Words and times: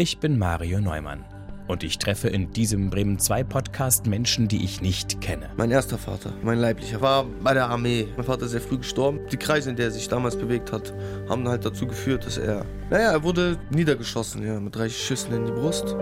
Ich 0.00 0.20
bin 0.20 0.38
Mario 0.38 0.80
Neumann 0.80 1.24
und 1.66 1.82
ich 1.82 1.98
treffe 1.98 2.28
in 2.28 2.52
diesem 2.52 2.88
Bremen 2.88 3.18
2 3.18 3.42
Podcast 3.42 4.06
Menschen, 4.06 4.46
die 4.46 4.62
ich 4.62 4.80
nicht 4.80 5.20
kenne. 5.20 5.50
Mein 5.56 5.72
erster 5.72 5.98
Vater, 5.98 6.32
mein 6.40 6.60
leiblicher, 6.60 7.00
war 7.00 7.24
bei 7.42 7.52
der 7.52 7.68
Armee. 7.68 8.06
Mein 8.16 8.24
Vater 8.24 8.44
ist 8.44 8.52
sehr 8.52 8.60
früh 8.60 8.78
gestorben. 8.78 9.18
Die 9.32 9.36
Kreise, 9.36 9.70
in 9.70 9.74
der 9.74 9.86
er 9.86 9.90
sich 9.90 10.06
damals 10.06 10.36
bewegt 10.36 10.70
hat, 10.70 10.94
haben 11.28 11.48
halt 11.48 11.64
dazu 11.64 11.84
geführt, 11.88 12.24
dass 12.24 12.38
er, 12.38 12.64
naja, 12.90 13.10
er 13.10 13.24
wurde 13.24 13.58
niedergeschossen, 13.70 14.46
ja, 14.46 14.60
mit 14.60 14.76
drei 14.76 14.88
Schüssen 14.88 15.32
in 15.32 15.46
die 15.46 15.50
Brust. 15.50 15.96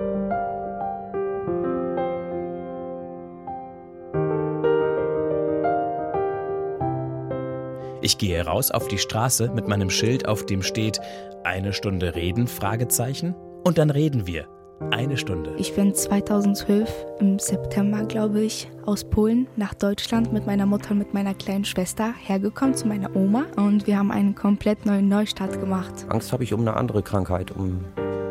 Ich 8.02 8.18
gehe 8.18 8.44
raus 8.44 8.70
auf 8.70 8.88
die 8.88 8.98
Straße 8.98 9.50
mit 9.54 9.68
meinem 9.68 9.88
Schild, 9.88 10.28
auf 10.28 10.44
dem 10.44 10.62
steht 10.62 11.00
eine 11.44 11.72
Stunde 11.72 12.14
reden, 12.14 12.46
Fragezeichen. 12.46 13.34
Und 13.66 13.78
dann 13.78 13.90
reden 13.90 14.28
wir. 14.28 14.46
Eine 14.93 15.16
Stunde. 15.16 15.52
Ich 15.58 15.74
bin 15.74 15.93
2012 15.93 16.88
im 17.18 17.40
September, 17.40 18.04
glaube 18.04 18.43
ich, 18.43 18.70
aus 18.84 19.02
Polen 19.02 19.48
nach 19.57 19.74
Deutschland 19.74 20.32
mit 20.32 20.46
meiner 20.46 20.66
Mutter 20.66 20.93
und 20.93 20.98
mit 20.98 21.14
meiner 21.14 21.34
kleinen 21.34 21.64
Schwester 21.64 22.14
hergekommen 22.16 22.76
zu 22.76 22.86
meiner 22.86 23.16
Oma 23.16 23.46
und 23.57 23.88
wir 23.88 23.98
haben 23.98 24.12
einen 24.12 24.36
komplett 24.36 24.86
neuen 24.86 25.08
Neustart 25.08 25.58
gemacht. 25.58 25.93
Angst 26.10 26.32
habe 26.32 26.44
ich 26.44 26.54
um 26.54 26.60
eine 26.60 26.76
andere 26.76 27.02
Krankheit, 27.02 27.50
um 27.50 27.84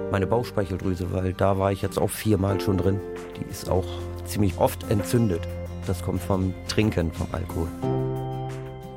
meine 0.10 0.26
Bauchspeicheldrüse, 0.26 1.12
weil 1.12 1.34
da 1.34 1.60
war 1.60 1.74
ich 1.74 1.82
jetzt 1.82 2.00
auch 2.00 2.12
viermal 2.12 2.62
schon 2.62 2.78
drin. 2.78 3.02
Die 3.38 3.52
ist 3.52 3.70
auch 3.70 3.88
ziemlich 4.24 4.58
oft 4.58 4.90
entzündet. 4.90 5.42
Das 5.86 6.02
kommt 6.02 6.22
vom 6.22 6.54
Trinken, 6.70 7.12
vom 7.12 7.28
Alkohol. 7.34 7.68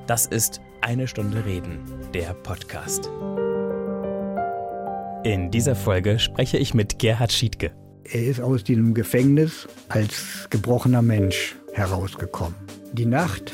Das 0.06 0.26
ist 0.26 0.60
Eine 0.82 1.08
Stunde 1.08 1.44
Reden, 1.44 1.80
der 2.14 2.32
Podcast. 2.32 3.10
In 5.24 5.50
dieser 5.50 5.74
Folge 5.74 6.18
spreche 6.18 6.58
ich 6.58 6.74
mit 6.74 6.98
Gerhard 7.00 7.32
Schiedke. 7.32 7.72
Er 8.04 8.24
ist 8.24 8.40
aus 8.40 8.62
diesem 8.62 8.94
Gefängnis 8.94 9.66
als 9.88 10.46
gebrochener 10.48 11.02
Mensch 11.02 11.56
herausgekommen. 11.72 12.54
Die 12.92 13.04
Nacht, 13.04 13.52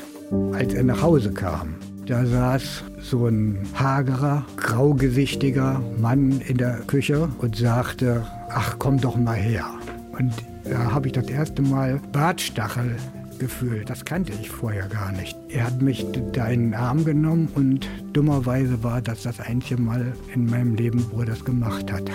als 0.52 0.74
er 0.74 0.84
nach 0.84 1.00
Hause 1.00 1.32
kam, 1.32 1.76
da 2.06 2.26
saß 2.26 2.84
so 3.00 3.26
ein 3.26 3.66
hagerer, 3.74 4.44
graugesichtiger 4.56 5.80
Mann 5.98 6.42
in 6.42 6.58
der 6.58 6.80
Küche 6.86 7.28
und 7.38 7.56
sagte, 7.56 8.26
ach 8.50 8.76
komm 8.78 9.00
doch 9.00 9.16
mal 9.16 9.36
her. 9.36 9.66
Und 10.12 10.34
da 10.64 10.92
habe 10.92 11.08
ich 11.08 11.14
das 11.14 11.28
erste 11.28 11.62
Mal 11.62 12.00
Bartstachel 12.12 12.96
gefühlt. 13.38 13.88
Das 13.90 14.04
kannte 14.04 14.32
ich 14.40 14.50
vorher 14.50 14.88
gar 14.88 15.12
nicht. 15.12 15.36
Er 15.48 15.66
hat 15.66 15.80
mich 15.82 16.06
da 16.32 16.48
in 16.48 16.70
den 16.70 16.74
Arm 16.74 17.04
genommen 17.04 17.48
und 17.54 17.88
dummerweise 18.12 18.82
war 18.82 19.02
das 19.02 19.22
das 19.22 19.40
einzige 19.40 19.80
Mal 19.80 20.12
in 20.34 20.46
meinem 20.46 20.74
Leben, 20.74 21.04
wo 21.10 21.20
er 21.20 21.26
das 21.26 21.44
gemacht 21.44 21.92
hat. 21.92 22.10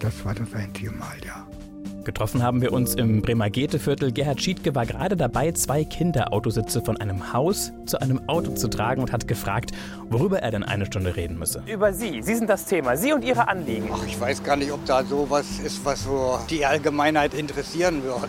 Das 0.00 0.24
war 0.24 0.34
das 0.34 0.52
einzige 0.54 0.92
Mal, 0.92 1.16
ja. 1.26 1.37
Getroffen 2.04 2.42
haben 2.42 2.62
wir 2.62 2.72
uns 2.72 2.94
im 2.94 3.22
Bremer 3.22 3.50
Goetheviertel. 3.50 4.12
Gerhard 4.12 4.40
Schiedke 4.40 4.74
war 4.74 4.86
gerade 4.86 5.16
dabei, 5.16 5.52
zwei 5.52 5.84
Kinderautositze 5.84 6.80
von 6.80 6.96
einem 6.96 7.32
Haus 7.32 7.72
zu 7.86 8.00
einem 8.00 8.28
Auto 8.28 8.52
zu 8.52 8.68
tragen 8.68 9.02
und 9.02 9.12
hat 9.12 9.28
gefragt, 9.28 9.72
worüber 10.08 10.40
er 10.40 10.50
denn 10.50 10.62
eine 10.62 10.86
Stunde 10.86 11.16
reden 11.16 11.38
müsse. 11.38 11.62
Über 11.66 11.92
Sie. 11.92 12.22
Sie 12.22 12.34
sind 12.34 12.48
das 12.48 12.64
Thema. 12.64 12.96
Sie 12.96 13.12
und 13.12 13.24
Ihre 13.24 13.48
Anliegen. 13.48 13.88
Ach, 13.92 14.04
ich 14.06 14.18
weiß 14.18 14.42
gar 14.42 14.56
nicht, 14.56 14.72
ob 14.72 14.84
da 14.86 15.04
sowas 15.04 15.58
ist, 15.60 15.84
was 15.84 16.04
so 16.04 16.38
die 16.48 16.64
Allgemeinheit 16.64 17.34
interessieren 17.34 18.02
würde. 18.02 18.28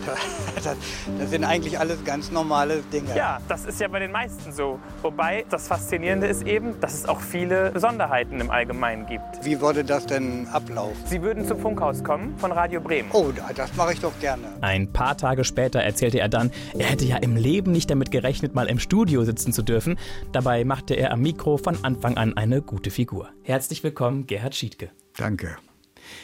Das, 0.62 0.76
das 1.18 1.30
sind 1.30 1.44
eigentlich 1.44 1.78
alles 1.78 2.04
ganz 2.04 2.30
normale 2.30 2.82
Dinge. 2.92 3.16
Ja, 3.16 3.38
das 3.48 3.64
ist 3.64 3.80
ja 3.80 3.88
bei 3.88 3.98
den 3.98 4.12
meisten 4.12 4.52
so. 4.52 4.78
Wobei 5.00 5.46
das 5.48 5.68
Faszinierende 5.68 6.26
ist 6.26 6.46
eben, 6.46 6.78
dass 6.80 6.92
es 6.92 7.08
auch 7.08 7.20
viele 7.20 7.70
Besonderheiten 7.70 8.40
im 8.40 8.50
Allgemeinen 8.50 9.06
gibt. 9.06 9.42
Wie 9.42 9.58
würde 9.62 9.84
das 9.84 10.04
denn 10.04 10.48
ablaufen? 10.48 10.96
Sie 11.06 11.22
würden 11.22 11.46
zum 11.46 11.58
Funkhaus 11.58 12.04
kommen 12.04 12.36
von 12.36 12.52
Radio 12.52 12.82
Bremen. 12.82 13.08
Oh, 13.12 13.32
das 13.54 13.69
mache 13.76 13.92
ich 13.92 14.00
doch 14.00 14.18
gerne. 14.20 14.58
Ein 14.60 14.92
paar 14.92 15.16
Tage 15.16 15.44
später 15.44 15.80
erzählte 15.80 16.20
er 16.20 16.28
dann, 16.28 16.50
er 16.78 16.86
hätte 16.86 17.04
ja 17.04 17.16
im 17.16 17.36
Leben 17.36 17.72
nicht 17.72 17.90
damit 17.90 18.10
gerechnet, 18.10 18.54
mal 18.54 18.68
im 18.68 18.78
Studio 18.78 19.24
sitzen 19.24 19.52
zu 19.52 19.62
dürfen. 19.62 19.98
Dabei 20.32 20.64
machte 20.64 20.94
er 20.94 21.12
am 21.12 21.20
Mikro 21.22 21.56
von 21.56 21.84
Anfang 21.84 22.16
an 22.16 22.36
eine 22.36 22.62
gute 22.62 22.90
Figur. 22.90 23.30
Herzlich 23.42 23.82
willkommen, 23.82 24.26
Gerhard 24.26 24.54
Schiedke. 24.54 24.90
Danke. 25.16 25.56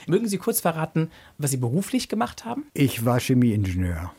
Mögen 0.06 0.28
Sie 0.28 0.38
kurz 0.38 0.60
verraten, 0.60 1.10
was 1.38 1.50
Sie 1.50 1.56
beruflich 1.56 2.08
gemacht 2.08 2.44
haben? 2.44 2.66
Ich 2.74 3.04
war 3.04 3.20
Chemieingenieur 3.20 4.12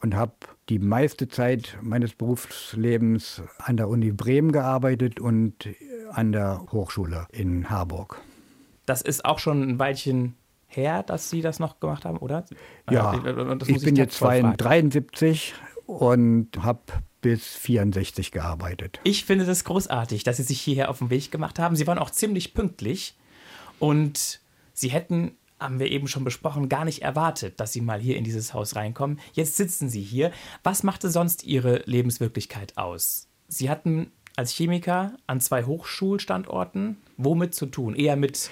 und 0.00 0.14
habe 0.14 0.32
die 0.68 0.78
meiste 0.78 1.28
Zeit 1.28 1.78
meines 1.80 2.14
Berufslebens 2.14 3.42
an 3.58 3.76
der 3.76 3.88
Uni 3.88 4.10
Bremen 4.12 4.52
gearbeitet 4.52 5.20
und 5.20 5.68
an 6.10 6.32
der 6.32 6.66
Hochschule 6.72 7.26
in 7.30 7.70
Harburg. 7.70 8.20
Das 8.86 9.02
ist 9.02 9.24
auch 9.24 9.38
schon 9.38 9.62
ein 9.62 9.78
Weilchen 9.78 10.34
her, 10.76 11.02
dass 11.02 11.30
Sie 11.30 11.40
das 11.40 11.58
noch 11.58 11.80
gemacht 11.80 12.04
haben, 12.04 12.18
oder? 12.18 12.44
Ja, 12.90 13.16
Das 13.16 13.68
ich 13.68 13.74
muss 13.74 13.84
bin 13.84 13.96
jetzt 13.96 14.18
taktvoll 14.18 14.40
fragen. 14.40 14.56
73 14.56 15.54
und 15.86 16.48
habe 16.62 16.80
bis 17.20 17.56
64 17.56 18.32
gearbeitet. 18.32 19.00
Ich 19.04 19.24
finde 19.24 19.46
das 19.46 19.64
großartig, 19.64 20.24
dass 20.24 20.36
Sie 20.38 20.42
sich 20.42 20.60
hierher 20.60 20.90
auf 20.90 20.98
den 20.98 21.10
Weg 21.10 21.30
gemacht 21.30 21.58
haben. 21.58 21.76
Sie 21.76 21.86
waren 21.86 21.98
auch 21.98 22.10
ziemlich 22.10 22.54
pünktlich 22.54 23.16
und 23.78 24.40
Sie 24.74 24.90
hätten, 24.90 25.36
haben 25.60 25.78
wir 25.78 25.90
eben 25.90 26.08
schon 26.08 26.24
besprochen, 26.24 26.68
gar 26.68 26.84
nicht 26.84 27.02
erwartet, 27.02 27.60
dass 27.60 27.72
Sie 27.72 27.80
mal 27.80 28.00
hier 28.00 28.16
in 28.16 28.24
dieses 28.24 28.54
Haus 28.54 28.74
reinkommen. 28.74 29.20
Jetzt 29.32 29.56
sitzen 29.56 29.88
Sie 29.88 30.02
hier. 30.02 30.32
Was 30.62 30.82
machte 30.82 31.10
sonst 31.10 31.44
Ihre 31.44 31.82
Lebenswirklichkeit 31.86 32.76
aus? 32.76 33.28
Sie 33.48 33.70
hatten 33.70 34.10
als 34.34 34.52
Chemiker 34.52 35.12
an 35.26 35.40
zwei 35.40 35.64
Hochschulstandorten 35.64 36.96
womit 37.16 37.54
zu 37.54 37.66
tun? 37.66 37.94
Eher 37.94 38.16
mit 38.16 38.50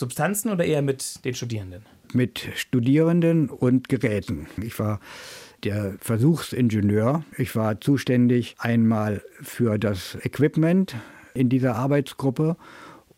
Substanzen 0.00 0.50
oder 0.50 0.64
eher 0.64 0.82
mit 0.82 1.24
den 1.24 1.34
Studierenden? 1.34 1.84
Mit 2.12 2.48
Studierenden 2.56 3.48
und 3.48 3.88
Geräten. 3.88 4.48
Ich 4.60 4.78
war 4.78 4.98
der 5.62 5.94
Versuchsingenieur. 6.00 7.24
Ich 7.36 7.54
war 7.54 7.80
zuständig 7.80 8.56
einmal 8.58 9.22
für 9.40 9.78
das 9.78 10.16
Equipment 10.22 10.96
in 11.34 11.48
dieser 11.48 11.76
Arbeitsgruppe 11.76 12.56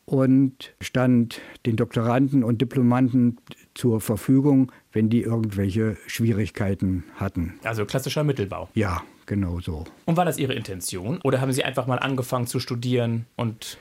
und 0.04 0.74
stand 0.80 1.40
den 1.64 1.76
Doktoranden 1.76 2.42
und 2.42 2.60
Diplomanten 2.60 3.38
zur 3.74 4.00
Verfügung, 4.00 4.72
wenn 4.90 5.08
die 5.08 5.22
irgendwelche 5.22 5.96
Schwierigkeiten 6.06 7.04
hatten. 7.14 7.54
Also 7.62 7.86
klassischer 7.86 8.24
Mittelbau. 8.24 8.68
Ja, 8.74 9.02
genau 9.26 9.60
so. 9.60 9.84
Und 10.04 10.16
war 10.16 10.24
das 10.24 10.36
Ihre 10.36 10.54
Intention? 10.54 11.20
Oder 11.22 11.40
haben 11.40 11.52
Sie 11.52 11.64
einfach 11.64 11.86
mal 11.86 11.98
angefangen 11.98 12.48
zu 12.48 12.58
studieren 12.58 13.26
und 13.36 13.78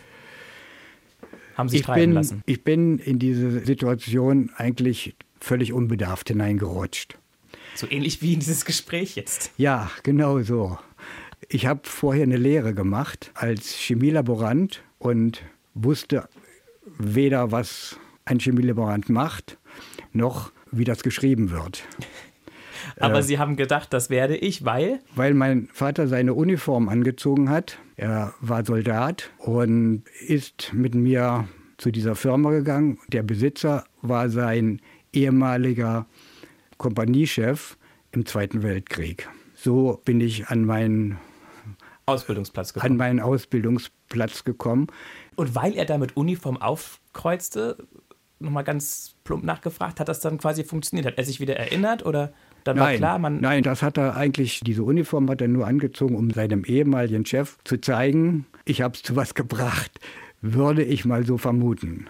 haben 1.55 1.69
sich 1.69 1.81
Ich 1.81 1.85
treiben 1.85 2.01
bin, 2.01 2.11
lassen? 2.13 2.43
ich 2.45 2.63
bin 2.63 2.99
in 2.99 3.19
diese 3.19 3.63
Situation 3.65 4.51
eigentlich 4.55 5.15
völlig 5.39 5.73
unbedarft 5.73 6.27
hineingerutscht. 6.29 7.17
So 7.75 7.87
ähnlich 7.89 8.21
wie 8.21 8.33
in 8.33 8.39
dieses 8.39 8.65
Gespräch 8.65 9.15
jetzt. 9.15 9.51
Ja, 9.57 9.89
genau 10.03 10.41
so. 10.41 10.77
Ich 11.49 11.65
habe 11.65 11.81
vorher 11.83 12.23
eine 12.23 12.37
Lehre 12.37 12.73
gemacht 12.73 13.31
als 13.33 13.73
Chemielaborant 13.73 14.83
und 14.99 15.41
wusste 15.73 16.27
weder, 16.97 17.51
was 17.51 17.97
ein 18.25 18.39
Chemielaborant 18.39 19.09
macht, 19.09 19.57
noch 20.13 20.51
wie 20.71 20.83
das 20.83 21.03
geschrieben 21.03 21.49
wird. 21.51 21.83
Aber 23.01 23.19
Äh. 23.19 23.23
Sie 23.23 23.39
haben 23.39 23.55
gedacht, 23.55 23.93
das 23.93 24.09
werde 24.09 24.35
ich, 24.37 24.65
weil 24.65 24.99
Weil 25.15 25.33
mein 25.33 25.69
Vater 25.73 26.07
seine 26.07 26.33
Uniform 26.33 26.89
angezogen 26.89 27.49
hat. 27.49 27.77
Er 27.95 28.33
war 28.41 28.65
Soldat 28.65 29.29
und 29.37 30.03
ist 30.25 30.71
mit 30.73 30.95
mir 30.95 31.47
zu 31.77 31.91
dieser 31.91 32.15
Firma 32.15 32.51
gegangen. 32.51 32.99
Der 33.09 33.23
Besitzer 33.23 33.85
war 34.01 34.29
sein 34.29 34.81
ehemaliger 35.13 36.05
Kompaniechef 36.77 37.77
im 38.11 38.25
Zweiten 38.25 38.63
Weltkrieg. 38.63 39.27
So 39.55 40.01
bin 40.05 40.21
ich 40.21 40.47
an 40.47 40.65
meinen, 40.65 41.17
Ausbildungsplatz 42.05 42.69
an 42.69 42.73
gekommen. 42.73 42.97
meinen 42.97 43.19
Ausbildungsplatz 43.19 44.43
gekommen. 44.43 44.87
Und 45.35 45.55
weil 45.55 45.75
er 45.75 45.85
da 45.85 45.97
mit 45.97 46.17
Uniform 46.17 46.57
aufkreuzte, 46.57 47.77
nochmal 48.39 48.63
ganz 48.63 49.15
plump 49.23 49.43
nachgefragt, 49.43 49.99
hat 49.99 50.09
das 50.09 50.19
dann 50.19 50.37
quasi 50.39 50.63
funktioniert? 50.63 51.05
Hat 51.05 51.17
er 51.17 51.23
sich 51.23 51.39
wieder 51.39 51.55
erinnert 51.57 52.05
oder 52.05 52.33
dann 52.63 52.77
war 52.77 52.87
Nein, 52.87 52.97
klar, 52.97 53.19
man. 53.19 53.41
nein, 53.41 53.63
das 53.63 53.81
hat 53.81 53.97
er 53.97 54.15
eigentlich, 54.15 54.61
diese 54.61 54.83
Uniform 54.83 55.29
hat 55.29 55.41
er 55.41 55.47
nur 55.47 55.67
angezogen, 55.67 56.15
um 56.15 56.31
seinem 56.31 56.63
ehemaligen 56.63 57.25
Chef 57.25 57.57
zu 57.63 57.77
zeigen, 57.77 58.45
ich 58.65 58.81
habe 58.81 58.95
es 58.95 59.03
zu 59.03 59.15
was 59.15 59.33
gebracht, 59.33 59.99
würde 60.41 60.83
ich 60.83 61.05
mal 61.05 61.25
so 61.25 61.37
vermuten. 61.37 62.07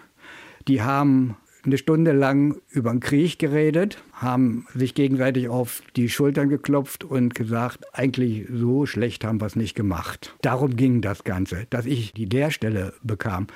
Die 0.68 0.82
haben 0.82 1.36
eine 1.64 1.78
Stunde 1.78 2.12
lang 2.12 2.60
über 2.70 2.90
den 2.90 3.00
Krieg 3.00 3.38
geredet, 3.38 4.02
haben 4.12 4.66
sich 4.74 4.94
gegenseitig 4.94 5.48
auf 5.48 5.82
die 5.96 6.08
Schultern 6.08 6.48
geklopft 6.48 7.04
und 7.04 7.34
gesagt, 7.34 7.84
eigentlich 7.92 8.46
so 8.52 8.86
schlecht 8.86 9.24
haben 9.24 9.40
wir 9.40 9.46
es 9.46 9.56
nicht 9.56 9.74
gemacht. 9.74 10.34
Darum 10.42 10.76
ging 10.76 11.00
das 11.02 11.24
Ganze. 11.24 11.66
Dass 11.70 11.86
ich 11.86 12.12
die 12.14 12.24
Lehrstelle 12.24 12.94
bekam, 13.02 13.46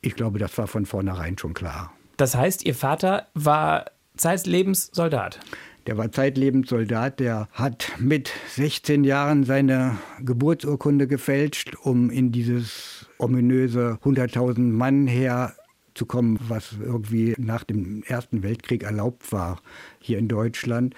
ich 0.00 0.14
glaube, 0.14 0.38
das 0.38 0.56
war 0.58 0.68
von 0.68 0.86
vornherein 0.86 1.36
schon 1.38 1.54
klar. 1.54 1.92
Das 2.16 2.36
heißt, 2.36 2.64
Ihr 2.64 2.74
Vater 2.74 3.26
war 3.34 3.86
zeitlebens 4.16 4.90
Soldat. 4.92 5.40
Der 5.86 5.96
war 5.96 6.10
zeitlebens 6.10 6.68
Soldat, 6.68 7.20
der 7.20 7.48
hat 7.52 7.92
mit 7.98 8.32
16 8.48 9.04
Jahren 9.04 9.44
seine 9.44 9.98
Geburtsurkunde 10.20 11.06
gefälscht, 11.06 11.76
um 11.80 12.10
in 12.10 12.32
dieses 12.32 13.06
ominöse 13.18 13.98
100.000 14.02 14.58
Mann 14.58 15.06
Heer 15.06 15.54
zu 15.94 16.04
kommen, 16.04 16.38
was 16.48 16.74
irgendwie 16.80 17.34
nach 17.38 17.62
dem 17.62 18.02
Ersten 18.02 18.42
Weltkrieg 18.42 18.82
erlaubt 18.82 19.30
war 19.32 19.60
hier 20.00 20.18
in 20.18 20.26
Deutschland 20.26 20.94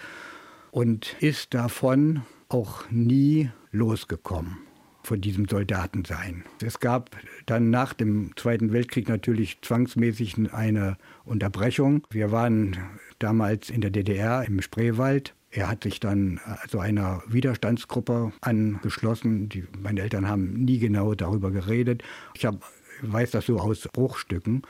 und 0.70 1.17
ist 1.20 1.52
davon 1.52 2.23
auch 2.49 2.91
nie 2.91 3.50
losgekommen 3.70 4.68
von 5.08 5.20
diesem 5.22 5.49
Soldatensein. 5.49 6.44
Es 6.62 6.81
gab 6.81 7.16
dann 7.46 7.70
nach 7.70 7.94
dem 7.94 8.37
Zweiten 8.37 8.72
Weltkrieg 8.72 9.08
natürlich 9.08 9.58
zwangsmäßig 9.62 10.52
eine 10.52 10.99
Unterbrechung. 11.25 12.06
Wir 12.10 12.31
waren 12.31 12.76
damals 13.19 13.70
in 13.70 13.81
der 13.81 13.90
DDR 13.90 14.44
im 14.44 14.60
Spreewald. 14.60 15.34
Er 15.50 15.69
hat 15.69 15.84
sich 15.84 15.99
dann 15.99 16.40
also 16.60 16.78
einer 16.78 17.22
Widerstandsgruppe 17.26 18.32
angeschlossen. 18.43 19.49
Die, 19.49 19.64
meine 19.82 20.02
Eltern 20.02 20.28
haben 20.28 20.52
nie 20.64 20.78
genau 20.78 21.14
darüber 21.14 21.50
geredet. 21.50 22.02
Ich 22.34 22.44
hab, 22.44 22.62
weiß 23.00 23.31
das 23.31 23.46
so 23.46 23.58
aus 23.58 23.88
Bruchstücken. 23.90 24.62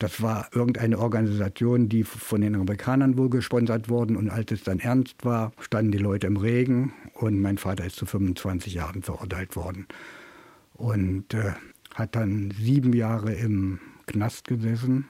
Das 0.00 0.22
war 0.22 0.48
irgendeine 0.54 0.98
Organisation, 0.98 1.90
die 1.90 2.04
von 2.04 2.40
den 2.40 2.54
Amerikanern 2.54 3.18
wohl 3.18 3.28
gesponsert 3.28 3.90
worden. 3.90 4.16
Und 4.16 4.30
als 4.30 4.50
es 4.50 4.64
dann 4.64 4.80
ernst 4.80 5.26
war, 5.26 5.52
standen 5.60 5.92
die 5.92 5.98
Leute 5.98 6.26
im 6.26 6.38
Regen 6.38 6.94
und 7.12 7.38
mein 7.38 7.58
Vater 7.58 7.84
ist 7.84 7.96
zu 7.96 8.06
25 8.06 8.72
Jahren 8.72 9.02
verurteilt 9.02 9.56
worden. 9.56 9.86
Und 10.72 11.34
äh, 11.34 11.52
hat 11.94 12.16
dann 12.16 12.50
sieben 12.58 12.94
Jahre 12.94 13.34
im 13.34 13.78
Knast 14.06 14.48
gesessen. 14.48 15.06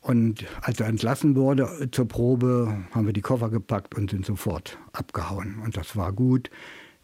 Und 0.00 0.46
als 0.62 0.80
er 0.80 0.86
entlassen 0.86 1.36
wurde 1.36 1.90
zur 1.92 2.08
Probe, 2.08 2.74
haben 2.92 3.04
wir 3.04 3.12
die 3.12 3.20
Koffer 3.20 3.50
gepackt 3.50 3.94
und 3.94 4.10
sind 4.10 4.24
sofort 4.24 4.78
abgehauen. 4.94 5.58
Und 5.62 5.76
das 5.76 5.96
war 5.96 6.14
gut, 6.14 6.48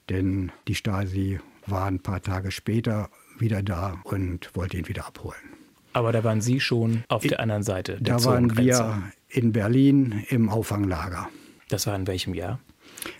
denn 0.08 0.52
die 0.68 0.74
Stasi 0.74 1.38
war 1.66 1.84
ein 1.84 2.00
paar 2.00 2.22
Tage 2.22 2.50
später 2.50 3.10
wieder 3.38 3.62
da 3.62 4.00
und 4.04 4.50
wollte 4.54 4.78
ihn 4.78 4.88
wieder 4.88 5.06
abholen. 5.06 5.59
Aber 5.92 6.12
da 6.12 6.24
waren 6.24 6.40
Sie 6.40 6.60
schon 6.60 7.04
auf 7.08 7.22
der 7.22 7.40
anderen 7.40 7.62
Seite. 7.62 7.98
Der 8.00 8.16
da 8.16 8.24
waren 8.24 8.56
wir 8.56 9.02
in 9.28 9.52
Berlin 9.52 10.24
im 10.28 10.48
Auffanglager. 10.48 11.28
Das 11.68 11.86
war 11.86 11.96
in 11.96 12.06
welchem 12.06 12.34
Jahr? 12.34 12.60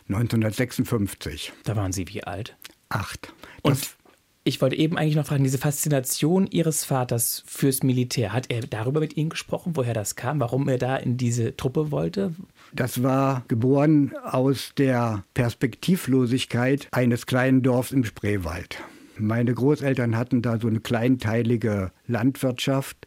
1956. 0.09 1.53
Da 1.65 1.77
waren 1.77 1.93
Sie 1.93 2.09
wie 2.09 2.25
alt? 2.25 2.57
Acht. 2.89 3.33
Das 3.63 3.73
Und 3.73 3.97
ich 4.43 4.61
wollte 4.63 4.77
eben 4.77 4.97
eigentlich 4.97 5.17
noch 5.17 5.27
fragen, 5.27 5.45
diese 5.45 5.59
Faszination 5.59 6.47
Ihres 6.47 6.85
Vaters 6.85 7.43
fürs 7.47 7.83
Militär, 7.83 8.33
hat 8.33 8.51
er 8.51 8.63
darüber 8.63 9.01
mit 9.01 9.17
Ihnen 9.17 9.31
gesprochen, 9.31 9.77
woher 9.77 9.93
das 9.93 10.17
kam, 10.17 10.41
warum 10.41 10.69
er 10.69 10.79
da 10.79 10.97
in 10.97 11.17
diese 11.17 11.57
Truppe 11.57 11.91
wollte? 11.91 12.35
Das 12.73 13.03
war 13.03 13.45
geboren 13.49 14.13
aus 14.25 14.73
der 14.79 15.25
Perspektivlosigkeit 15.35 16.89
eines 16.91 17.27
kleinen 17.27 17.63
Dorfs 17.63 17.93
im 17.93 18.05
Spreewald. 18.05 18.79
Meine 19.21 19.55
Großeltern 19.55 20.17
hatten 20.17 20.43
da 20.43 20.59
so 20.59 20.69
eine 20.69 20.81
kleinteilige 20.81 21.93
Landwirtschaft, 22.07 23.07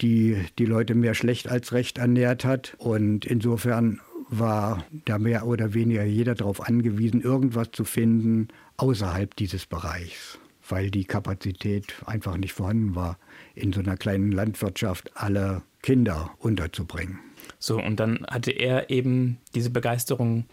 die 0.00 0.36
die 0.58 0.66
Leute 0.66 0.94
mehr 0.94 1.14
schlecht 1.14 1.48
als 1.48 1.72
recht 1.72 1.98
ernährt 1.98 2.44
hat. 2.44 2.74
Und 2.78 3.24
insofern 3.24 4.00
war 4.28 4.84
da 5.04 5.18
mehr 5.18 5.46
oder 5.46 5.74
weniger 5.74 6.04
jeder 6.04 6.34
darauf 6.34 6.66
angewiesen, 6.66 7.22
irgendwas 7.22 7.70
zu 7.72 7.84
finden 7.84 8.48
außerhalb 8.76 9.34
dieses 9.36 9.66
Bereichs, 9.66 10.38
weil 10.68 10.90
die 10.90 11.04
Kapazität 11.04 11.94
einfach 12.04 12.36
nicht 12.36 12.52
vorhanden 12.52 12.94
war, 12.94 13.18
in 13.54 13.72
so 13.72 13.80
einer 13.80 13.96
kleinen 13.96 14.32
Landwirtschaft 14.32 15.10
alle 15.14 15.62
Kinder 15.82 16.30
unterzubringen. 16.38 17.20
So, 17.58 17.80
und 17.80 18.00
dann 18.00 18.26
hatte 18.28 18.50
er 18.50 18.90
eben 18.90 19.38
diese 19.54 19.70
Begeisterung 19.70 20.46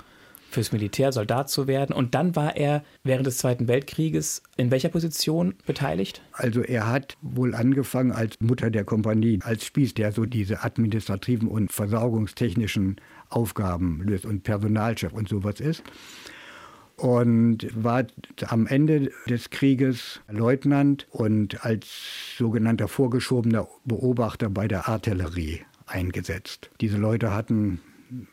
fürs 0.53 0.71
Militär, 0.71 1.11
Soldat 1.11 1.49
zu 1.49 1.67
werden. 1.67 1.95
Und 1.95 2.15
dann 2.15 2.35
war 2.35 2.55
er 2.55 2.83
während 3.03 3.27
des 3.27 3.37
Zweiten 3.37 3.67
Weltkrieges 3.67 4.43
in 4.57 4.71
welcher 4.71 4.89
Position 4.89 5.55
beteiligt? 5.65 6.21
Also 6.33 6.61
er 6.61 6.87
hat 6.87 7.17
wohl 7.21 7.55
angefangen 7.55 8.11
als 8.11 8.39
Mutter 8.39 8.69
der 8.69 8.83
Kompanie, 8.83 9.39
als 9.43 9.65
Spieß, 9.65 9.93
der 9.93 10.11
so 10.11 10.25
diese 10.25 10.63
administrativen 10.63 11.47
und 11.47 11.71
versorgungstechnischen 11.71 12.97
Aufgaben 13.29 14.01
löst 14.03 14.25
und 14.25 14.43
Personalchef 14.43 15.13
und 15.13 15.27
sowas 15.27 15.59
ist. 15.59 15.83
Und 16.95 17.67
war 17.73 18.05
am 18.47 18.67
Ende 18.67 19.11
des 19.27 19.49
Krieges 19.49 20.21
Leutnant 20.29 21.07
und 21.09 21.65
als 21.65 21.87
sogenannter 22.37 22.87
vorgeschobener 22.87 23.67
Beobachter 23.83 24.49
bei 24.49 24.67
der 24.67 24.87
Artillerie 24.87 25.61
eingesetzt. 25.87 26.69
Diese 26.81 26.97
Leute 26.97 27.33
hatten 27.33 27.81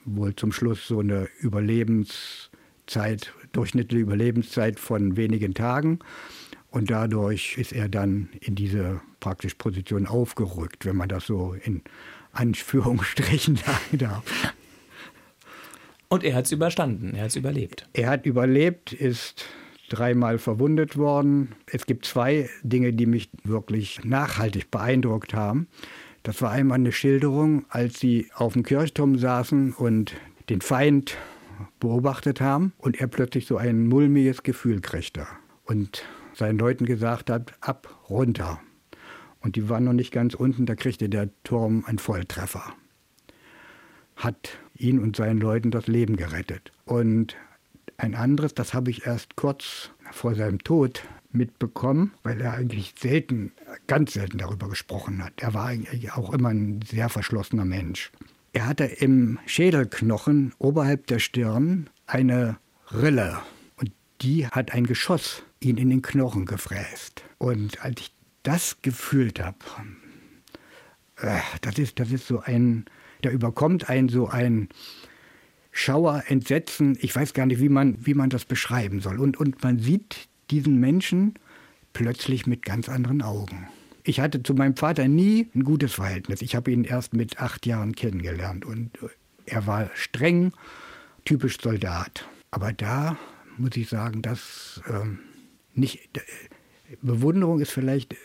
wohl 0.05 0.35
zum 0.37 0.53
Schluss 0.53 0.87
so 0.87 1.01
eine 1.01 1.29
Überlebenszeit, 1.41 3.33
durchschnittliche 3.53 4.03
Überlebenszeit 4.03 4.81
von 4.81 5.17
wenigen 5.17 5.55
Tagen. 5.55 6.01
Und 6.71 6.91
dadurch 6.91 7.59
ist 7.59 7.73
er 7.73 7.89
dann 7.89 8.29
in 8.41 8.55
diese 8.55 9.01
praktisch 9.19 9.55
Position 9.55 10.07
aufgerückt, 10.07 10.85
wenn 10.87 10.97
man 10.97 11.09
das 11.09 11.27
so 11.27 11.55
in 11.65 11.83
Anführungsstrichen 12.33 13.57
sagen 13.67 13.99
darf. 13.99 14.55
Und 16.09 16.25
er 16.25 16.35
hat 16.35 16.47
es 16.47 16.53
überstanden, 16.53 17.15
er 17.15 17.23
hat 17.23 17.31
es 17.31 17.37
überlebt. 17.37 17.89
Er 17.93 18.11
hat 18.11 18.27
überlebt, 18.27 18.93
ist 18.93 19.45
dreimal 19.91 20.39
verwundet 20.39 20.97
worden. 20.97 21.55
Es 21.67 21.87
gibt 21.87 22.07
zwei 22.07 22.49
Dinge, 22.63 22.93
die 22.93 23.07
mich 23.07 23.31
wirklich 23.45 24.05
nachhaltig 24.05 24.71
beeindruckt 24.71 25.35
haben. 25.35 25.69
Das 26.23 26.43
war 26.43 26.51
einmal 26.51 26.77
eine 26.77 26.93
Schilderung, 26.93 27.65
als 27.71 27.99
sie 27.99 28.31
auf 28.35 28.53
dem 28.53 28.63
Kirchturm 28.63 29.17
saßen 29.19 29.73
und 29.73 30.15
den 30.51 30.61
Feind 30.61 31.17
beobachtet 31.79 32.41
haben 32.41 32.73
und 32.79 33.01
er 33.01 33.07
plötzlich 33.07 33.47
so 33.47 33.57
ein 33.57 33.89
mulmiges 33.89 34.43
Gefühl 34.43 34.81
kriegte 34.81 35.27
und 35.65 36.05
seinen 36.35 36.59
Leuten 36.59 36.85
gesagt 36.85 37.31
hat, 37.31 37.55
ab, 37.61 37.99
runter. 38.09 38.61
Und 39.41 39.57
die 39.57 39.69
waren 39.69 39.85
noch 39.85 39.93
nicht 39.93 40.13
ganz 40.13 40.35
unten, 40.35 40.67
da 40.67 40.75
kriegte 40.75 41.09
der 41.09 41.31
Turm 41.45 41.85
einen 41.87 41.99
Volltreffer. 41.99 42.75
Hat 44.17 44.59
ihn 44.77 44.99
und 44.99 45.17
seinen 45.17 45.41
Leuten 45.41 45.71
das 45.71 45.87
Leben 45.87 46.17
gerettet. 46.17 46.73
Und 46.85 47.37
ein 47.97 48.15
anderes, 48.15 48.55
das 48.55 48.75
habe 48.75 48.91
ich 48.91 49.07
erst 49.07 49.37
kurz 49.37 49.91
vor 50.11 50.35
seinem 50.35 50.59
Tod 50.59 51.03
mitbekommen, 51.33 52.13
weil 52.23 52.41
er 52.41 52.55
eigentlich 52.55 52.95
selten, 52.99 53.53
ganz 53.87 54.15
selten 54.15 54.39
darüber 54.39 54.69
gesprochen 54.69 55.25
hat. 55.25 55.35
Er 55.37 55.55
war 55.55 55.67
eigentlich 55.67 56.13
auch 56.13 56.33
immer 56.33 56.51
ein 56.51 56.81
sehr 56.83 57.09
verschlossener 57.09 57.65
Mensch. 57.65 58.11
Er 58.53 58.67
hatte 58.67 58.85
im 58.85 59.39
Schädelknochen 59.47 60.53
oberhalb 60.59 61.07
der 61.07 61.21
Stirn 61.21 61.89
eine 62.07 62.59
Rille 62.91 63.39
und 63.77 63.93
die 64.23 64.47
hat 64.47 64.73
ein 64.73 64.87
Geschoss 64.87 65.45
ihn 65.61 65.77
in 65.77 65.91
den 65.91 66.03
Knochen 66.03 66.47
gefräst. 66.47 67.23
Und 67.39 67.85
als 67.85 68.01
ich 68.01 68.15
das 68.43 68.83
gefühlt 68.83 69.41
habe, 69.41 69.59
äh, 71.17 71.39
das 71.61 71.79
ist, 71.79 72.01
das 72.01 72.11
ist 72.11 72.27
so 72.27 72.41
ein, 72.41 72.87
da 73.23 73.31
überkommt 73.31 73.89
einen 73.89 74.09
so 74.09 74.29
ein 74.29 74.69
Schauer, 75.71 76.25
Entsetzen. 76.27 76.99
Ich 77.01 77.15
weiß 77.15 77.33
gar 77.33 77.47
nicht, 77.47 77.61
wie 77.61 77.69
man, 77.69 78.05
wie 78.05 78.15
man 78.15 78.31
das 78.31 78.45
beschreiben 78.45 79.01
soll. 79.01 79.21
Und, 79.21 79.37
und 79.39 79.63
man 79.63 79.79
sieht 79.79 80.29
diesen 80.51 80.79
Menschen 80.79 81.35
plötzlich 81.93 82.47
mit 82.47 82.65
ganz 82.65 82.89
anderen 82.89 83.23
Augen. 83.23 83.69
Ich 84.05 84.21
hatte 84.21 84.43
zu 84.43 84.55
meinem 84.55 84.77
Vater 84.77 85.09
nie 85.09 85.49
ein 85.55 85.65
gutes 85.65 85.93
Verhältnis. 85.95 86.43
Ich 86.43 86.55
habe 86.55 86.71
ihn 86.71 86.85
erst 86.85 87.15
mit 87.15 87.41
acht 87.41 87.67
Jahren 87.67 87.95
kennengelernt 87.95 88.65
und 88.65 88.91
er 89.47 89.67
war 89.67 89.91
streng, 89.95 90.53
typisch 91.25 91.59
Soldat. 91.61 92.27
Aber 92.51 92.73
da 92.73 93.19
muss 93.59 93.77
ich 93.77 93.89
sagen, 93.89 94.23
dass 94.23 94.81
ähm, 94.89 95.19
nicht 95.75 96.17
äh, 96.17 96.21
Bewunderung 97.03 97.61
ist 97.61 97.71
vielleicht 97.73 98.15
äh, 98.15 98.17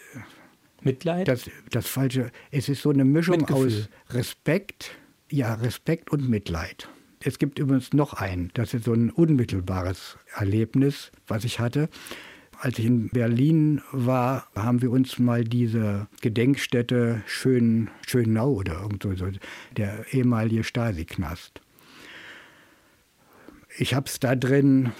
Mitleid. 0.81 1.27
Das, 1.27 1.49
das 1.71 1.87
falsche. 1.87 2.31
Es 2.51 2.69
ist 2.69 2.81
so 2.81 2.91
eine 2.91 3.05
Mischung 3.05 3.47
aus 3.49 3.89
Respekt, 4.09 4.91
ja 5.29 5.55
Respekt 5.55 6.11
und 6.11 6.29
Mitleid. 6.29 6.87
Es 7.27 7.39
gibt 7.39 7.57
übrigens 7.57 7.91
noch 7.91 8.13
einen, 8.13 8.51
das 8.53 8.75
ist 8.75 8.85
so 8.85 8.93
ein 8.93 9.09
unmittelbares 9.09 10.15
Erlebnis, 10.35 11.11
was 11.25 11.43
ich 11.43 11.59
hatte. 11.59 11.89
Als 12.59 12.77
ich 12.77 12.85
in 12.85 13.09
Berlin 13.09 13.81
war, 13.91 14.47
haben 14.55 14.83
wir 14.83 14.91
uns 14.91 15.17
mal 15.17 15.43
diese 15.43 16.07
Gedenkstätte 16.21 17.23
Schön, 17.25 17.89
Schönau 18.05 18.51
oder 18.51 18.79
irgendwo 18.79 19.15
so, 19.15 19.25
der 19.75 20.05
ehemalige 20.13 20.63
Stasi-Knast. 20.63 21.61
Ich 23.79 23.95
habe 23.95 24.05
es 24.05 24.19
da 24.19 24.35
drin, 24.35 24.91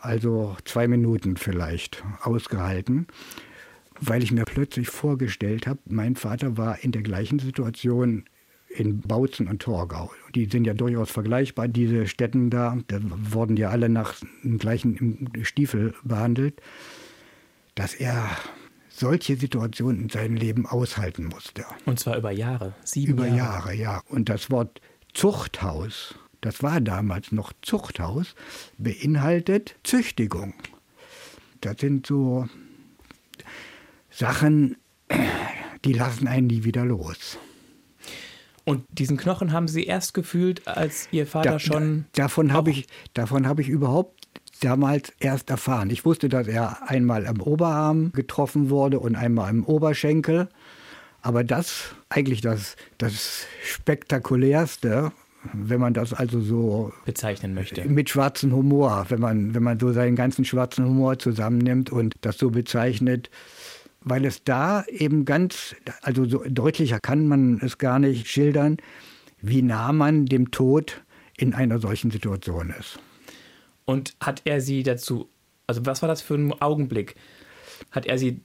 also 0.00 0.56
zwei 0.64 0.88
Minuten 0.88 1.36
vielleicht, 1.36 2.02
ausgehalten, 2.22 3.08
weil 4.00 4.22
ich 4.22 4.32
mir 4.32 4.46
plötzlich 4.46 4.88
vorgestellt 4.88 5.66
habe, 5.66 5.80
mein 5.84 6.16
Vater 6.16 6.56
war 6.56 6.82
in 6.82 6.92
der 6.92 7.02
gleichen 7.02 7.40
Situation 7.40 8.24
in 8.74 9.00
Bautzen 9.00 9.48
und 9.48 9.60
Torgau. 9.60 10.10
Die 10.34 10.46
sind 10.46 10.66
ja 10.66 10.74
durchaus 10.74 11.10
vergleichbar, 11.10 11.68
diese 11.68 12.06
Städten 12.06 12.50
da. 12.50 12.78
Da 12.86 12.98
wurden 13.02 13.56
ja 13.56 13.70
alle 13.70 13.88
nach 13.88 14.14
dem 14.42 14.58
gleichen 14.58 15.30
Stiefel 15.42 15.94
behandelt, 16.04 16.60
dass 17.74 17.94
er 17.94 18.30
solche 18.88 19.36
Situationen 19.36 20.02
in 20.02 20.08
seinem 20.08 20.36
Leben 20.36 20.66
aushalten 20.66 21.24
musste. 21.26 21.64
Und 21.86 21.98
zwar 21.98 22.16
über 22.18 22.30
Jahre, 22.30 22.74
sieben 22.84 23.12
über 23.12 23.26
Jahre. 23.26 23.36
Jahre, 23.36 23.74
ja. 23.74 24.02
Und 24.08 24.28
das 24.28 24.50
Wort 24.50 24.80
Zuchthaus, 25.12 26.14
das 26.40 26.62
war 26.62 26.80
damals 26.80 27.32
noch 27.32 27.52
Zuchthaus, 27.62 28.34
beinhaltet 28.78 29.76
Züchtigung. 29.82 30.54
Das 31.60 31.78
sind 31.78 32.06
so 32.06 32.48
Sachen, 34.10 34.76
die 35.84 35.92
lassen 35.92 36.26
einen 36.26 36.48
nie 36.48 36.64
wieder 36.64 36.84
los. 36.84 37.38
Und 38.64 38.84
diesen 38.90 39.16
Knochen 39.16 39.52
haben 39.52 39.66
Sie 39.68 39.84
erst 39.84 40.14
gefühlt, 40.14 40.66
als 40.68 41.08
Ihr 41.10 41.26
Vater 41.26 41.52
Da- 41.52 41.58
schon. 41.58 42.04
Da, 42.12 42.22
davon 42.24 42.52
habe 42.52 42.70
ich, 42.70 42.86
davon 43.14 43.46
habe 43.46 43.62
ich 43.62 43.68
überhaupt 43.68 44.28
damals 44.60 45.12
erst 45.18 45.50
erfahren. 45.50 45.90
Ich 45.90 46.04
wusste, 46.04 46.28
dass 46.28 46.46
er 46.46 46.88
einmal 46.88 47.26
am 47.26 47.40
Oberarm 47.40 48.12
getroffen 48.12 48.70
wurde 48.70 49.00
und 49.00 49.16
einmal 49.16 49.50
am 49.50 49.64
Oberschenkel. 49.64 50.48
Aber 51.20 51.42
das 51.44 51.94
eigentlich 52.08 52.40
das, 52.40 52.76
das 52.98 53.46
spektakulärste, 53.64 55.12
wenn 55.52 55.80
man 55.80 55.94
das 55.94 56.12
also 56.12 56.40
so 56.40 56.92
bezeichnen 57.04 57.54
möchte. 57.54 57.84
mit 57.88 58.10
schwarzem 58.10 58.52
Humor, 58.52 59.06
wenn 59.08 59.20
man, 59.20 59.54
wenn 59.54 59.62
man 59.62 59.78
so 59.80 59.92
seinen 59.92 60.14
ganzen 60.14 60.44
schwarzen 60.44 60.84
Humor 60.84 61.18
zusammennimmt 61.18 61.90
und 61.90 62.14
das 62.20 62.38
so 62.38 62.50
bezeichnet, 62.50 63.30
weil 64.04 64.24
es 64.24 64.44
da 64.44 64.84
eben 64.88 65.24
ganz, 65.24 65.74
also 66.02 66.24
so 66.24 66.44
deutlicher 66.48 66.98
kann 67.00 67.26
man 67.28 67.60
es 67.62 67.78
gar 67.78 67.98
nicht 67.98 68.28
schildern, 68.28 68.76
wie 69.40 69.62
nah 69.62 69.92
man 69.92 70.26
dem 70.26 70.50
Tod 70.50 71.02
in 71.36 71.54
einer 71.54 71.78
solchen 71.78 72.10
Situation 72.10 72.72
ist. 72.78 72.98
Und 73.84 74.14
hat 74.20 74.42
er 74.44 74.60
Sie 74.60 74.82
dazu, 74.82 75.28
also 75.66 75.84
was 75.86 76.02
war 76.02 76.08
das 76.08 76.22
für 76.22 76.34
ein 76.34 76.52
Augenblick? 76.60 77.16
Hat 77.90 78.06
er 78.06 78.18
Sie 78.18 78.40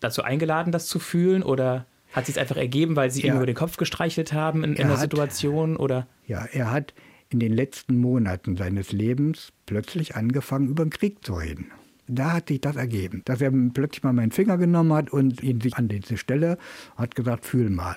dazu 0.00 0.22
eingeladen, 0.22 0.72
das 0.72 0.86
zu 0.86 0.98
fühlen 0.98 1.42
oder 1.42 1.86
hat 2.12 2.26
sie 2.26 2.32
es 2.32 2.38
einfach 2.38 2.56
ergeben, 2.56 2.96
weil 2.96 3.10
Sie 3.10 3.20
ihm 3.22 3.28
Ja. 3.28 3.36
über 3.36 3.46
den 3.46 3.54
Kopf 3.54 3.76
gestreichelt 3.76 4.32
haben 4.32 4.64
in, 4.64 4.70
in 4.72 4.76
Er 4.78 4.84
der 4.86 4.92
hat- 4.94 5.00
Situation 5.02 5.76
oder? 5.76 6.08
Ja, 6.26 6.44
er 6.52 6.70
hat 6.72 6.92
in 7.28 7.38
den 7.38 7.52
letzten 7.52 7.96
Monaten 7.98 8.56
seines 8.56 8.90
Lebens 8.90 9.52
plötzlich 9.66 10.16
angefangen, 10.16 10.66
über 10.68 10.84
den 10.84 10.90
Krieg 10.90 11.24
zu 11.24 11.34
reden. 11.34 11.70
Da 12.12 12.32
hat 12.32 12.48
sich 12.48 12.60
das 12.60 12.74
ergeben, 12.74 13.22
dass 13.24 13.40
er 13.40 13.52
plötzlich 13.72 14.02
mal 14.02 14.12
meinen 14.12 14.32
Finger 14.32 14.58
genommen 14.58 14.92
hat 14.92 15.10
und 15.10 15.42
ihn 15.42 15.60
sich 15.60 15.76
an 15.76 15.86
diese 15.86 16.16
Stelle 16.16 16.58
hat 16.96 17.14
gesagt, 17.14 17.46
fühl 17.46 17.70
mal. 17.70 17.96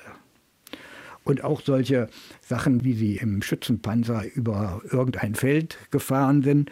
Und 1.24 1.44
auch 1.44 1.62
solche 1.62 2.10
Sachen, 2.42 2.84
wie 2.84 2.94
sie 2.94 3.16
im 3.18 3.42
Schützenpanzer 3.42 4.24
über 4.36 4.82
irgendein 4.92 5.34
Feld 5.34 5.78
gefahren 5.90 6.44
sind. 6.44 6.70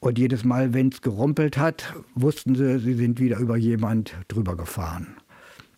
Und 0.00 0.18
jedes 0.18 0.44
Mal, 0.44 0.74
wenn 0.74 0.88
es 0.88 1.00
gerumpelt 1.00 1.58
hat, 1.58 1.94
wussten 2.14 2.54
sie, 2.56 2.80
sie 2.80 2.94
sind 2.94 3.20
wieder 3.20 3.38
über 3.38 3.56
jemand 3.56 4.16
drüber 4.26 4.56
gefahren. 4.56 5.16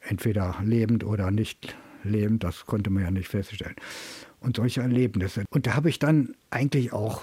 Entweder 0.00 0.56
lebend 0.64 1.04
oder 1.04 1.30
nicht 1.30 1.76
lebend, 2.04 2.42
das 2.42 2.64
konnte 2.64 2.88
man 2.88 3.02
ja 3.02 3.10
nicht 3.10 3.28
feststellen. 3.28 3.76
Und 4.38 4.56
solche 4.56 4.80
Erlebnisse. 4.80 5.44
Und 5.50 5.66
da 5.66 5.75
habe 5.75 5.90
ich 5.90 5.99
dann 5.99 6.34
eigentlich 6.49 6.94
auch 6.94 7.22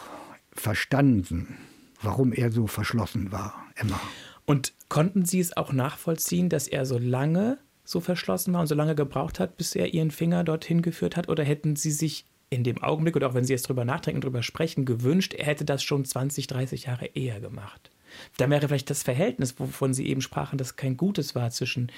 verstanden, 0.52 1.56
warum 2.02 2.34
er 2.34 2.52
so 2.52 2.68
verschlossen 2.68 3.32
war, 3.32 3.66
immer. 3.80 4.00
Und 4.46 4.74
konnten 4.90 5.26
Sie 5.26 5.40
es 5.40 5.56
auch 5.58 5.74
nachvollziehen, 5.74 6.50
dass 6.50 6.68
er 6.68 6.86
so 6.86 6.98
lange 6.98 7.58
so 7.84 8.00
verschlossen 8.00 8.54
war 8.54 8.62
und 8.62 8.68
so 8.68 8.76
lange 8.76 8.96
gebraucht 8.96 9.40
hat, 9.40 9.58
bis 9.58 9.76
er 9.76 9.94
Ihren 9.94 10.12
Finger 10.12 10.44
dorthin 10.44 10.82
geführt 10.82 11.16
hat? 11.16 11.30
Oder 11.30 11.44
hätten 11.44 11.76
Sie 11.76 11.92
sich 11.92 12.26
in 12.50 12.64
dem 12.64 12.82
Augenblick 12.82 13.16
oder 13.16 13.30
auch 13.30 13.34
wenn 13.34 13.46
Sie 13.46 13.54
jetzt 13.54 13.68
drüber 13.68 13.86
nachdenken, 13.86 14.22
drüber 14.22 14.44
sprechen, 14.44 14.86
gewünscht, 14.86 15.34
er 15.34 15.46
hätte 15.46 15.66
das 15.66 15.84
schon 15.84 16.06
20, 16.06 16.48
30 16.48 16.84
Jahre 16.86 17.08
eher 17.08 17.40
gemacht? 17.40 17.92
Dann 18.38 18.50
wäre 18.50 18.68
vielleicht 18.68 18.90
das 18.90 19.04
Verhältnis, 19.04 19.60
wovon 19.60 19.94
Sie 19.94 20.08
eben 20.08 20.22
sprachen, 20.22 20.58
das 20.58 20.76
kein 20.76 20.98
gutes 20.98 21.36
war 21.36 21.50
zwischen 21.52 21.92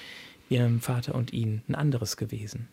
Ihrem 0.48 0.80
Vater 0.80 1.14
und 1.14 1.32
Ihnen, 1.32 1.62
ein 1.68 1.74
anderes 1.76 2.16
gewesen. 2.16 2.68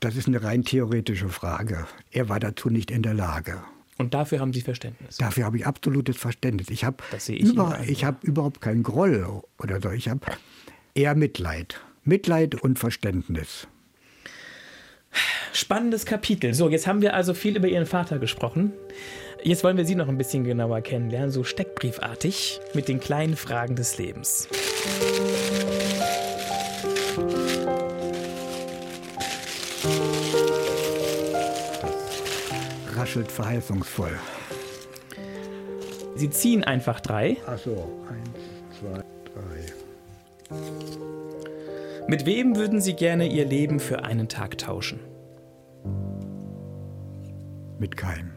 Das 0.00 0.16
ist 0.16 0.28
eine 0.28 0.42
rein 0.42 0.62
theoretische 0.62 1.30
Frage. 1.30 1.86
Er 2.10 2.28
war 2.28 2.38
dazu 2.38 2.68
nicht 2.68 2.90
in 2.90 3.02
der 3.02 3.14
Lage. 3.14 3.62
Und 3.98 4.12
dafür 4.14 4.40
haben 4.40 4.52
Sie 4.52 4.60
Verständnis. 4.60 5.16
Dafür 5.16 5.44
habe 5.44 5.56
ich 5.56 5.66
absolutes 5.66 6.16
Verständnis. 6.16 6.68
Ich 6.68 6.84
habe 6.84 7.02
ich 7.26 7.40
über, 7.40 7.80
ich 7.86 8.04
habe 8.04 8.18
überhaupt 8.26 8.60
keinen 8.60 8.82
Groll 8.82 9.42
oder 9.58 9.80
so. 9.80 9.90
Ich 9.90 10.08
habe 10.08 10.20
eher 10.94 11.14
Mitleid. 11.14 11.80
Mitleid 12.04 12.54
und 12.56 12.78
Verständnis. 12.78 13.66
Spannendes 15.52 16.04
Kapitel. 16.04 16.52
So, 16.52 16.68
jetzt 16.68 16.86
haben 16.86 17.00
wir 17.00 17.14
also 17.14 17.32
viel 17.32 17.56
über 17.56 17.68
Ihren 17.68 17.86
Vater 17.86 18.18
gesprochen. 18.18 18.72
Jetzt 19.42 19.64
wollen 19.64 19.76
wir 19.76 19.86
Sie 19.86 19.94
noch 19.94 20.08
ein 20.08 20.18
bisschen 20.18 20.44
genauer 20.44 20.80
kennenlernen, 20.80 21.30
so 21.30 21.44
steckbriefartig 21.44 22.60
mit 22.74 22.88
den 22.88 23.00
kleinen 23.00 23.36
Fragen 23.36 23.76
des 23.76 23.96
Lebens. 23.96 24.48
Raschelt 33.06 33.30
verheißungsvoll. 33.30 34.18
Sie 36.16 36.28
ziehen 36.28 36.64
einfach 36.64 36.98
drei. 36.98 37.36
Ach 37.46 37.56
so, 37.56 38.04
eins, 38.10 38.80
zwei, 38.80 39.00
drei. 39.30 39.64
Mit 42.08 42.26
wem 42.26 42.56
würden 42.56 42.80
Sie 42.80 42.94
gerne 42.94 43.28
Ihr 43.28 43.44
Leben 43.44 43.78
für 43.78 44.02
einen 44.02 44.28
Tag 44.28 44.58
tauschen? 44.58 44.98
Mit 47.78 47.96
keinem. 47.96 48.32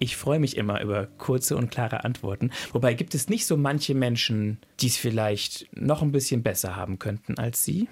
Ich 0.00 0.16
freue 0.16 0.40
mich 0.40 0.56
immer 0.56 0.80
über 0.80 1.06
kurze 1.06 1.56
und 1.56 1.70
klare 1.70 2.02
Antworten. 2.02 2.50
Wobei 2.72 2.94
gibt 2.94 3.14
es 3.14 3.28
nicht 3.28 3.46
so 3.46 3.56
manche 3.56 3.94
Menschen, 3.94 4.58
die 4.80 4.88
es 4.88 4.96
vielleicht 4.96 5.68
noch 5.80 6.02
ein 6.02 6.10
bisschen 6.10 6.42
besser 6.42 6.74
haben 6.74 6.98
könnten 6.98 7.38
als 7.38 7.64
Sie? 7.64 7.88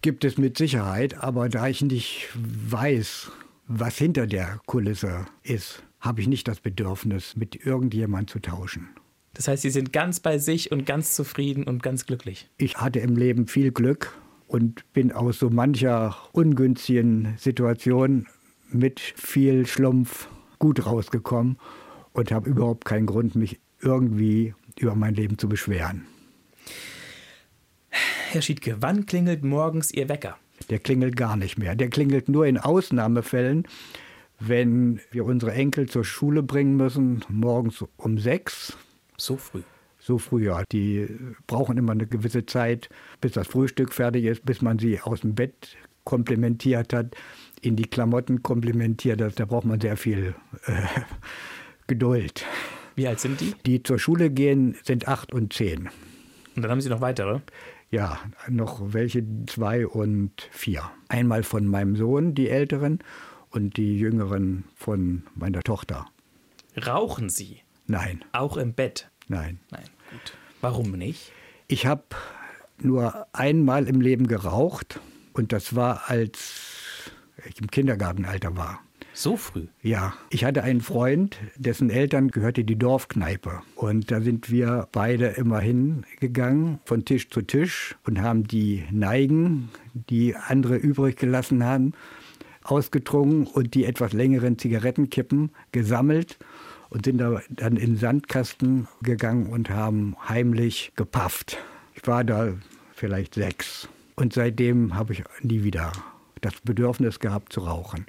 Gibt 0.00 0.24
es 0.24 0.38
mit 0.38 0.56
Sicherheit, 0.56 1.20
aber 1.20 1.48
da 1.48 1.66
ich 1.66 1.82
nicht 1.82 2.28
weiß, 2.36 3.32
was 3.68 3.98
hinter 3.98 4.26
der 4.26 4.60
Kulisse 4.66 5.26
ist, 5.42 5.82
habe 6.00 6.20
ich 6.22 6.26
nicht 6.26 6.48
das 6.48 6.60
Bedürfnis, 6.60 7.36
mit 7.36 7.54
irgendjemand 7.54 8.30
zu 8.30 8.40
tauschen. 8.40 8.88
Das 9.34 9.46
heißt, 9.46 9.62
Sie 9.62 9.70
sind 9.70 9.92
ganz 9.92 10.20
bei 10.20 10.38
sich 10.38 10.72
und 10.72 10.86
ganz 10.86 11.14
zufrieden 11.14 11.64
und 11.64 11.82
ganz 11.82 12.06
glücklich. 12.06 12.48
Ich 12.56 12.78
hatte 12.78 12.98
im 12.98 13.14
Leben 13.14 13.46
viel 13.46 13.70
Glück 13.70 14.18
und 14.46 14.90
bin 14.94 15.12
aus 15.12 15.38
so 15.38 15.50
mancher 15.50 16.16
ungünstigen 16.32 17.34
Situation 17.36 18.26
mit 18.70 19.00
viel 19.00 19.66
Schlumpf 19.66 20.28
gut 20.58 20.84
rausgekommen 20.86 21.58
und 22.12 22.32
habe 22.32 22.48
überhaupt 22.48 22.84
keinen 22.84 23.06
Grund, 23.06 23.36
mich 23.36 23.60
irgendwie 23.80 24.54
über 24.78 24.94
mein 24.94 25.14
Leben 25.14 25.38
zu 25.38 25.48
beschweren. 25.48 26.06
Herr 28.30 28.42
Schiedke, 28.42 28.76
wann 28.80 29.06
klingelt 29.06 29.44
morgens 29.44 29.92
Ihr 29.92 30.08
Wecker? 30.08 30.36
Der 30.70 30.78
klingelt 30.78 31.16
gar 31.16 31.36
nicht 31.36 31.58
mehr. 31.58 31.74
Der 31.74 31.88
klingelt 31.88 32.28
nur 32.28 32.46
in 32.46 32.58
Ausnahmefällen, 32.58 33.66
wenn 34.40 35.00
wir 35.10 35.24
unsere 35.24 35.52
Enkel 35.52 35.88
zur 35.88 36.04
Schule 36.04 36.42
bringen 36.42 36.76
müssen, 36.76 37.24
morgens 37.28 37.84
um 37.96 38.18
sechs. 38.18 38.76
So 39.16 39.36
früh. 39.36 39.62
So 39.98 40.18
früher. 40.18 40.64
Die 40.70 41.08
brauchen 41.46 41.76
immer 41.76 41.92
eine 41.92 42.06
gewisse 42.06 42.46
Zeit, 42.46 42.88
bis 43.20 43.32
das 43.32 43.48
Frühstück 43.48 43.92
fertig 43.92 44.24
ist, 44.24 44.44
bis 44.44 44.62
man 44.62 44.78
sie 44.78 45.00
aus 45.00 45.22
dem 45.22 45.34
Bett 45.34 45.76
komplimentiert 46.04 46.92
hat, 46.92 47.16
in 47.60 47.76
die 47.76 47.84
Klamotten 47.84 48.42
komplimentiert 48.42 49.20
hat. 49.20 49.38
Da 49.40 49.44
braucht 49.44 49.66
man 49.66 49.80
sehr 49.80 49.96
viel 49.96 50.34
äh, 50.66 50.82
Geduld. 51.86 52.46
Wie 52.94 53.06
alt 53.06 53.20
sind 53.20 53.40
die? 53.40 53.54
Die 53.66 53.82
zur 53.82 53.98
Schule 53.98 54.30
gehen, 54.30 54.76
sind 54.82 55.08
acht 55.08 55.32
und 55.32 55.52
zehn. 55.52 55.88
Und 56.56 56.62
dann 56.62 56.70
haben 56.70 56.80
Sie 56.80 56.88
noch 56.88 57.00
weitere. 57.00 57.40
Ja, 57.90 58.18
noch 58.48 58.92
welche 58.92 59.24
zwei 59.46 59.86
und 59.86 60.48
vier. 60.50 60.90
Einmal 61.08 61.42
von 61.42 61.66
meinem 61.66 61.96
Sohn, 61.96 62.34
die 62.34 62.48
älteren, 62.50 62.98
und 63.50 63.78
die 63.78 63.98
jüngeren 63.98 64.64
von 64.76 65.22
meiner 65.34 65.62
Tochter. 65.62 66.06
Rauchen 66.86 67.30
Sie? 67.30 67.62
Nein, 67.86 68.22
Auch 68.32 68.56
im 68.58 68.74
Bett? 68.74 69.10
nein. 69.28 69.58
Nein, 69.70 69.84
gut. 70.10 70.34
Warum 70.60 70.90
nicht? 70.92 71.32
Ich 71.66 71.86
habe 71.86 72.04
nur 72.78 73.26
einmal 73.32 73.86
im 73.88 74.00
Leben 74.02 74.26
geraucht 74.26 75.00
und 75.32 75.52
das 75.52 75.74
war, 75.74 76.10
als 76.10 77.10
ich 77.48 77.58
im 77.60 77.70
Kindergartenalter 77.70 78.56
war. 78.56 78.80
So 79.20 79.36
früh? 79.36 79.66
Ja, 79.82 80.14
ich 80.30 80.44
hatte 80.44 80.62
einen 80.62 80.80
Freund, 80.80 81.38
dessen 81.56 81.90
Eltern 81.90 82.28
gehörte 82.28 82.62
die 82.62 82.78
Dorfkneipe. 82.78 83.62
Und 83.74 84.12
da 84.12 84.20
sind 84.20 84.48
wir 84.48 84.86
beide 84.92 85.26
immer 85.26 85.58
hingegangen, 85.58 86.78
von 86.84 87.04
Tisch 87.04 87.28
zu 87.28 87.42
Tisch, 87.42 87.96
und 88.06 88.22
haben 88.22 88.46
die 88.46 88.84
Neigen, 88.92 89.70
die 89.92 90.36
andere 90.36 90.76
übrig 90.76 91.16
gelassen 91.16 91.64
haben, 91.64 91.94
ausgetrunken 92.62 93.48
und 93.48 93.74
die 93.74 93.86
etwas 93.86 94.12
längeren 94.12 94.56
Zigarettenkippen 94.56 95.50
gesammelt 95.72 96.38
und 96.88 97.06
sind 97.06 97.18
da 97.18 97.42
dann 97.50 97.76
in 97.76 97.94
den 97.94 97.96
Sandkasten 97.96 98.86
gegangen 99.02 99.48
und 99.48 99.68
haben 99.68 100.14
heimlich 100.28 100.92
gepafft. 100.94 101.58
Ich 101.96 102.06
war 102.06 102.22
da 102.22 102.52
vielleicht 102.94 103.34
sechs. 103.34 103.88
Und 104.14 104.32
seitdem 104.32 104.94
habe 104.94 105.12
ich 105.14 105.24
nie 105.42 105.64
wieder 105.64 105.90
das 106.40 106.54
Bedürfnis 106.62 107.18
gehabt 107.18 107.52
zu 107.52 107.62
rauchen. 107.62 108.06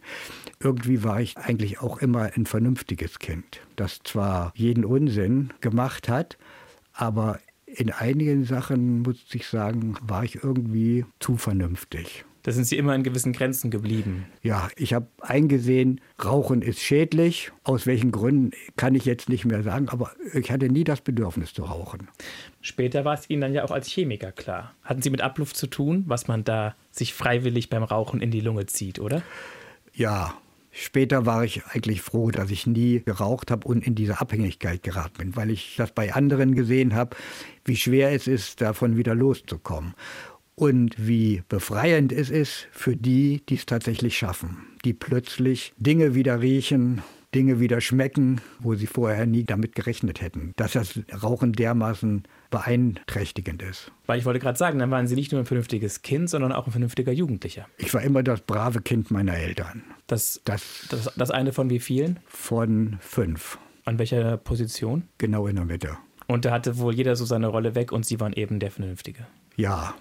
Irgendwie 0.61 1.03
war 1.03 1.21
ich 1.21 1.37
eigentlich 1.37 1.79
auch 1.79 1.99
immer 1.99 2.31
ein 2.35 2.45
vernünftiges 2.45 3.19
Kind, 3.19 3.61
das 3.77 3.99
zwar 4.03 4.51
jeden 4.55 4.83
Unsinn 4.83 5.53
gemacht 5.61 6.09
hat, 6.09 6.37
aber 6.91 7.39
in 7.65 7.91
einigen 7.91 8.43
Sachen, 8.43 9.03
muss 9.03 9.23
ich 9.31 9.47
sagen, 9.47 9.95
war 10.01 10.25
ich 10.25 10.43
irgendwie 10.43 11.05
zu 11.19 11.37
vernünftig. 11.37 12.25
Da 12.43 12.51
sind 12.51 12.65
Sie 12.65 12.77
immer 12.77 12.93
in 12.93 13.03
gewissen 13.03 13.31
Grenzen 13.31 13.71
geblieben. 13.71 14.25
Ja, 14.41 14.69
ich 14.75 14.93
habe 14.93 15.07
eingesehen, 15.21 16.01
Rauchen 16.23 16.61
ist 16.61 16.81
schädlich. 16.81 17.51
Aus 17.63 17.85
welchen 17.85 18.11
Gründen 18.11 18.51
kann 18.75 18.95
ich 18.95 19.05
jetzt 19.05 19.29
nicht 19.29 19.45
mehr 19.45 19.63
sagen, 19.63 19.87
aber 19.87 20.11
ich 20.33 20.51
hatte 20.51 20.67
nie 20.67 20.83
das 20.83 20.99
Bedürfnis 20.99 21.53
zu 21.53 21.63
rauchen. 21.63 22.09
Später 22.59 23.05
war 23.05 23.13
es 23.13 23.29
Ihnen 23.29 23.41
dann 23.41 23.53
ja 23.53 23.63
auch 23.63 23.71
als 23.71 23.87
Chemiker 23.87 24.33
klar. 24.33 24.73
Hatten 24.83 25.01
Sie 25.01 25.09
mit 25.09 25.21
Abluft 25.21 25.55
zu 25.55 25.67
tun, 25.67 26.03
was 26.07 26.27
man 26.27 26.43
da 26.43 26.75
sich 26.91 27.13
freiwillig 27.13 27.69
beim 27.69 27.83
Rauchen 27.83 28.19
in 28.19 28.31
die 28.31 28.41
Lunge 28.41 28.65
zieht, 28.65 28.99
oder? 28.99 29.21
Ja, 29.93 30.33
Später 30.81 31.25
war 31.25 31.43
ich 31.43 31.65
eigentlich 31.65 32.01
froh, 32.01 32.31
dass 32.31 32.51
ich 32.51 32.65
nie 32.65 33.01
geraucht 33.03 33.51
habe 33.51 33.67
und 33.67 33.85
in 33.85 33.95
diese 33.95 34.21
Abhängigkeit 34.21 34.81
geraten 34.81 35.17
bin, 35.17 35.35
weil 35.35 35.49
ich 35.49 35.75
das 35.75 35.91
bei 35.91 36.13
anderen 36.13 36.55
gesehen 36.55 36.95
habe, 36.95 37.17
wie 37.65 37.75
schwer 37.75 38.13
es 38.13 38.27
ist, 38.27 38.61
davon 38.61 38.95
wieder 38.95 39.13
loszukommen. 39.13 39.93
Und 40.55 40.95
wie 40.97 41.43
befreiend 41.49 42.13
es 42.13 42.29
ist 42.29 42.69
für 42.71 42.95
die, 42.95 43.41
die 43.49 43.55
es 43.55 43.65
tatsächlich 43.65 44.17
schaffen, 44.17 44.67
die 44.85 44.93
plötzlich 44.93 45.73
Dinge 45.77 46.15
wieder 46.15 46.39
riechen, 46.39 47.01
Dinge 47.35 47.59
wieder 47.59 47.79
schmecken, 47.79 48.41
wo 48.59 48.73
sie 48.75 48.87
vorher 48.87 49.25
nie 49.25 49.43
damit 49.43 49.75
gerechnet 49.75 50.21
hätten. 50.21 50.53
Dass 50.55 50.73
das 50.73 50.99
Rauchen 51.21 51.53
dermaßen 51.53 52.23
beeinträchtigend 52.49 53.61
ist. 53.61 53.91
Weil 54.07 54.19
ich 54.19 54.25
wollte 54.25 54.39
gerade 54.39 54.57
sagen, 54.57 54.79
dann 54.79 54.89
waren 54.89 55.07
Sie 55.07 55.15
nicht 55.15 55.31
nur 55.31 55.41
ein 55.41 55.45
vernünftiges 55.45 56.01
Kind, 56.01 56.29
sondern 56.29 56.51
auch 56.51 56.65
ein 56.65 56.71
vernünftiger 56.71 57.11
Jugendlicher. 57.11 57.67
Ich 57.77 57.93
war 57.93 58.01
immer 58.01 58.23
das 58.23 58.41
brave 58.41 58.81
Kind 58.81 59.11
meiner 59.11 59.35
Eltern. 59.35 59.83
Das, 60.07 60.41
das, 60.45 60.87
das, 60.89 61.11
das 61.15 61.31
eine 61.31 61.53
von 61.53 61.69
wie 61.69 61.79
vielen? 61.79 62.19
Von 62.25 62.97
fünf. 62.99 63.59
An 63.85 63.99
welcher 63.99 64.37
Position? 64.37 65.03
Genau 65.19 65.47
in 65.47 65.55
der 65.55 65.65
Mitte. 65.65 65.97
Und 66.27 66.45
da 66.45 66.51
hatte 66.51 66.77
wohl 66.77 66.93
jeder 66.93 67.15
so 67.15 67.25
seine 67.25 67.47
Rolle 67.47 67.75
weg 67.75 67.91
und 67.91 68.05
Sie 68.05 68.19
waren 68.19 68.33
eben 68.33 68.59
der 68.59 68.71
Vernünftige. 68.71 69.27
Ja, 69.55 69.95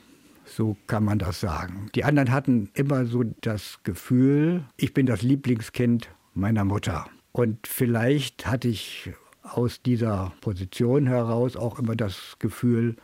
so 0.44 0.76
kann 0.86 1.04
man 1.04 1.18
das 1.18 1.40
sagen. 1.40 1.90
Die 1.94 2.04
anderen 2.04 2.30
hatten 2.30 2.70
immer 2.74 3.04
so 3.04 3.24
das 3.42 3.80
Gefühl, 3.82 4.64
ich 4.76 4.94
bin 4.94 5.06
das 5.06 5.22
Lieblingskind 5.22 6.08
meiner 6.34 6.64
Mutter. 6.64 7.06
Und 7.32 7.66
vielleicht 7.66 8.46
hatte 8.46 8.68
ich 8.68 9.10
aus 9.42 9.82
dieser 9.82 10.32
Position 10.40 11.06
heraus 11.06 11.56
auch 11.56 11.78
immer 11.78 11.96
das 11.96 12.36
Gefühl, 12.38 12.96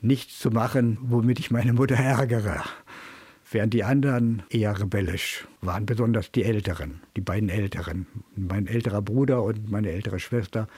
nichts 0.00 0.38
zu 0.38 0.50
machen, 0.50 0.98
womit 1.02 1.38
ich 1.38 1.50
meine 1.50 1.72
Mutter 1.72 1.96
ärgere. 1.96 2.62
Während 3.50 3.74
die 3.74 3.84
anderen 3.84 4.42
eher 4.48 4.80
rebellisch 4.80 5.46
waren, 5.60 5.84
besonders 5.84 6.32
die 6.32 6.44
Älteren, 6.44 7.02
die 7.16 7.20
beiden 7.20 7.50
Älteren. 7.50 8.06
Mein 8.34 8.66
älterer 8.66 9.02
Bruder 9.02 9.42
und 9.42 9.70
meine 9.70 9.90
ältere 9.90 10.18
Schwester 10.18 10.68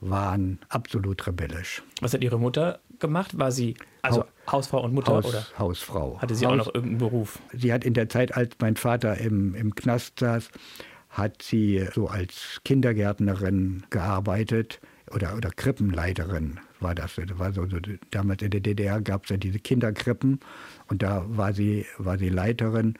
waren 0.00 0.58
absolut 0.68 1.26
rebellisch. 1.26 1.82
Was 2.00 2.12
hat 2.12 2.22
Ihre 2.22 2.38
Mutter 2.38 2.80
gemacht? 2.98 3.38
War 3.38 3.52
sie 3.52 3.76
also 4.02 4.22
ha 4.22 4.52
Hausfrau 4.52 4.82
und 4.82 4.92
Mutter 4.92 5.12
Haus, 5.12 5.24
oder 5.24 5.46
Hausfrau? 5.58 6.18
Hatte 6.20 6.34
sie 6.34 6.44
Haus, 6.44 6.52
auch 6.52 6.56
noch 6.56 6.74
irgendeinen 6.74 6.98
Beruf? 6.98 7.38
Sie 7.52 7.72
hat 7.72 7.84
in 7.84 7.94
der 7.94 8.08
Zeit, 8.08 8.36
als 8.36 8.56
mein 8.60 8.76
Vater 8.76 9.16
im, 9.18 9.54
im 9.54 9.74
Knast 9.74 10.18
saß, 10.18 10.50
hat 11.12 11.42
sie 11.42 11.86
so 11.94 12.08
als 12.08 12.60
Kindergärtnerin 12.64 13.84
gearbeitet 13.90 14.80
oder, 15.10 15.36
oder 15.36 15.50
Krippenleiterin 15.50 16.58
war 16.80 16.94
das. 16.94 17.18
War 17.34 17.52
so, 17.52 17.66
so, 17.66 17.76
damals 18.10 18.42
in 18.42 18.50
der 18.50 18.60
DDR 18.60 19.00
gab 19.00 19.24
es 19.24 19.30
ja 19.30 19.36
diese 19.36 19.58
Kinderkrippen 19.58 20.40
und 20.88 21.02
da 21.02 21.24
war 21.28 21.52
sie, 21.52 21.86
war 21.98 22.18
sie 22.18 22.30
Leiterin 22.30 22.94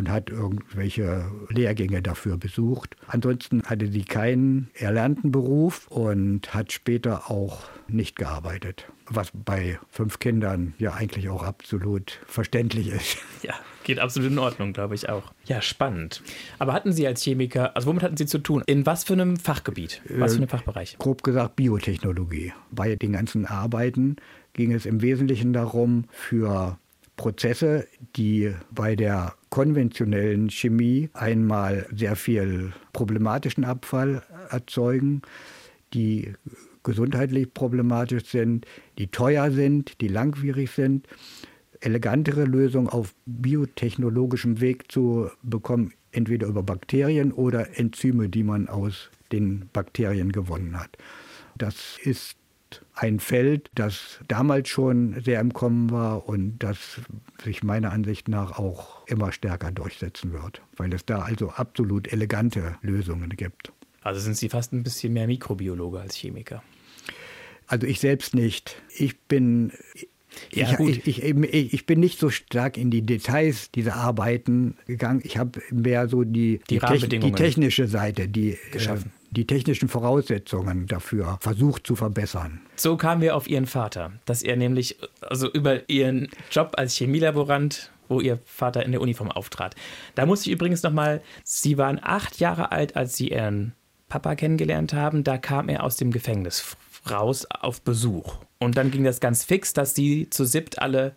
und 0.00 0.08
hat 0.08 0.30
irgendwelche 0.30 1.30
Lehrgänge 1.50 2.00
dafür 2.00 2.38
besucht. 2.38 2.96
Ansonsten 3.06 3.62
hatte 3.64 3.86
sie 3.86 4.02
keinen 4.02 4.70
erlernten 4.72 5.30
Beruf 5.30 5.88
und 5.88 6.54
hat 6.54 6.72
später 6.72 7.30
auch 7.30 7.64
nicht 7.86 8.16
gearbeitet. 8.16 8.86
Was 9.04 9.30
bei 9.34 9.78
fünf 9.90 10.18
Kindern 10.18 10.72
ja 10.78 10.94
eigentlich 10.94 11.28
auch 11.28 11.42
absolut 11.42 12.18
verständlich 12.26 12.88
ist. 12.88 13.18
Ja, 13.42 13.54
geht 13.84 13.98
absolut 13.98 14.30
in 14.30 14.38
Ordnung, 14.38 14.74
glaube 14.74 14.94
ich 14.94 15.08
auch. 15.08 15.32
Ja, 15.46 15.62
spannend. 15.62 16.22
Aber 16.58 16.74
hatten 16.74 16.92
Sie 16.92 17.06
als 17.06 17.22
Chemiker, 17.22 17.74
also 17.74 17.88
womit 17.88 18.02
hatten 18.02 18.18
Sie 18.18 18.26
zu 18.26 18.38
tun? 18.38 18.62
In 18.66 18.84
was 18.84 19.04
für 19.04 19.14
einem 19.14 19.38
Fachgebiet? 19.38 20.02
Was 20.10 20.32
für 20.32 20.38
einem 20.38 20.48
Fachbereich? 20.48 20.94
Äh, 20.94 20.96
grob 20.98 21.22
gesagt 21.22 21.56
Biotechnologie. 21.56 22.52
Bei 22.70 22.96
den 22.96 23.12
ganzen 23.12 23.46
Arbeiten 23.46 24.16
ging 24.52 24.72
es 24.72 24.84
im 24.84 25.00
Wesentlichen 25.00 25.54
darum, 25.54 26.04
für 26.10 26.78
Prozesse, 27.16 27.86
die 28.16 28.54
bei 28.70 28.94
der 28.94 29.34
konventionellen 29.50 30.48
Chemie 30.48 31.10
einmal 31.12 31.86
sehr 31.94 32.16
viel 32.16 32.72
problematischen 32.92 33.64
Abfall 33.64 34.22
erzeugen, 34.48 35.22
die 35.92 36.32
gesundheitlich 36.82 37.52
problematisch 37.52 38.26
sind, 38.26 38.66
die 38.98 39.08
teuer 39.08 39.50
sind, 39.50 40.00
die 40.00 40.08
langwierig 40.08 40.70
sind, 40.70 41.06
elegantere 41.80 42.44
Lösungen 42.44 42.88
auf 42.88 43.14
biotechnologischem 43.26 44.60
Weg 44.60 44.90
zu 44.90 45.30
bekommen, 45.42 45.92
entweder 46.12 46.46
über 46.46 46.62
Bakterien 46.62 47.32
oder 47.32 47.78
Enzyme, 47.78 48.28
die 48.28 48.44
man 48.44 48.68
aus 48.68 49.10
den 49.32 49.68
Bakterien 49.72 50.32
gewonnen 50.32 50.78
hat. 50.78 50.96
Das 51.56 51.98
ist 52.02 52.36
ein 52.94 53.20
Feld, 53.20 53.70
das 53.74 54.20
damals 54.28 54.68
schon 54.68 55.20
sehr 55.22 55.40
im 55.40 55.52
Kommen 55.52 55.90
war 55.90 56.28
und 56.28 56.58
das 56.58 57.00
sich 57.42 57.62
meiner 57.62 57.92
Ansicht 57.92 58.28
nach 58.28 58.58
auch 58.58 59.06
immer 59.06 59.32
stärker 59.32 59.72
durchsetzen 59.72 60.32
wird, 60.32 60.62
weil 60.76 60.92
es 60.92 61.04
da 61.04 61.20
also 61.20 61.50
absolut 61.50 62.12
elegante 62.12 62.76
Lösungen 62.82 63.30
gibt. 63.30 63.72
Also 64.02 64.20
sind 64.20 64.36
Sie 64.36 64.48
fast 64.48 64.72
ein 64.72 64.82
bisschen 64.82 65.12
mehr 65.12 65.26
Mikrobiologe 65.26 66.00
als 66.00 66.16
Chemiker? 66.16 66.62
Also 67.66 67.86
ich 67.86 68.00
selbst 68.00 68.34
nicht. 68.34 68.80
Ich 68.96 69.18
bin 69.20 69.72
ja, 70.52 70.78
ich, 70.78 71.06
ich, 71.06 71.22
ich, 71.22 71.74
ich, 71.74 71.86
bin 71.86 72.00
nicht 72.00 72.18
so 72.18 72.30
stark 72.30 72.76
in 72.76 72.90
die 72.90 73.02
Details 73.02 73.70
dieser 73.72 73.96
Arbeiten 73.96 74.76
gegangen. 74.86 75.20
Ich 75.24 75.38
habe 75.38 75.60
mehr 75.70 76.08
so 76.08 76.22
die, 76.24 76.60
die, 76.70 76.78
die, 76.78 77.18
die 77.18 77.32
technische 77.32 77.88
Seite, 77.88 78.28
die, 78.28 78.52
äh, 78.52 78.78
die 79.30 79.46
technischen 79.46 79.88
Voraussetzungen 79.88 80.86
dafür 80.86 81.38
versucht 81.40 81.86
zu 81.86 81.96
verbessern. 81.96 82.60
So 82.76 82.96
kamen 82.96 83.22
wir 83.22 83.36
auf 83.36 83.48
Ihren 83.48 83.66
Vater, 83.66 84.12
dass 84.24 84.42
er 84.42 84.56
nämlich 84.56 84.98
also 85.20 85.50
über 85.50 85.88
Ihren 85.88 86.28
Job 86.50 86.74
als 86.76 86.96
Chemielaborant 86.96 87.90
wo 88.10 88.20
Ihr 88.20 88.40
Vater 88.44 88.84
in 88.84 88.90
der 88.90 89.00
Uniform 89.00 89.30
auftrat. 89.30 89.76
Da 90.16 90.26
muss 90.26 90.44
ich 90.44 90.52
übrigens 90.52 90.82
nochmal, 90.82 91.22
Sie 91.44 91.78
waren 91.78 92.00
acht 92.02 92.40
Jahre 92.40 92.72
alt, 92.72 92.96
als 92.96 93.16
Sie 93.16 93.30
Ihren 93.30 93.72
Papa 94.08 94.34
kennengelernt 94.34 94.92
haben. 94.92 95.22
Da 95.22 95.38
kam 95.38 95.68
er 95.68 95.84
aus 95.84 95.94
dem 95.94 96.10
Gefängnis 96.10 96.76
raus 97.08 97.46
auf 97.48 97.80
Besuch. 97.80 98.36
Und 98.58 98.76
dann 98.76 98.90
ging 98.90 99.04
das 99.04 99.20
ganz 99.20 99.44
fix, 99.44 99.72
dass 99.72 99.94
sie 99.94 100.28
zu 100.28 100.44
siebt 100.44 100.82
alle 100.82 101.14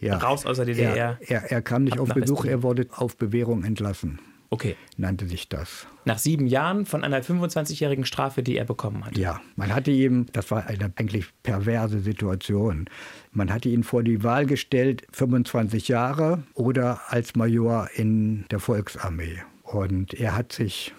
ja. 0.00 0.16
raus 0.16 0.46
aus 0.46 0.56
der 0.56 0.66
DDR. 0.66 0.96
Er, 0.96 1.18
er, 1.20 1.52
er 1.52 1.62
kam 1.62 1.84
nicht 1.84 1.98
auf 1.98 2.08
Besuch, 2.08 2.44
er 2.44 2.62
wurde 2.62 2.88
auf 2.90 3.16
Bewährung 3.16 3.62
entlassen. 3.62 4.18
Okay. 4.52 4.76
Nannte 4.98 5.26
sich 5.26 5.48
das. 5.48 5.86
Nach 6.04 6.18
sieben 6.18 6.46
Jahren 6.46 6.84
von 6.84 7.04
einer 7.04 7.22
25-jährigen 7.22 8.04
Strafe, 8.04 8.42
die 8.42 8.58
er 8.58 8.66
bekommen 8.66 9.06
hat. 9.06 9.16
Ja, 9.16 9.40
man 9.56 9.74
hatte 9.74 9.90
ihm, 9.90 10.26
das 10.34 10.50
war 10.50 10.66
eine 10.66 10.92
eigentlich 10.96 11.24
perverse 11.42 12.00
Situation, 12.00 12.84
man 13.30 13.50
hatte 13.50 13.70
ihn 13.70 13.82
vor 13.82 14.02
die 14.02 14.22
Wahl 14.22 14.44
gestellt, 14.44 15.06
25 15.10 15.88
Jahre 15.88 16.42
oder 16.52 17.00
als 17.08 17.34
Major 17.34 17.88
in 17.94 18.44
der 18.50 18.60
Volksarmee. 18.60 19.38
Und 19.62 20.12
er 20.12 20.36
hat 20.36 20.52
sich 20.52 20.92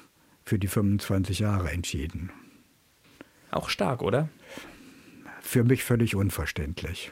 für 0.44 0.58
die 0.58 0.68
25 0.68 1.38
Jahre 1.38 1.70
entschieden. 1.70 2.32
Auch 3.52 3.70
stark, 3.70 4.02
oder? 4.02 4.30
Für 5.42 5.64
mich 5.64 5.84
völlig 5.84 6.16
unverständlich. 6.16 7.12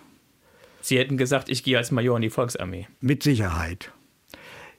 Sie 0.81 0.97
hätten 0.97 1.17
gesagt, 1.17 1.49
ich 1.49 1.63
gehe 1.63 1.77
als 1.77 1.91
Major 1.91 2.15
in 2.15 2.23
die 2.23 2.31
Volksarmee. 2.31 2.87
Mit 2.99 3.21
Sicherheit. 3.21 3.91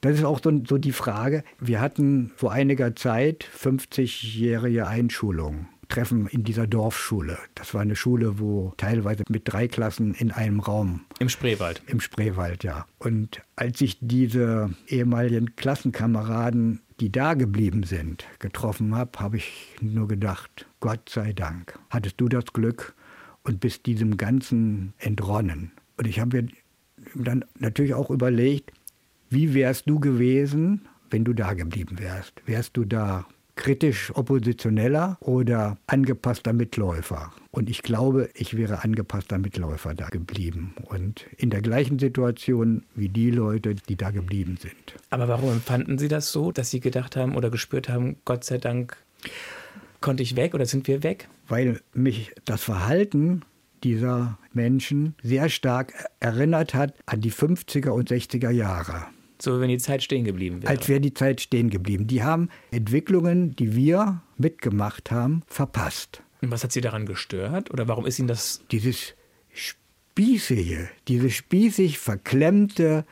Das 0.03 0.17
ist 0.17 0.25
auch 0.25 0.41
so, 0.43 0.51
so 0.67 0.77
die 0.77 0.91
Frage. 0.91 1.45
Wir 1.59 1.79
hatten 1.79 2.33
vor 2.35 2.51
einiger 2.51 2.93
Zeit 2.93 3.45
50-jährige 3.57 4.85
Einschulung. 4.85 5.69
Treffen 5.87 6.27
in 6.27 6.43
dieser 6.43 6.67
Dorfschule. 6.67 7.37
Das 7.55 7.73
war 7.73 7.81
eine 7.81 7.95
Schule, 7.95 8.37
wo 8.37 8.73
teilweise 8.75 9.23
mit 9.29 9.43
drei 9.45 9.69
Klassen 9.69 10.13
in 10.13 10.31
einem 10.31 10.59
Raum. 10.59 11.05
Im 11.19 11.29
Spreewald. 11.29 11.81
Im 11.87 12.01
Spreewald, 12.01 12.65
ja. 12.65 12.85
Und 12.99 13.41
als 13.55 13.79
ich 13.79 13.97
diese 14.01 14.71
ehemaligen 14.87 15.55
Klassenkameraden, 15.55 16.81
die 16.99 17.11
da 17.11 17.33
geblieben 17.33 17.83
sind, 17.83 18.25
getroffen 18.39 18.95
habe, 18.95 19.19
habe 19.19 19.37
ich 19.37 19.77
nur 19.79 20.09
gedacht, 20.09 20.67
Gott 20.81 21.07
sei 21.07 21.31
Dank, 21.31 21.79
hattest 21.89 22.19
du 22.19 22.27
das 22.27 22.45
Glück 22.47 22.93
und 23.43 23.61
bist 23.61 23.85
diesem 23.85 24.17
Ganzen 24.17 24.93
entronnen. 24.97 25.71
Und 25.95 26.07
ich 26.07 26.19
habe 26.19 26.41
mir 26.41 26.49
dann 27.15 27.45
natürlich 27.57 27.93
auch 27.93 28.09
überlegt, 28.09 28.73
wie 29.33 29.53
wärst 29.53 29.89
du 29.89 29.99
gewesen, 29.99 30.87
wenn 31.09 31.23
du 31.23 31.33
da 31.33 31.53
geblieben 31.53 31.99
wärst? 31.99 32.33
Wärst 32.45 32.77
du 32.77 32.85
da 32.85 33.25
kritisch 33.55 34.11
oppositioneller 34.15 35.17
oder 35.19 35.77
angepasster 35.87 36.53
Mitläufer? 36.53 37.31
Und 37.51 37.69
ich 37.69 37.83
glaube, 37.83 38.29
ich 38.33 38.57
wäre 38.57 38.83
angepasster 38.83 39.37
Mitläufer 39.37 39.93
da 39.93 40.07
geblieben 40.09 40.73
und 40.85 41.25
in 41.37 41.49
der 41.49 41.61
gleichen 41.61 41.99
Situation 41.99 42.83
wie 42.95 43.09
die 43.09 43.31
Leute, 43.31 43.75
die 43.75 43.95
da 43.95 44.11
geblieben 44.11 44.57
sind. 44.59 44.95
Aber 45.09 45.27
warum 45.27 45.51
empfanden 45.51 45.97
Sie 45.97 46.07
das 46.07 46.31
so, 46.31 46.51
dass 46.51 46.71
Sie 46.71 46.79
gedacht 46.79 47.15
haben 47.15 47.35
oder 47.35 47.49
gespürt 47.49 47.89
haben, 47.89 48.17
Gott 48.25 48.43
sei 48.43 48.57
Dank 48.57 48.97
konnte 50.01 50.23
ich 50.23 50.35
weg 50.35 50.53
oder 50.53 50.65
sind 50.65 50.87
wir 50.87 51.03
weg? 51.03 51.27
Weil 51.47 51.81
mich 51.93 52.33
das 52.45 52.63
Verhalten 52.63 53.43
dieser 53.83 54.37
Menschen 54.53 55.15
sehr 55.21 55.49
stark 55.49 55.93
erinnert 56.19 56.73
hat 56.73 56.93
an 57.05 57.21
die 57.21 57.31
50er 57.31 57.89
und 57.89 58.09
60er 58.09 58.49
Jahre. 58.49 59.05
So, 59.43 59.59
wenn 59.59 59.67
die 59.67 59.77
Zeit 59.77 60.01
stehen 60.01 60.23
geblieben 60.23 60.61
wäre. 60.61 60.71
Als 60.71 60.87
wäre 60.87 61.01
die 61.01 61.13
Zeit 61.13 61.41
stehen 61.41 61.69
geblieben. 61.69 62.07
Die 62.07 62.23
haben 62.23 62.47
Entwicklungen, 62.71 63.53
die 63.57 63.75
wir 63.75 64.21
mitgemacht 64.37 65.11
haben, 65.11 65.43
verpasst. 65.47 66.23
Und 66.41 66.51
was 66.51 66.63
hat 66.63 66.71
Sie 66.71 66.79
daran 66.79 67.05
gestört? 67.05 67.69
Oder 67.69 67.89
warum 67.89 68.05
ist 68.05 68.19
Ihnen 68.19 68.29
das. 68.29 68.61
Dieses 68.71 69.15
Spießige, 69.51 70.87
dieses 71.09 71.33
spießig 71.33 71.99
verklemmte, 71.99 73.03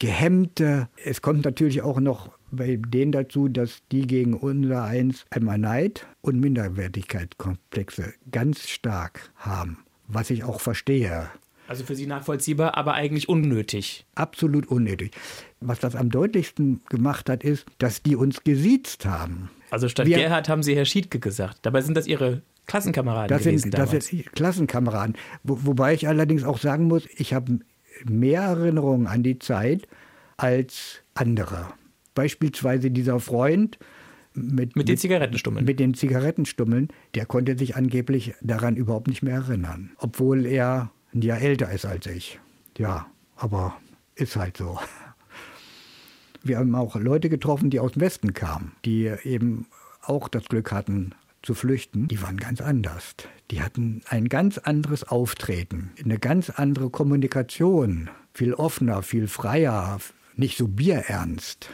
gehemmte. 0.00 0.88
Es 1.04 1.22
kommt 1.22 1.44
natürlich 1.44 1.80
auch 1.82 2.00
noch 2.00 2.32
bei 2.50 2.74
denen 2.76 3.12
dazu, 3.12 3.46
dass 3.46 3.82
die 3.92 4.08
gegen 4.08 4.34
unser 4.34 4.82
Eins 4.82 5.26
einmal 5.30 5.58
Neid 5.58 6.08
und 6.22 6.40
Minderwertigkeitskomplexe 6.40 8.14
ganz 8.32 8.66
stark 8.66 9.30
haben, 9.36 9.84
was 10.08 10.30
ich 10.30 10.42
auch 10.42 10.60
verstehe. 10.60 11.30
Also 11.68 11.84
für 11.84 11.94
Sie 11.94 12.06
nachvollziehbar, 12.06 12.76
aber 12.76 12.94
eigentlich 12.94 13.28
unnötig. 13.28 14.06
Absolut 14.14 14.66
unnötig. 14.68 15.12
Was 15.60 15.78
das 15.80 15.94
am 15.94 16.08
deutlichsten 16.10 16.80
gemacht 16.88 17.28
hat, 17.28 17.44
ist, 17.44 17.66
dass 17.78 18.02
die 18.02 18.16
uns 18.16 18.42
gesiezt 18.42 19.04
haben. 19.04 19.50
Also 19.70 19.88
statt 19.88 20.06
Wir- 20.06 20.16
Gerhard 20.16 20.48
haben 20.48 20.62
Sie 20.62 20.74
Herr 20.74 20.86
Schiedke 20.86 21.20
gesagt. 21.20 21.58
Dabei 21.62 21.82
sind 21.82 21.94
das 21.96 22.06
Ihre 22.06 22.42
Klassenkameraden 22.66 23.28
Das 23.28 23.42
gewesen 23.44 23.58
sind, 23.62 23.74
das 23.74 23.88
damals. 23.90 24.06
sind 24.06 24.32
Klassenkameraden. 24.32 25.16
Wo, 25.42 25.58
wobei 25.66 25.94
ich 25.94 26.08
allerdings 26.08 26.42
auch 26.42 26.58
sagen 26.58 26.84
muss, 26.84 27.06
ich 27.16 27.34
habe 27.34 27.60
mehr 28.04 28.42
Erinnerungen 28.42 29.06
an 29.06 29.22
die 29.22 29.38
Zeit 29.38 29.86
als 30.38 31.00
andere. 31.14 31.68
Beispielsweise 32.14 32.90
dieser 32.90 33.20
Freund 33.20 33.78
mit, 34.34 34.76
Mit 34.76 34.88
den 34.88 34.96
Zigarettenstummeln. 34.96 35.64
Mit 35.64 35.80
den 35.80 35.94
Zigarettenstummeln, 35.94 36.88
der 37.14 37.26
konnte 37.26 37.58
sich 37.58 37.76
angeblich 37.76 38.34
daran 38.40 38.76
überhaupt 38.76 39.08
nicht 39.08 39.22
mehr 39.22 39.34
erinnern. 39.34 39.90
Obwohl 39.98 40.46
er 40.46 40.90
ein 41.14 41.22
Jahr 41.22 41.40
älter 41.40 41.70
ist 41.70 41.86
als 41.86 42.06
ich. 42.06 42.38
Ja, 42.76 43.06
aber 43.36 43.76
ist 44.14 44.36
halt 44.36 44.56
so. 44.56 44.78
Wir 46.42 46.58
haben 46.58 46.74
auch 46.74 46.96
Leute 46.96 47.28
getroffen, 47.28 47.70
die 47.70 47.80
aus 47.80 47.92
dem 47.92 48.02
Westen 48.02 48.32
kamen, 48.32 48.72
die 48.84 49.12
eben 49.24 49.66
auch 50.02 50.28
das 50.28 50.44
Glück 50.44 50.72
hatten 50.72 51.14
zu 51.42 51.54
flüchten. 51.54 52.08
Die 52.08 52.22
waren 52.22 52.36
ganz 52.36 52.60
anders. 52.60 53.14
Die 53.50 53.62
hatten 53.62 54.02
ein 54.08 54.28
ganz 54.28 54.58
anderes 54.58 55.04
Auftreten, 55.04 55.92
eine 56.02 56.18
ganz 56.18 56.50
andere 56.50 56.90
Kommunikation, 56.90 58.10
viel 58.34 58.54
offener, 58.54 59.02
viel 59.02 59.28
freier, 59.28 59.98
nicht 60.36 60.56
so 60.56 60.68
bierernst. 60.68 61.70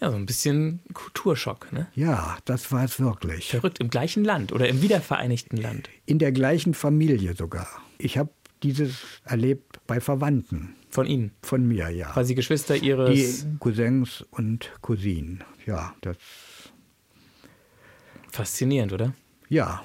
Ja, 0.00 0.10
so 0.10 0.16
ein 0.16 0.26
bisschen 0.26 0.80
Kulturschock, 0.92 1.72
ne? 1.72 1.88
Ja, 1.94 2.38
das 2.44 2.70
war 2.70 2.84
es 2.84 3.00
wirklich. 3.00 3.50
Verrückt, 3.50 3.80
im 3.80 3.90
gleichen 3.90 4.24
Land 4.24 4.52
oder 4.52 4.68
im 4.68 4.80
wiedervereinigten 4.80 5.56
Land. 5.58 5.90
In 6.06 6.20
der 6.20 6.30
gleichen 6.30 6.72
Familie 6.72 7.34
sogar. 7.34 7.66
Ich 7.98 8.16
habe 8.16 8.30
dieses 8.62 8.98
erlebt 9.24 9.80
bei 9.86 10.00
Verwandten 10.00 10.74
Von 10.90 11.06
Ihnen. 11.06 11.32
von 11.42 11.66
mir, 11.66 11.88
ja. 11.90 12.10
Quasi 12.10 12.34
Geschwister 12.34 12.78
Die 12.78 12.86
Ihres. 12.86 13.46
Cousins 13.60 14.24
und 14.30 14.72
Cousinen. 14.80 15.44
Ja, 15.66 15.94
das 16.00 16.16
Faszinierend, 18.30 18.92
oder? 18.92 19.14
Ja, 19.48 19.82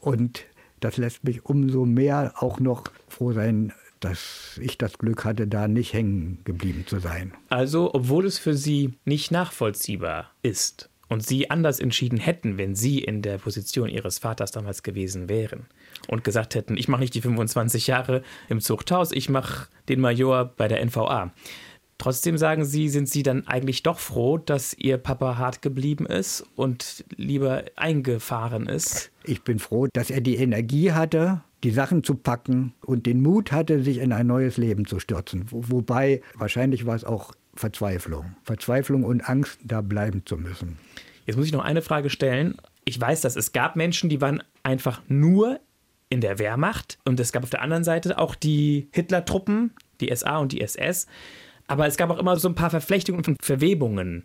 und 0.00 0.44
das 0.80 0.96
lässt 0.96 1.24
mich 1.24 1.44
umso 1.44 1.84
mehr 1.84 2.34
auch 2.36 2.60
noch 2.60 2.84
froh 3.08 3.32
sein, 3.32 3.72
dass 4.00 4.58
ich 4.60 4.76
das 4.76 4.98
Glück 4.98 5.24
hatte, 5.24 5.46
da 5.46 5.68
nicht 5.68 5.92
hängen 5.92 6.38
geblieben 6.44 6.84
zu 6.86 6.98
sein. 6.98 7.32
Also, 7.48 7.94
obwohl 7.94 8.26
es 8.26 8.38
für 8.38 8.54
Sie 8.54 8.94
nicht 9.04 9.30
nachvollziehbar 9.30 10.30
ist 10.42 10.90
und 11.08 11.24
Sie 11.24 11.48
anders 11.50 11.80
entschieden 11.80 12.18
hätten, 12.18 12.58
wenn 12.58 12.74
Sie 12.74 12.98
in 12.98 13.22
der 13.22 13.38
Position 13.38 13.88
Ihres 13.88 14.18
Vaters 14.18 14.50
damals 14.50 14.82
gewesen 14.82 15.28
wären 15.28 15.66
und 16.08 16.24
gesagt 16.24 16.54
hätten, 16.54 16.76
ich 16.76 16.88
mache 16.88 17.00
nicht 17.00 17.14
die 17.14 17.20
25 17.22 17.86
Jahre 17.86 18.22
im 18.48 18.60
Zuchthaus, 18.60 19.12
ich 19.12 19.28
mache 19.28 19.68
den 19.88 20.00
Major 20.00 20.44
bei 20.44 20.68
der 20.68 20.84
NVA. 20.84 21.32
Trotzdem 21.98 22.36
sagen 22.36 22.64
Sie, 22.66 22.90
sind 22.90 23.08
Sie 23.08 23.22
dann 23.22 23.46
eigentlich 23.46 23.82
doch 23.82 23.98
froh, 23.98 24.36
dass 24.36 24.74
Ihr 24.74 24.98
Papa 24.98 25.38
hart 25.38 25.62
geblieben 25.62 26.04
ist 26.04 26.44
und 26.54 27.04
lieber 27.16 27.64
eingefahren 27.76 28.66
ist? 28.68 29.10
Ich 29.24 29.42
bin 29.42 29.58
froh, 29.58 29.86
dass 29.92 30.10
er 30.10 30.20
die 30.20 30.36
Energie 30.36 30.92
hatte, 30.92 31.40
die 31.64 31.70
Sachen 31.70 32.04
zu 32.04 32.14
packen 32.14 32.74
und 32.84 33.06
den 33.06 33.22
Mut 33.22 33.50
hatte, 33.50 33.82
sich 33.82 33.96
in 33.98 34.12
ein 34.12 34.26
neues 34.26 34.58
Leben 34.58 34.84
zu 34.84 35.00
stürzen. 35.00 35.46
Wo- 35.50 35.64
Wobei, 35.68 36.20
wahrscheinlich 36.34 36.84
war 36.84 36.94
es 36.94 37.04
auch 37.04 37.32
Verzweiflung. 37.54 38.36
Verzweiflung 38.44 39.02
und 39.02 39.26
Angst, 39.26 39.58
da 39.64 39.80
bleiben 39.80 40.22
zu 40.26 40.36
müssen. 40.36 40.78
Jetzt 41.24 41.36
muss 41.36 41.46
ich 41.46 41.52
noch 41.52 41.64
eine 41.64 41.80
Frage 41.80 42.10
stellen. 42.10 42.56
Ich 42.84 43.00
weiß, 43.00 43.22
dass 43.22 43.36
es 43.36 43.52
gab 43.52 43.74
Menschen, 43.74 44.10
die 44.10 44.20
waren 44.20 44.42
einfach 44.62 45.00
nur 45.08 45.60
in 46.08 46.20
der 46.20 46.38
Wehrmacht 46.38 46.98
und 47.04 47.18
es 47.20 47.32
gab 47.32 47.42
auf 47.42 47.50
der 47.50 47.62
anderen 47.62 47.84
Seite 47.84 48.18
auch 48.18 48.34
die 48.34 48.88
Hitler-Truppen, 48.92 49.72
die 50.00 50.14
SA 50.14 50.38
und 50.38 50.52
die 50.52 50.60
SS. 50.60 51.06
Aber 51.66 51.86
es 51.86 51.96
gab 51.96 52.10
auch 52.10 52.18
immer 52.18 52.36
so 52.36 52.48
ein 52.48 52.54
paar 52.54 52.70
Verflechtungen 52.70 53.24
und 53.24 53.36
Verwebungen. 53.42 54.24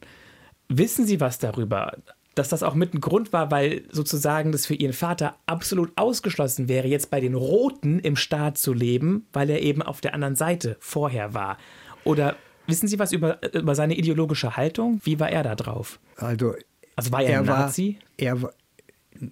Wissen 0.69 1.05
Sie 1.05 1.19
was 1.19 1.39
darüber? 1.39 1.97
Dass 2.35 2.49
das 2.49 2.63
auch 2.63 2.75
mit 2.75 2.93
ein 2.93 3.01
Grund 3.01 3.33
war, 3.33 3.51
weil 3.51 3.83
sozusagen 3.91 4.51
das 4.51 4.65
für 4.65 4.75
Ihren 4.75 4.93
Vater 4.93 5.35
absolut 5.47 5.91
ausgeschlossen 5.97 6.69
wäre, 6.69 6.87
jetzt 6.87 7.09
bei 7.09 7.19
den 7.19 7.33
Roten 7.33 7.99
im 7.99 8.15
Staat 8.15 8.57
zu 8.57 8.73
leben, 8.73 9.25
weil 9.33 9.49
er 9.49 9.61
eben 9.61 9.81
auf 9.81 10.01
der 10.01 10.13
anderen 10.13 10.35
Seite 10.35 10.77
vorher 10.79 11.33
war. 11.33 11.57
Oder 12.03 12.35
wissen 12.67 12.87
Sie 12.87 12.99
was 12.99 13.11
über, 13.11 13.39
über 13.53 13.75
seine 13.75 13.95
ideologische 13.95 14.55
Haltung? 14.55 15.01
Wie 15.03 15.19
war 15.19 15.29
er 15.29 15.43
da 15.43 15.55
drauf? 15.55 15.99
Also, 16.15 16.53
Also 16.95 17.11
war 17.11 17.23
er, 17.23 17.39
ein 17.39 17.45
Nazi? 17.45 17.97
War, 17.99 18.27
er 18.27 18.41
war, 18.43 18.53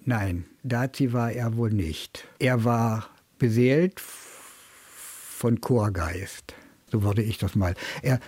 nein, 0.04 0.44
Nazi 0.62 1.12
war 1.12 1.32
er 1.32 1.56
wohl 1.56 1.70
nicht. 1.70 2.26
Er 2.38 2.64
war 2.64 3.08
beseelt 3.38 4.00
von 4.00 5.60
Chorgeist. 5.60 6.54
So 6.90 7.02
würde 7.02 7.22
ich 7.22 7.38
das 7.38 7.54
mal. 7.54 7.74
Er, 8.02 8.20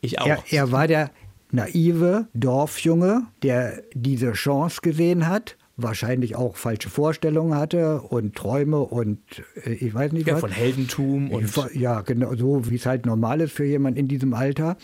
Ich 0.00 0.20
auch. 0.20 0.26
er, 0.26 0.42
er 0.50 0.72
war 0.72 0.86
der 0.86 1.10
naive 1.52 2.26
Dorfjunge, 2.34 3.26
der 3.42 3.82
diese 3.94 4.32
Chance 4.32 4.80
gesehen 4.82 5.28
hat, 5.28 5.56
wahrscheinlich 5.76 6.34
auch 6.36 6.56
falsche 6.56 6.88
Vorstellungen 6.90 7.54
hatte 7.56 8.00
und 8.00 8.34
Träume 8.34 8.80
und 8.80 9.20
äh, 9.64 9.72
ich 9.74 9.94
weiß 9.94 10.12
nicht 10.12 10.26
ja, 10.26 10.34
was. 10.34 10.40
von 10.40 10.50
Heldentum 10.50 11.30
und 11.30 11.54
Ja, 11.74 12.00
genau 12.00 12.34
so, 12.34 12.68
wie 12.70 12.76
es 12.76 12.86
halt 12.86 13.06
normal 13.06 13.40
ist 13.40 13.52
für 13.52 13.64
jemand 13.64 13.96
in 13.98 14.08
diesem 14.08 14.34
Alter, 14.34 14.76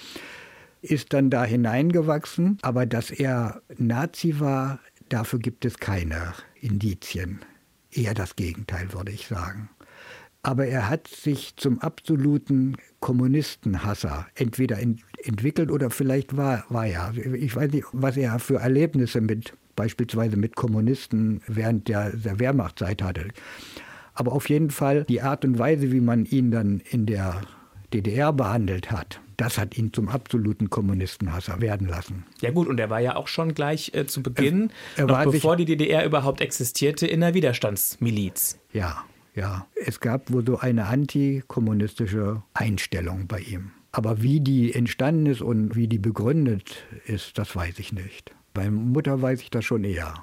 ist 0.82 1.12
dann 1.12 1.30
da 1.30 1.44
hineingewachsen. 1.44 2.58
Aber 2.62 2.86
dass 2.86 3.10
er 3.10 3.62
Nazi 3.78 4.38
war, 4.40 4.80
dafür 5.12 5.38
gibt 5.38 5.64
es 5.64 5.78
keine 5.78 6.34
Indizien. 6.60 7.40
Eher 7.90 8.14
das 8.14 8.36
Gegenteil, 8.36 8.92
würde 8.92 9.12
ich 9.12 9.26
sagen. 9.26 9.68
Aber 10.42 10.66
er 10.66 10.88
hat 10.88 11.06
sich 11.06 11.54
zum 11.56 11.80
absoluten 11.80 12.76
Kommunistenhasser 13.00 14.26
entweder 14.34 14.78
ent 14.78 15.02
entwickelt 15.24 15.70
oder 15.70 15.88
vielleicht 15.90 16.36
war, 16.36 16.64
war 16.68 16.84
er. 16.86 17.14
Ich 17.16 17.54
weiß 17.54 17.70
nicht, 17.70 17.86
was 17.92 18.16
er 18.16 18.40
für 18.40 18.56
Erlebnisse 18.56 19.20
mit 19.20 19.52
beispielsweise 19.76 20.36
mit 20.36 20.56
Kommunisten 20.56 21.42
während 21.46 21.86
der, 21.86 22.10
der 22.10 22.40
Wehrmachtzeit 22.40 23.02
hatte. 23.02 23.28
Aber 24.14 24.32
auf 24.32 24.48
jeden 24.48 24.70
Fall 24.70 25.04
die 25.04 25.22
Art 25.22 25.44
und 25.44 25.58
Weise, 25.58 25.92
wie 25.92 26.00
man 26.00 26.24
ihn 26.24 26.50
dann 26.50 26.80
in 26.80 27.06
der 27.06 27.42
DDR 27.94 28.32
behandelt 28.32 28.90
hat, 28.90 29.20
das 29.42 29.58
hat 29.58 29.76
ihn 29.76 29.92
zum 29.92 30.08
absoluten 30.08 30.70
Kommunistenhasser 30.70 31.60
werden 31.60 31.88
lassen. 31.88 32.24
ja 32.40 32.50
gut, 32.52 32.68
und 32.68 32.78
er 32.78 32.90
war 32.90 33.00
ja 33.00 33.16
auch 33.16 33.26
schon 33.26 33.54
gleich 33.54 33.92
äh, 33.94 34.06
zu 34.06 34.22
Beginn, 34.22 34.70
er 34.96 35.06
noch 35.06 35.14
war 35.16 35.24
sich- 35.24 35.32
bevor 35.42 35.56
die 35.56 35.64
DDR 35.64 36.04
überhaupt 36.06 36.40
existierte, 36.40 37.06
in 37.08 37.20
der 37.20 37.34
Widerstandsmiliz. 37.34 38.58
Ja, 38.72 39.04
ja. 39.34 39.66
Es 39.74 39.98
gab 40.00 40.30
wohl 40.32 40.46
so 40.46 40.58
eine 40.58 40.86
antikommunistische 40.86 42.42
Einstellung 42.54 43.26
bei 43.26 43.40
ihm. 43.40 43.72
Aber 43.90 44.22
wie 44.22 44.40
die 44.40 44.72
entstanden 44.74 45.26
ist 45.26 45.42
und 45.42 45.74
wie 45.76 45.88
die 45.88 45.98
begründet 45.98 46.84
ist, 47.06 47.36
das 47.36 47.54
weiß 47.56 47.78
ich 47.78 47.92
nicht. 47.92 48.34
Bei 48.54 48.70
Mutter 48.70 49.20
weiß 49.20 49.42
ich 49.42 49.50
das 49.50 49.64
schon 49.64 49.84
eher. 49.84 50.14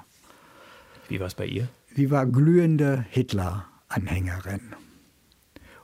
Wie 1.08 1.20
war 1.20 1.26
es 1.26 1.34
bei 1.34 1.46
ihr? 1.46 1.68
Sie 1.94 2.10
war 2.10 2.24
glühende 2.26 3.04
Hitler-Anhängerin 3.10 4.60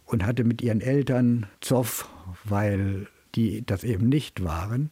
und 0.05 0.25
hatte 0.25 0.45
mit 0.45 0.63
ihren 0.63 0.81
Eltern 0.81 1.47
Zoff, 1.61 2.09
weil 2.45 3.09
die 3.37 3.65
das 3.65 3.85
eben 3.85 4.09
nicht 4.09 4.43
waren. 4.43 4.91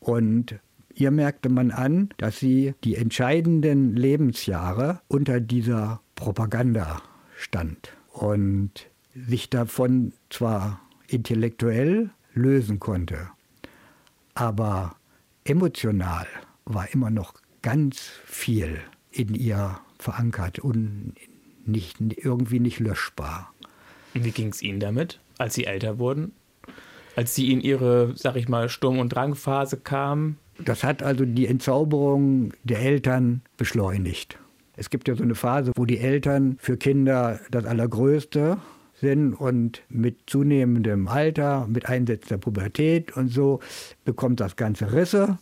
Und 0.00 0.58
ihr 0.94 1.10
merkte 1.10 1.48
man 1.48 1.70
an, 1.70 2.10
dass 2.18 2.38
sie 2.38 2.74
die 2.84 2.96
entscheidenden 2.96 3.96
Lebensjahre 3.96 5.00
unter 5.08 5.40
dieser 5.40 6.00
Propaganda 6.14 7.02
stand 7.36 7.92
und 8.12 8.70
sich 9.14 9.50
davon 9.50 10.12
zwar 10.30 10.80
intellektuell 11.08 12.10
lösen 12.34 12.80
konnte, 12.80 13.30
aber 14.34 14.96
emotional 15.44 16.26
war 16.64 16.92
immer 16.92 17.10
noch 17.10 17.34
ganz 17.62 18.10
viel 18.26 18.80
in 19.10 19.34
ihr 19.34 19.80
verankert 19.98 20.58
und 20.58 21.14
nicht, 21.64 21.96
irgendwie 22.00 22.60
nicht 22.60 22.80
löschbar. 22.80 23.52
Wie 24.12 24.30
ging 24.30 24.48
es 24.48 24.62
Ihnen 24.62 24.80
damit, 24.80 25.20
als 25.38 25.54
Sie 25.54 25.64
älter 25.64 25.98
wurden? 25.98 26.32
Als 27.16 27.34
Sie 27.34 27.50
in 27.50 27.62
Ihre, 27.62 28.12
sag 28.14 28.36
ich 28.36 28.46
mal, 28.46 28.68
Sturm- 28.68 28.98
und 28.98 29.08
Drangphase 29.08 29.78
kamen? 29.78 30.36
Das 30.62 30.84
hat 30.84 31.02
also 31.02 31.24
die 31.24 31.46
Entzauberung 31.46 32.52
der 32.62 32.80
Eltern 32.80 33.40
beschleunigt. 33.56 34.38
Es 34.76 34.90
gibt 34.90 35.08
ja 35.08 35.14
so 35.14 35.22
eine 35.22 35.34
Phase, 35.34 35.72
wo 35.74 35.86
die 35.86 35.98
Eltern 35.98 36.56
für 36.60 36.76
Kinder 36.76 37.40
das 37.50 37.64
Allergrößte 37.64 38.58
sind 39.00 39.32
und 39.32 39.82
mit 39.88 40.18
zunehmendem 40.26 41.08
Alter, 41.08 41.66
mit 41.66 41.88
Einsetzen 41.88 42.28
der 42.28 42.38
Pubertät 42.38 43.16
und 43.16 43.28
so 43.28 43.60
bekommt 44.04 44.40
das 44.40 44.56
Ganze 44.56 44.92
Risse 44.92 45.38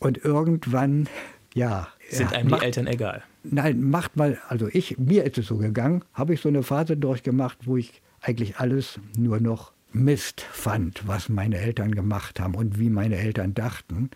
und 0.00 0.24
irgendwann, 0.24 1.08
ja. 1.54 1.86
Sind 2.10 2.32
einem 2.32 2.50
macht, 2.50 2.62
die 2.62 2.66
Eltern 2.66 2.88
egal? 2.88 3.22
Nein, 3.44 3.80
macht 3.80 4.16
mal, 4.16 4.38
also 4.48 4.68
ich, 4.72 4.98
mir 4.98 5.24
ist 5.24 5.38
es 5.38 5.46
so 5.46 5.56
gegangen, 5.56 6.04
habe 6.14 6.34
ich 6.34 6.40
so 6.40 6.48
eine 6.48 6.64
Phase 6.64 6.96
durchgemacht, 6.96 7.58
wo 7.66 7.76
ich 7.76 8.02
eigentlich 8.20 8.56
alles 8.56 8.98
nur 9.16 9.38
noch 9.40 9.72
Mist 9.94 10.40
fand, 10.40 11.06
was 11.06 11.28
meine 11.28 11.58
Eltern 11.58 11.94
gemacht 11.94 12.40
haben 12.40 12.54
und 12.54 12.78
wie 12.78 12.90
meine 12.90 13.16
Eltern 13.16 13.54
dachten. 13.54 14.10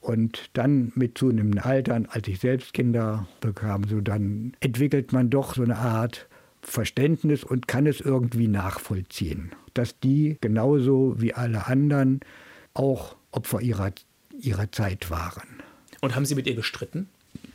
Und 0.00 0.50
dann 0.54 0.92
mit 0.94 1.16
zunehmendem 1.16 1.62
Alter, 1.62 2.02
als 2.08 2.26
ich 2.26 2.40
selbst 2.40 2.74
Kinder 2.74 3.28
bekam, 3.40 3.84
so 3.84 4.00
dann 4.00 4.56
entwickelt 4.60 5.12
man 5.12 5.30
doch 5.30 5.54
so 5.54 5.62
eine 5.62 5.76
Art 5.76 6.28
Verständnis 6.60 7.44
und 7.44 7.68
kann 7.68 7.86
es 7.86 8.00
irgendwie 8.00 8.48
nachvollziehen, 8.48 9.52
dass 9.74 9.98
die 10.00 10.38
genauso 10.40 11.20
wie 11.20 11.34
alle 11.34 11.66
anderen 11.66 12.20
auch 12.74 13.16
Opfer 13.30 13.60
ihrer, 13.60 13.92
ihrer 14.38 14.70
Zeit 14.72 15.10
waren. 15.10 15.62
Und 16.00 16.14
haben 16.14 16.24
Sie 16.24 16.34
mit 16.34 16.46
ihr 16.46 16.54
gestritten? 16.54 17.08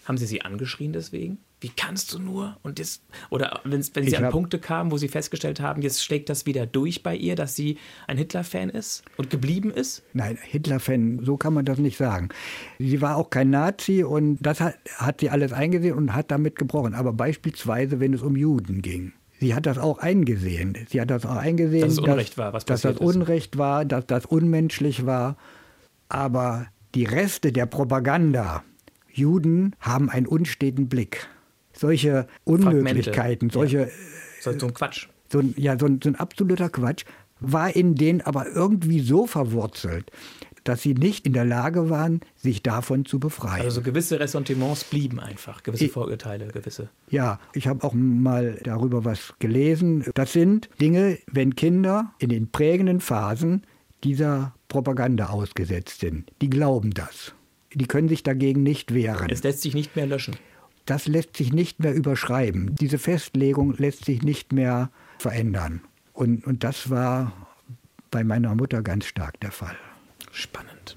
Haben 0.05 0.17
Sie 0.17 0.25
sie 0.25 0.41
angeschrien 0.41 0.93
deswegen? 0.93 1.37
Wie 1.59 1.69
kannst 1.69 2.13
du 2.13 2.19
nur? 2.19 2.55
Und 2.61 2.77
das, 2.77 3.01
oder 3.31 3.61
wenn, 3.63 3.81
Sie 3.81 3.91
Ich 4.01 4.15
an 4.17 4.25
hab- 4.25 4.31
Punkte 4.31 4.59
kamen, 4.59 4.91
wo 4.91 4.97
Sie 4.97 5.07
festgestellt 5.07 5.59
haben, 5.59 5.81
jetzt 5.81 6.03
schlägt 6.03 6.29
das 6.29 6.45
wieder 6.45 6.67
durch 6.67 7.01
bei 7.01 7.15
ihr, 7.15 7.35
dass 7.35 7.55
sie 7.55 7.79
ein 8.05 8.17
Hitler-Fan 8.17 8.69
ist 8.69 9.03
und 9.17 9.31
geblieben 9.31 9.71
ist? 9.71 10.03
Nein, 10.13 10.37
Hitler-Fan, 10.41 11.21
so 11.23 11.35
kann 11.35 11.55
man 11.55 11.65
das 11.65 11.79
nicht 11.79 11.97
sagen. 11.97 12.29
Sie 12.77 13.01
war 13.01 13.15
auch 13.15 13.31
kein 13.31 13.49
Nazi 13.49 14.03
und 14.03 14.37
das 14.39 14.59
hat, 14.61 14.75
hat 14.97 15.19
sie 15.19 15.31
alles 15.31 15.51
eingesehen 15.51 15.95
und 15.95 16.13
hat 16.13 16.29
damit 16.29 16.57
gebrochen. 16.57 16.93
Aber 16.93 17.11
beispielsweise, 17.11 17.99
wenn 17.99 18.13
es 18.13 18.21
um 18.21 18.35
Juden 18.35 18.83
ging. 18.83 19.13
Sie 19.39 19.55
hat 19.55 19.65
das 19.65 19.79
auch 19.79 19.97
eingesehen. 19.97 20.77
Sie 20.89 21.01
hat 21.01 21.09
das 21.09 21.25
auch 21.25 21.35
eingesehen, 21.37 21.81
Dass 21.81 21.93
es 21.93 21.99
Unrecht 21.99 22.37
war, 22.37 22.53
was 22.53 22.65
dass 22.65 22.81
das 22.81 22.93
ist. 22.95 23.01
Unrecht 23.01 23.57
war, 23.57 23.83
dass 23.85 24.05
das 24.05 24.25
unmenschlich 24.27 25.07
war. 25.07 25.37
Aber 26.09 26.67
die 26.93 27.05
Reste 27.05 27.51
der 27.51 27.65
Propaganda, 27.65 28.63
Juden 29.11 29.75
haben 29.79 30.09
einen 30.11 30.27
unsteten 30.27 30.87
Blick. 30.87 31.27
Solche 31.77 32.27
Unmöglichkeiten, 32.43 33.49
solche 33.49 33.89
So, 34.41 34.57
so 34.57 34.67
ein 34.67 34.73
Quatsch. 34.73 35.07
so 35.31 35.39
ein, 35.39 35.53
ja, 35.57 35.77
so 35.77 35.85
ein, 35.85 35.99
so 36.03 36.09
ein 36.09 36.15
absoluter 36.15 36.69
Quatsch, 36.69 37.05
war 37.39 37.75
in 37.75 37.95
denen 37.95 38.21
aber 38.21 38.47
irgendwie 38.47 38.99
so 38.99 39.27
verwurzelt, 39.27 40.11
dass 40.63 40.81
sie 40.81 40.95
nicht 40.95 41.25
in 41.25 41.33
der 41.33 41.45
Lage 41.45 41.89
waren, 41.89 42.19
sich 42.35 42.61
davon 42.61 43.05
zu 43.05 43.19
befreien. 43.19 43.61
Also 43.61 43.75
so 43.77 43.81
gewisse 43.83 44.19
Ressentiments 44.19 44.83
blieben 44.83 45.19
einfach, 45.19 45.63
gewisse 45.63 45.87
Vorurteile, 45.87 46.47
gewisse. 46.47 46.89
ja, 47.09 47.39
ich 47.53 47.67
habe 47.67 47.83
auch 47.85 47.93
mal 47.93 48.59
darüber 48.63 49.05
was 49.05 49.33
gelesen. 49.39 50.03
Das 50.15 50.33
sind 50.33 50.69
Dinge, 50.81 51.19
wenn 51.31 51.55
Kinder 51.55 52.13
in 52.19 52.29
den 52.29 52.49
prägenden 52.51 52.99
Phasen 52.99 53.63
dieser 54.03 54.55
Propaganda 54.67 55.27
ausgesetzt 55.27 56.01
sind. 56.01 56.31
Die 56.41 56.49
glauben 56.49 56.91
das. 56.91 57.33
Die 57.73 57.85
können 57.85 58.09
sich 58.09 58.23
dagegen 58.23 58.63
nicht 58.63 58.93
wehren. 58.93 59.29
Es 59.29 59.43
lässt 59.43 59.61
sich 59.61 59.73
nicht 59.73 59.95
mehr 59.95 60.07
löschen. 60.07 60.35
Das 60.87 61.05
lässt 61.05 61.35
sich 61.35 61.51
nicht 61.51 61.81
mehr 61.81 61.93
überschreiben. 61.93 62.73
Diese 62.75 62.97
Festlegung 62.97 63.75
lässt 63.77 64.05
sich 64.05 64.23
nicht 64.23 64.53
mehr 64.53 64.89
verändern. 65.19 65.81
Und, 66.13 66.47
und 66.47 66.63
das 66.63 66.89
war 66.89 67.47
bei 68.09 68.23
meiner 68.23 68.55
Mutter 68.55 68.81
ganz 68.81 69.05
stark 69.05 69.39
der 69.41 69.51
Fall. 69.51 69.75
Spannend. 70.31 70.95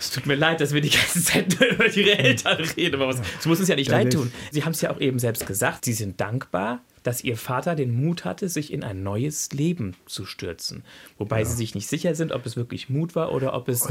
Es 0.00 0.10
tut 0.10 0.26
mir 0.26 0.34
leid, 0.34 0.62
dass 0.62 0.72
wir 0.72 0.80
die 0.80 0.90
ganze 0.90 1.22
Zeit 1.22 1.60
nur 1.60 1.68
über 1.68 1.94
ihre 1.94 2.18
Eltern 2.18 2.62
reden, 2.76 3.00
aber 3.00 3.10
es 3.10 3.46
muss 3.46 3.60
uns 3.60 3.68
ja 3.68 3.76
nicht 3.76 3.90
Das 3.90 4.02
leid 4.02 4.12
tun. 4.14 4.32
Sie 4.50 4.64
haben 4.64 4.72
es 4.72 4.80
ja 4.80 4.90
auch 4.90 5.00
eben 5.00 5.18
selbst 5.18 5.46
gesagt, 5.46 5.84
Sie 5.84 5.92
sind 5.92 6.20
dankbar, 6.20 6.80
dass 7.02 7.22
Ihr 7.22 7.36
Vater 7.36 7.74
den 7.74 7.94
Mut 7.94 8.24
hatte, 8.24 8.48
sich 8.48 8.72
in 8.72 8.82
ein 8.82 9.02
neues 9.02 9.52
Leben 9.52 9.94
zu 10.06 10.24
stürzen. 10.24 10.84
Wobei 11.18 11.44
Sie 11.44 11.54
sich 11.54 11.74
nicht 11.74 11.86
sicher 11.86 12.14
sind, 12.14 12.32
ob 12.32 12.46
es 12.46 12.56
wirklich 12.56 12.88
Mut 12.88 13.14
war 13.14 13.32
oder 13.32 13.52
ob 13.52 13.68
es 13.68 13.86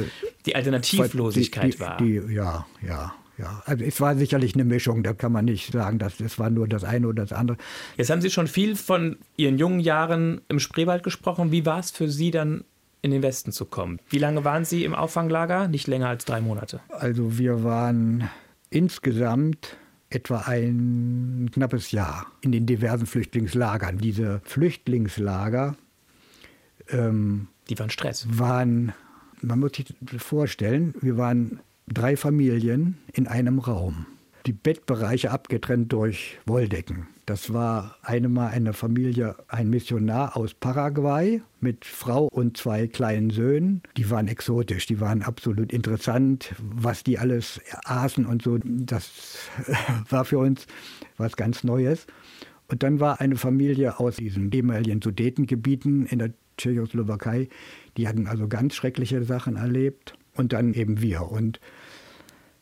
die 0.48 0.56
Alternativlosigkeit 0.56 1.66
die, 1.66 1.78
die, 1.78 1.80
war. 1.80 1.98
Die, 1.98 2.34
ja, 2.34 2.66
ja, 2.86 3.14
ja. 3.38 3.62
Also 3.66 3.84
es 3.84 4.00
war 4.00 4.16
sicherlich 4.16 4.54
eine 4.54 4.64
Mischung. 4.66 5.04
Da 5.04 5.14
kann 5.14 5.32
man 5.32 5.46
nicht 5.46 5.72
sagen, 5.74 6.00
dass 6.00 6.20
es 6.20 6.38
war 6.40 6.50
nur 6.50 6.68
das 6.68 6.84
eine 6.84 7.08
oder 7.08 7.24
das 7.24 7.34
andere. 7.34 7.58
Jetzt 7.98 8.10
haben 8.10 8.22
Sie 8.22 8.30
schon 8.30 8.48
viel 8.48 8.76
von 8.76 9.18
Ihren 9.38 9.58
jungen 9.58 9.80
Jahren 9.80 10.42
im 10.50 10.60
Spreewald 10.60 11.04
gesprochen. 11.04 11.52
Wie 11.52 11.66
war 11.66 11.80
es 11.80 11.92
für 11.92 12.10
Sie 12.10 12.32
dann 12.32 12.64
in 13.02 13.12
den 13.12 13.24
Westen 13.24 13.52
zu 13.52 13.66
kommen? 13.66 14.00
Wie 14.10 14.18
lange 14.20 14.44
waren 14.46 14.66
Sie 14.66 14.86
im 14.86 14.96
Auffanglager? 14.96 15.68
Nicht 15.68 15.88
länger 15.88 16.10
als 16.10 16.26
drei 16.26 16.42
Monate. 16.42 16.80
Also 16.90 17.38
wir 17.38 17.64
waren 17.64 18.30
insgesamt 18.70 19.78
etwa 20.10 20.40
ein 20.46 21.50
knappes 21.54 21.92
Jahr 21.92 22.28
in 22.42 22.52
den 22.52 22.66
diversen 22.66 23.08
Flüchtlingslagern. 23.08 23.98
Diese 23.98 24.42
Flüchtlingslager 24.44 25.76
ähm, 26.90 27.48
Die 27.70 27.80
waren 27.80 27.90
Stress. 27.90 28.28
waren, 28.30 28.94
man 29.42 29.60
muss 29.60 29.72
sich 29.76 29.88
vorstellen, 30.18 30.94
wir 31.02 31.18
waren 31.18 31.60
drei 31.88 32.18
Familien 32.18 32.98
in 33.14 33.28
einem 33.28 33.60
Raum. 33.60 34.06
Die 34.46 34.54
Bettbereiche 34.54 35.32
abgetrennt 35.32 35.94
durch 35.94 36.38
Wolldecken. 36.46 37.08
Das 37.26 37.54
war 37.54 37.96
einmal 38.02 38.52
eine 38.52 38.74
Familie, 38.74 39.38
ein 39.48 39.70
Missionar 39.70 40.36
aus 40.36 40.54
Paraguay 40.54 41.42
mit 41.62 41.86
Frau 41.86 42.28
und 42.28 42.58
zwei 42.58 42.88
kleinen 42.88 43.30
Söhnen. 43.30 43.82
Die 43.96 44.10
waren 44.10 44.28
exotisch, 44.28 44.86
die 44.88 45.00
waren 45.00 45.22
absolut 45.22 45.72
interessant, 45.72 46.54
was 46.60 47.04
die 47.06 47.18
alles 47.18 47.62
aßen 47.86 48.26
und 48.26 48.42
so. 48.42 48.60
Das 48.62 49.40
war 50.10 50.26
für 50.26 50.40
uns 50.40 50.68
was 51.16 51.38
ganz 51.38 51.64
Neues. 51.64 52.06
Und 52.68 52.84
dann 52.84 53.00
war 53.00 53.22
eine 53.22 53.38
Familie 53.38 54.00
aus 54.00 54.18
diesen 54.18 54.52
ehemaligen 54.52 55.02
Sudetengebieten 55.02 56.06
in 56.06 56.20
der 56.20 56.34
Tschechoslowakei, 56.58 57.50
die 57.98 58.08
hatten 58.08 58.28
also 58.28 58.48
ganz 58.48 58.76
schreckliche 58.76 59.24
Sachen 59.24 59.56
erlebt. 59.56 60.16
Und 60.36 60.54
dann 60.54 60.74
eben 60.74 61.02
wir. 61.02 61.30
Und 61.30 61.60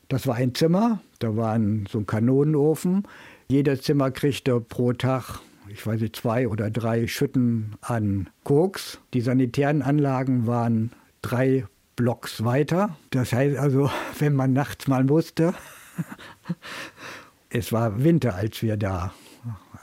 das 0.09 0.27
war 0.27 0.35
ein 0.35 0.53
Zimmer, 0.55 1.01
da 1.19 1.37
war 1.37 1.53
ein, 1.53 1.87
so 1.89 1.99
ein 1.99 2.05
Kanonenofen. 2.05 3.07
Jedes 3.47 3.83
Zimmer 3.83 4.11
kriegte 4.11 4.59
pro 4.59 4.91
Tag, 4.93 5.39
ich 5.69 5.85
weiß 5.85 6.01
nicht, 6.01 6.17
zwei 6.17 6.47
oder 6.47 6.69
drei 6.69 7.07
Schütten 7.07 7.75
an 7.79 8.29
Koks. 8.43 8.99
Die 9.13 9.21
sanitären 9.21 9.81
Anlagen 9.81 10.47
waren 10.47 10.91
drei 11.21 11.65
Blocks 11.95 12.43
weiter. 12.43 12.97
Das 13.11 13.31
heißt 13.31 13.57
also, 13.57 13.89
wenn 14.19 14.35
man 14.35 14.53
nachts 14.53 14.87
mal 14.87 15.03
musste, 15.03 15.53
es 17.49 17.71
war 17.71 18.03
Winter, 18.03 18.35
als 18.35 18.61
wir 18.61 18.77
da 18.77 19.13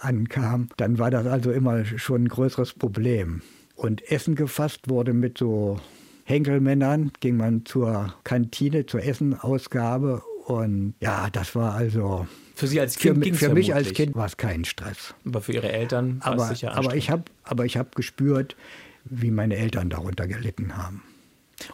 ankamen, 0.01 0.69
dann 0.77 0.99
war 0.99 1.11
das 1.11 1.27
also 1.27 1.51
immer 1.51 1.85
schon 1.85 2.25
ein 2.25 2.29
größeres 2.29 2.75
Problem. 2.75 3.43
Und 3.75 4.11
Essen 4.11 4.35
gefasst 4.35 4.89
wurde 4.89 5.13
mit 5.13 5.39
so 5.39 5.79
Henkelmännern, 6.29 7.11
ging 7.21 7.37
man 7.39 7.65
zur 7.65 8.15
Kantine, 8.23 8.85
zur 8.85 9.03
Essenausgabe 9.03 10.23
und 10.47 10.95
ja, 11.01 11.29
das 11.31 11.55
war 11.55 11.75
also 11.75 12.27
Für 12.55 12.67
Sie 12.67 12.79
als 12.81 12.97
für, 12.97 13.15
Kind 13.15 13.35
es 13.35 13.39
für 13.39 13.55
mich 13.55 13.75
als 13.75 13.93
Kind 13.95 14.15
war 14.15 14.27
es 14.27 14.37
kein 14.37 14.65
Stress. 14.67 15.15
Aber 15.25 15.41
für 15.41 15.53
Ihre 15.53 15.73
Eltern 15.73 16.21
war 16.21 16.33
Aber, 16.33 16.43
es 16.45 16.49
sicher 16.51 16.77
aber 16.77 16.95
ich 16.97 17.11
habe 17.11 17.25
aber 17.45 17.65
ich 17.65 17.77
habe 17.79 17.89
gespürt, 17.95 18.57
wie 19.05 19.31
meine 19.31 19.57
Eltern 19.57 19.89
darunter 19.89 20.27
gelitten 20.27 20.77
haben. 20.77 21.03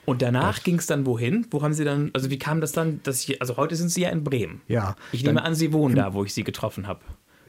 Und 0.05 0.23
danach 0.23 0.63
ging 0.63 0.79
es 0.79 0.87
dann 0.87 1.05
wohin? 1.05 1.47
Wo 1.51 1.63
haben 1.63 1.75
Sie 1.75 1.85
dann, 1.85 2.11
also 2.15 2.31
wie 2.31 2.39
kam 2.39 2.61
das 2.61 2.73
dann, 2.73 3.01
dass 3.03 3.23
Sie, 3.23 3.41
also 3.41 3.57
heute 3.57 3.75
sind 3.77 3.91
Sie 3.91 4.03
ja 4.03 4.11
in 4.11 4.23
Bremen. 4.25 4.63
Ja, 4.69 4.95
Ich 5.13 5.25
nehme 5.25 5.43
an, 5.43 5.55
Sie 5.55 5.73
wohnen 5.73 5.97
da, 5.97 6.15
wo 6.15 6.25
ich 6.25 6.33
Sie 6.33 6.45
getroffen 6.45 6.87
habe. 6.87 7.01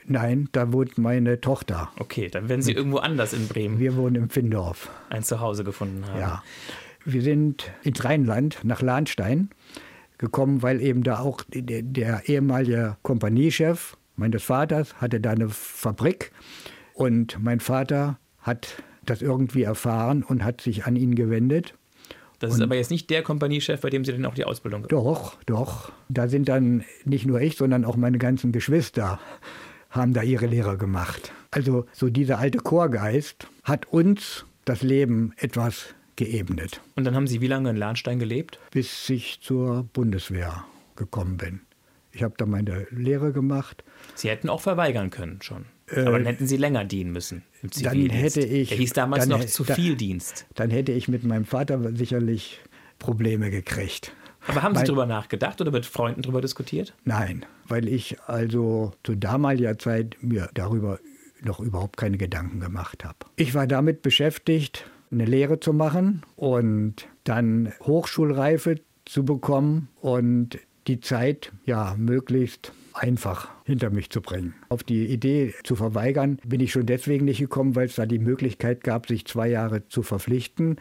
Nein, 0.08 0.50
da 0.52 0.72
wohnt 0.74 0.98
meine 0.98 1.40
Tochter. 1.40 1.92
Okay, 1.98 2.30
dann 2.30 2.50
werden 2.50 2.62
Sie 2.62 2.74
irgendwo 2.74 2.98
anders 2.98 3.34
in 3.34 3.48
Bremen 3.48 3.80
Wir 3.80 3.96
wohnen 3.96 4.16
im 4.16 4.30
Findorf. 4.30 4.90
ein 5.10 5.24
Zuhause 5.24 5.64
gefunden 5.64 6.06
haben. 6.08 6.20
Ja. 6.20 6.44
Wir 7.06 7.22
sind 7.22 7.72
ins 7.84 8.04
Rheinland 8.04 8.60
nach 8.64 8.82
Lahnstein 8.82 9.50
gekommen, 10.18 10.64
weil 10.64 10.82
eben 10.82 11.04
da 11.04 11.20
auch 11.20 11.42
der, 11.48 11.84
der 11.84 12.28
ehemalige 12.28 12.98
Kompaniechef 13.04 13.96
meines 14.16 14.44
Vaters 14.44 14.96
hatte 14.96 15.20
da 15.20 15.32
eine 15.32 15.50
Fabrik 15.50 16.32
und 16.94 17.38
mein 17.42 17.60
Vater 17.60 18.18
hat 18.40 18.84
das 19.06 19.22
irgendwie 19.22 19.64
erfahren 19.64 20.24
und 20.24 20.44
hat 20.44 20.62
sich 20.62 20.86
an 20.86 20.96
ihn 20.96 21.16
gewendet. 21.16 21.76
Das 22.40 22.54
ist 22.54 22.62
aber 22.62 22.76
jetzt 22.76 22.92
nicht 22.92 23.10
der 23.10 23.24
Kompaniechef, 23.24 23.80
bei 23.82 23.90
dem 23.90 24.04
Sie 24.04 24.12
dann 24.12 24.26
auch 24.26 24.34
die 24.34 24.44
Ausbildung 24.44 24.84
gemacht 24.84 24.92
Doch, 24.92 25.38
doch. 25.46 25.92
Da 26.10 26.28
sind 26.28 26.50
dann 26.50 26.84
nicht 27.06 27.26
nur 27.26 27.40
ich, 27.40 27.56
sondern 27.56 27.86
auch 27.86 27.96
meine 27.96 28.18
ganzen 28.18 28.52
Geschwister 28.52 29.20
haben 29.90 30.14
da 30.14 30.22
ihre 30.22 30.46
Lehre 30.46 30.78
gemacht. 30.78 31.32
Also 31.52 31.86
so 31.94 32.10
dieser 32.10 32.38
alte 32.40 32.58
Chorgeist 32.58 33.48
hat 33.64 33.86
uns 33.88 34.46
das 34.66 34.82
Leben 34.82 35.34
etwas 35.38 35.95
geebnet. 36.16 36.82
Und 36.96 37.04
dann 37.06 37.16
haben 37.16 37.28
Sie 37.28 37.42
wie 37.42 37.48
lange 37.48 37.70
in 37.70 37.76
Lahnstein 37.76 38.20
gelebt? 38.20 38.60
bis 38.72 39.10
ich 39.10 39.40
zur 39.42 39.84
Bundeswehr 39.94 40.66
gekommen 40.96 41.38
bin. 41.38 41.62
Ich 42.12 42.24
habe 42.24 42.36
da 42.38 42.46
meine 42.46 42.88
Lehre 42.92 43.34
gemacht. 43.34 43.84
Sie 44.16 44.30
hätten 44.30 44.50
auch 44.50 44.62
verweigern 44.62 45.10
können 45.10 45.42
schon. 45.42 45.66
aber 45.92 46.12
dann 46.18 46.26
hätten 46.26 46.48
Sie 46.48 46.58
länger 46.58 46.84
dienen 46.86 47.12
müssen 47.12 47.44
im 47.62 47.70
Äh, 47.70 47.72
dann 47.84 47.92
Zivildienst. 47.94 48.36
hätte 48.38 48.48
ich- 48.48 48.70
Der 48.70 48.78
hieß 48.78 48.94
damals 48.94 49.28
dann 49.28 49.40
noch 49.40 49.46
zu 49.46 49.64
viel 49.66 49.96
Dienst. 49.96 50.46
Dann 50.56 50.70
hätte 50.72 50.92
ich 50.94 51.08
mit 51.08 51.24
meinem 51.24 51.46
Vater 51.46 51.96
sicherlich 51.96 52.60
Probleme 53.00 53.52
gekriegt. 53.52 54.14
Aber 54.48 54.64
haben 54.64 54.74
Sie 54.76 54.80
Weil- 54.80 54.86
darüber 54.88 55.06
nachgedacht 55.06 55.60
oder 55.62 55.72
mit 55.72 55.86
Freunden 55.86 56.22
darüber 56.22 56.40
diskutiert? 56.42 56.94
Nein, 57.04 57.46
weil 57.68 57.88
ich 57.88 58.20
also 58.28 58.94
zu 59.04 59.16
damaliger 59.16 59.78
Zeit 59.78 60.18
mir 60.22 60.50
darüber 60.54 61.00
noch 61.44 61.60
überhaupt 61.60 61.98
keine 61.98 62.18
Gedanken 62.18 62.60
gemacht 62.62 63.04
habe. 63.04 63.18
Ich 63.36 63.54
war 63.54 63.68
damit 63.68 64.02
beschäftigt, 64.02 64.90
eine 65.16 65.26
Lehre 65.26 65.60
zu 65.60 65.74
machen 65.74 66.22
und 66.36 67.08
dann 67.24 67.74
Hochschulreife 67.82 68.76
zu 69.06 69.24
bekommen 69.26 69.90
und 70.02 70.60
die 70.88 71.00
Zeit 71.00 71.52
ja 71.66 71.96
möglichst 71.98 72.72
einfach 72.94 73.50
hinter 73.66 73.90
mich 73.90 74.10
zu 74.10 74.22
bringen. 74.22 74.54
Auf 74.70 74.84
die 74.84 75.06
Idee 75.06 75.54
zu 75.64 75.76
verweigern 75.76 76.40
bin 76.46 76.62
ich 76.62 76.72
schon 76.72 76.86
deswegen 76.86 77.26
nicht 77.26 77.40
gekommen, 77.40 77.76
weil 77.76 77.88
es 77.88 77.96
da 77.96 78.06
die 78.06 78.20
Möglichkeit 78.20 78.84
gab, 78.84 79.08
sich 79.08 79.26
zwei 79.26 79.50
Jahre 79.50 79.88
zu 79.88 80.04
verpflichten. 80.04 80.78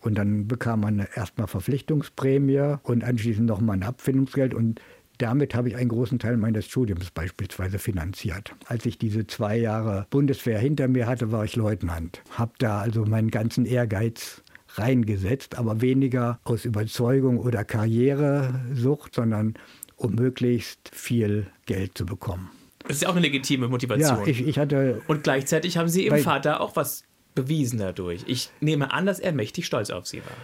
Und 0.00 0.16
dann 0.16 0.48
bekam 0.48 0.80
man 0.80 1.06
erstmal 1.14 1.46
Verpflichtungsprämie 1.46 2.76
und 2.82 3.04
anschließend 3.04 3.46
nochmal 3.46 3.76
ein 3.76 3.84
Abfindungsgeld. 3.84 4.54
Und 4.54 4.80
damit 5.22 5.54
habe 5.54 5.68
ich 5.68 5.76
einen 5.76 5.88
großen 5.88 6.18
Teil 6.18 6.36
meines 6.36 6.66
Studiums 6.66 7.10
beispielsweise 7.10 7.78
finanziert. 7.78 8.54
Als 8.66 8.84
ich 8.86 8.98
diese 8.98 9.26
zwei 9.26 9.56
Jahre 9.56 10.06
Bundeswehr 10.10 10.58
hinter 10.58 10.88
mir 10.88 11.06
hatte, 11.06 11.30
war 11.30 11.44
ich 11.44 11.56
Leutnant. 11.56 12.22
Habe 12.30 12.52
da 12.58 12.80
also 12.80 13.04
meinen 13.04 13.30
ganzen 13.30 13.64
Ehrgeiz 13.64 14.42
reingesetzt, 14.74 15.56
aber 15.56 15.80
weniger 15.80 16.40
aus 16.44 16.64
Überzeugung 16.64 17.38
oder 17.38 17.64
Karrieresucht, 17.64 19.14
sondern 19.14 19.54
um 19.96 20.14
möglichst 20.14 20.90
viel 20.92 21.46
Geld 21.66 21.96
zu 21.96 22.04
bekommen. 22.04 22.50
Das 22.88 22.96
ist 22.96 23.02
ja 23.02 23.08
auch 23.08 23.12
eine 23.12 23.20
legitime 23.20 23.68
Motivation. 23.68 24.18
Ja, 24.18 24.26
ich, 24.26 24.44
ich 24.44 24.58
hatte 24.58 25.02
Und 25.06 25.22
gleichzeitig 25.22 25.76
haben 25.76 25.88
Sie 25.88 26.06
Ihrem 26.06 26.18
Vater 26.18 26.60
auch 26.60 26.74
was 26.74 27.04
bewiesen 27.34 27.78
dadurch. 27.78 28.24
Ich 28.26 28.50
nehme 28.60 28.92
an, 28.92 29.06
dass 29.06 29.20
er 29.20 29.32
mächtig 29.32 29.66
stolz 29.66 29.90
auf 29.90 30.06
Sie 30.06 30.18
war. 30.18 30.36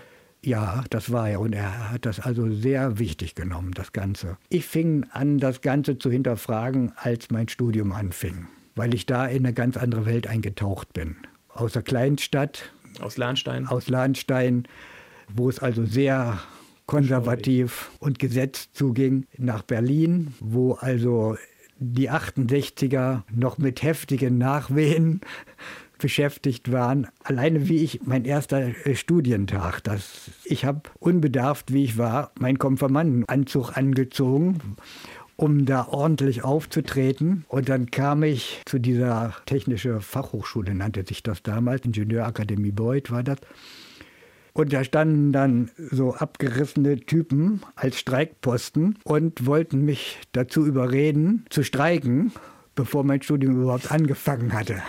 Ja, 0.45 0.85
das 0.91 1.11
war 1.11 1.29
er. 1.29 1.41
Und 1.41 1.53
er 1.53 1.91
hat 1.91 2.07
das 2.07 2.21
also 2.21 2.51
sehr 2.51 2.99
wichtig 2.99 3.35
genommen, 3.35 3.73
das 3.73 3.93
Ganze. 3.93 4.39
Ich 4.51 4.67
fing 4.67 5.07
an, 5.11 5.39
das 5.39 5.61
Ganze 5.61 5.99
zu 5.99 6.11
hinterfragen, 6.11 6.93
als 6.97 7.31
mein 7.31 7.49
Studium 7.49 7.93
anfing, 7.93 8.47
weil 8.77 8.95
ich 8.95 9.07
da 9.07 9.27
in 9.27 9.45
eine 9.45 9.53
ganz 9.53 9.77
andere 9.77 10.07
Welt 10.07 10.27
eingetaucht 10.27 10.93
bin. 10.93 11.17
Aus 11.49 11.73
der 11.73 11.83
Kleinstadt, 11.83 12.73
Aus 13.01 13.17
Lahnstein. 13.17 13.67
aus 13.67 13.89
Lahnstein, 13.89 14.69
wo 15.29 15.49
es 15.49 15.59
also 15.59 15.85
sehr 15.85 16.39
konservativ 16.87 17.91
und 17.99 18.19
gesetzt 18.19 18.71
zuging, 18.75 19.27
nach 19.37 19.63
Berlin, 19.63 20.35
wo 20.41 20.75
also 20.75 21.37
die 21.81 22.11
68er 22.11 23.23
noch 23.31 23.59
mit 23.59 23.83
heftigen 23.83 24.39
Nachwehen 24.39 25.21
beschäftigt 25.99 26.73
waren. 26.73 27.07
Alleine 27.23 27.69
wie 27.69 27.83
ich, 27.83 28.01
mein 28.05 28.25
erster 28.25 28.87
äh, 28.87 28.95
Studientag, 28.95 29.81
das, 29.83 30.31
ich 30.45 30.65
habe 30.65 30.83
unbedarft, 30.99 31.73
wie 31.73 31.85
ich 31.85 31.99
war, 31.99 32.33
meinen 32.39 32.59
Konfirmandenanzug 32.59 33.77
angezogen, 33.77 34.59
um 35.37 35.67
da 35.67 35.87
ordentlich 35.89 36.43
aufzutreten. 36.43 37.45
Und 37.49 37.69
dann 37.69 37.91
kam 37.91 38.23
ich 38.23 38.63
zu 38.65 38.79
dieser 38.79 39.35
technische 39.47 40.01
Fachhochschule, 40.01 40.75
nannte 40.75 41.05
sich 41.07 41.23
das 41.23 41.43
damals, 41.43 41.85
Ingenieurakademie 41.85 42.73
Beuth 42.73 43.11
war 43.11 43.23
das. 43.23 43.39
Und 44.59 44.73
da 44.73 44.83
standen 44.83 45.31
dann 45.31 45.71
so 45.93 46.15
abgerissene 46.15 46.99
Typen 46.99 47.63
als 47.77 48.01
Streikposten 48.01 48.99
und 49.05 49.47
wollten 49.47 49.85
mich 49.85 50.19
dazu 50.33 50.67
überreden, 50.67 51.45
zu 51.49 51.63
streiken, 51.63 52.33
bevor 52.75 53.05
mein 53.05 53.23
Studium 53.23 53.63
überhaupt 53.63 53.93
angefangen 53.93 54.53
hatte. 54.53 54.83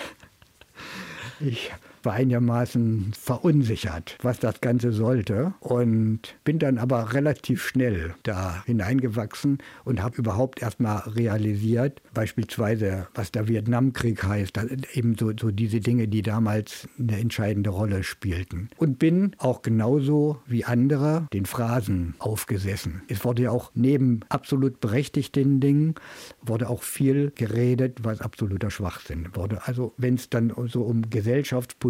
Ich 1.41 1.71
war 1.71 1.88
einigermaßen 2.13 3.13
verunsichert, 3.13 4.17
was 4.22 4.39
das 4.39 4.62
Ganze 4.62 4.91
sollte 4.91 5.54
und 5.60 6.36
bin 6.43 6.60
dann 6.60 6.78
aber 6.78 7.13
relativ 7.13 7.63
schnell 7.63 8.15
da 8.24 8.63
hineingewachsen 8.65 9.60
und 9.86 10.02
habe 10.02 10.17
überhaupt 10.17 10.62
erst 10.62 10.80
mal 10.80 10.98
realisiert, 10.98 12.02
beispielsweise, 12.13 13.08
was 13.13 13.32
der 13.32 13.48
Vietnamkrieg 13.48 14.24
heißt, 14.24 14.60
eben 14.93 15.15
so, 15.17 15.32
so 15.39 15.52
diese 15.52 15.80
Dinge, 15.80 16.08
die 16.08 16.22
damals 16.22 16.88
eine 16.98 17.19
entscheidende 17.19 17.69
Rolle 17.69 18.04
spielten. 18.04 18.69
Und 18.78 19.00
bin 19.00 19.36
auch 19.38 19.62
genauso 19.62 20.41
wie 20.45 20.65
andere 20.65 21.28
den 21.34 21.45
Phrasen 21.45 22.15
aufgesessen. 22.19 23.02
Es 23.08 23.24
wurde 23.24 23.43
ja 23.43 23.52
auch 23.52 23.72
neben 23.74 24.22
absolut 24.30 24.80
berechtigten 24.80 25.60
Dingen, 25.60 25.95
wurde 26.41 26.69
auch 26.69 26.84
viel 26.84 27.32
geredet, 27.36 28.00
was 28.04 28.22
absoluter 28.22 28.72
Schwachsinn 28.72 29.30
wurde. 29.34 29.65
Also 29.65 29.93
wenn 29.98 30.15
es 30.15 30.30
dann 30.30 30.54
so 30.67 30.84
um 30.84 31.10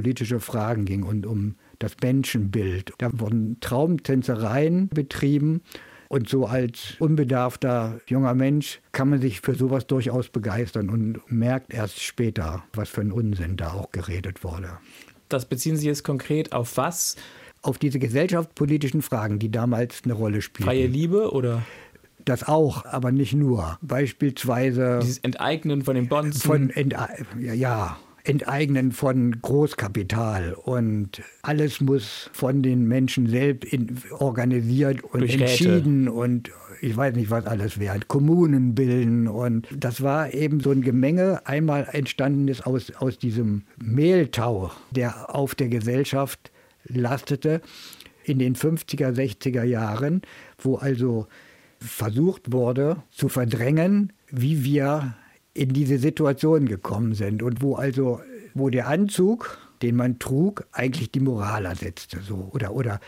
gesellschaftspolitische 0.09 0.39
Fragen 0.39 0.85
ging 0.85 1.03
und 1.03 1.25
um 1.25 1.55
das 1.79 1.95
Menschenbild, 2.01 2.93
da 2.97 3.09
wurden 3.13 3.59
Traumtänzereien 3.61 4.89
betrieben. 4.89 5.61
Und 6.09 6.27
so 6.27 6.47
als 6.47 6.95
unbedarfter 6.97 8.01
junger 8.07 8.33
Mensch 8.33 8.81
kann 8.91 9.09
man 9.09 9.21
sich 9.21 9.41
für 9.41 9.53
sowas 9.53 9.85
durchaus 9.85 10.29
begeistern 10.29 10.89
und 10.89 11.19
merkt 11.31 11.71
erst 11.71 12.01
später, 12.01 12.63
was 12.73 12.89
für 12.89 13.01
ein 13.01 13.11
Unsinn 13.11 13.57
da 13.57 13.73
auch 13.73 13.91
geredet 13.91 14.43
wurde. 14.43 14.79
Das 15.29 15.45
beziehen 15.45 15.77
Sie 15.77 15.85
jetzt 15.85 16.03
konkret 16.03 16.51
auf 16.51 16.77
was? 16.77 17.15
Auf 17.61 17.77
diese 17.77 17.99
gesellschaftspolitischen 17.99 19.03
Fragen, 19.03 19.37
die 19.37 19.51
damals 19.51 20.01
eine 20.03 20.13
Rolle 20.13 20.41
spielten. 20.41 20.63
Freie 20.63 20.87
Liebe 20.87 21.31
oder 21.31 21.61
Das 22.25 22.47
auch, 22.47 22.85
aber 22.85 23.11
nicht 23.11 23.33
nur. 23.33 23.77
Beispielsweise 23.81 24.99
dieses 25.03 25.19
Enteignen 25.19 25.83
von 25.83 25.93
den 25.93 26.07
Bonzen? 26.07 26.41
von 26.41 26.69
Ente 26.71 26.97
ja, 27.39 27.53
ja, 27.53 27.97
Enteignen 28.29 28.91
von 28.91 29.41
Großkapital. 29.41 30.53
Und 30.53 31.21
alles 31.41 31.81
muss 31.81 32.29
von 32.33 32.61
den 32.61 32.87
Menschen 32.87 33.27
selbst 33.27 33.71
in, 33.73 33.97
organisiert 34.11 35.03
und 35.03 35.21
Durch 35.21 35.33
Räte. 35.33 35.45
entschieden 35.45 36.07
und 36.07 36.51
ich 36.81 36.95
weiß 36.95 37.15
nicht, 37.15 37.29
was 37.29 37.45
alles 37.45 37.79
wäre, 37.79 37.99
Kommunen 38.07 38.75
bilden. 38.75 39.27
Und 39.27 39.67
das 39.75 40.01
war 40.01 40.33
eben 40.33 40.59
so 40.59 40.71
ein 40.71 40.81
Gemenge, 40.81 41.45
einmal 41.45 41.87
entstanden 41.91 42.47
ist 42.47 42.65
aus, 42.65 42.91
aus 42.91 43.17
diesem 43.17 43.63
Mehltau, 43.83 44.71
der 44.91 45.35
auf 45.35 45.55
der 45.55 45.67
Gesellschaft 45.67 46.51
lastete 46.85 47.61
in 48.23 48.39
den 48.39 48.55
50er, 48.55 49.11
60er 49.11 49.63
Jahren, 49.63 50.21
wo 50.57 50.75
also 50.75 51.27
versucht 51.79 52.51
wurde 52.51 53.03
zu 53.09 53.29
verdrängen, 53.29 54.13
wie 54.29 54.63
wir 54.63 55.15
in 55.59 55.73
diese 55.73 55.97
Situation 55.97 56.65
gekommen 56.67 57.13
sind 57.13 57.43
und 57.43 57.61
wo 57.61 57.75
also 57.75 58.21
wo 58.53 58.69
der 58.69 58.87
Anzug, 58.87 59.57
den 59.81 59.95
man 59.95 60.17
trug, 60.17 60.65
eigentlich 60.71 61.11
die 61.11 61.19
Moral 61.19 61.65
ersetzte 61.65 62.19
so 62.21 62.49
oder 62.53 62.73
oder 62.73 62.99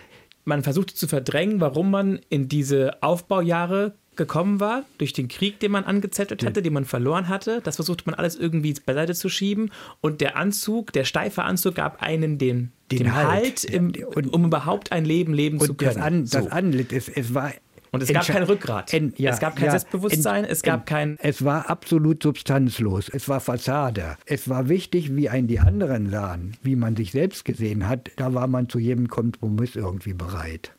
man 0.43 0.63
versuchte 0.63 0.93
zu 0.95 1.07
verdrängen, 1.07 1.61
warum 1.61 1.91
man 1.91 2.19
in 2.29 2.47
diese 2.49 3.01
Aufbaujahre 3.01 3.93
gekommen 4.17 4.59
war, 4.59 4.83
durch 4.97 5.13
den 5.13 5.29
Krieg, 5.29 5.59
den 5.61 5.71
man 5.71 5.85
angezettelt 5.85 6.45
hatte, 6.45 6.61
den 6.61 6.73
man 6.73 6.83
verloren 6.83 7.29
hatte. 7.29 7.61
Das 7.63 7.77
versuchte 7.77 8.03
man 8.07 8.15
alles 8.15 8.35
irgendwie 8.35 8.75
beiseite 8.85 9.13
zu 9.15 9.29
schieben. 9.29 9.71
Und 10.01 10.19
der 10.19 10.35
Anzug, 10.35 10.91
der 10.93 11.05
steife 11.05 11.43
Anzug, 11.43 11.75
gab 11.75 12.01
einen 12.01 12.37
den, 12.37 12.71
Den 12.91 12.97
den 12.99 13.15
Halt. 13.15 13.27
Halt, 13.29 13.63
im, 13.63 13.93
Und- 14.13 14.33
um 14.33 14.45
überhaupt 14.45 14.91
ein 14.91 15.05
Leben 15.05 15.33
leben 15.33 15.59
zu 15.59 15.73
können. 15.75 15.93
das, 15.95 16.03
An, 16.03 16.21
das 16.25 16.43
So. 16.43 16.49
Anlitt 16.49 16.91
es, 16.91 17.07
es 17.07 17.33
war 17.33 17.53
Und 17.93 18.01
es 18.01 18.13
gab 18.13 18.25
kein 18.25 18.43
Rückgrat. 18.43 18.93
En- 18.93 19.13
ja, 19.17 19.31
es 19.31 19.39
gab 19.39 19.55
kein 19.57 19.65
ja, 19.65 19.71
Selbstbewusstsein, 19.71 20.45
en- 20.45 20.49
es 20.49 20.61
gab 20.63 20.81
en- 20.81 20.85
kein. 20.85 21.17
Es 21.21 21.43
war 21.43 21.69
absolut 21.69 22.23
substanzlos. 22.23 23.09
Es 23.09 23.27
war 23.27 23.41
Fassade. 23.41 24.17
Es 24.25 24.47
war 24.47 24.69
wichtig, 24.69 25.13
wie 25.15 25.27
einen 25.27 25.47
die 25.47 25.59
anderen 25.59 26.09
sahen, 26.09 26.55
wie 26.63 26.77
man 26.77 26.95
sich 26.95 27.11
selbst 27.11 27.43
gesehen 27.43 27.89
hat. 27.89 28.09
Da 28.15 28.33
war 28.33 28.47
man 28.47 28.69
zu 28.69 28.79
jedem 28.79 29.09
Kompromiss 29.09 29.75
irgendwie 29.75 30.13
bereit. 30.13 30.71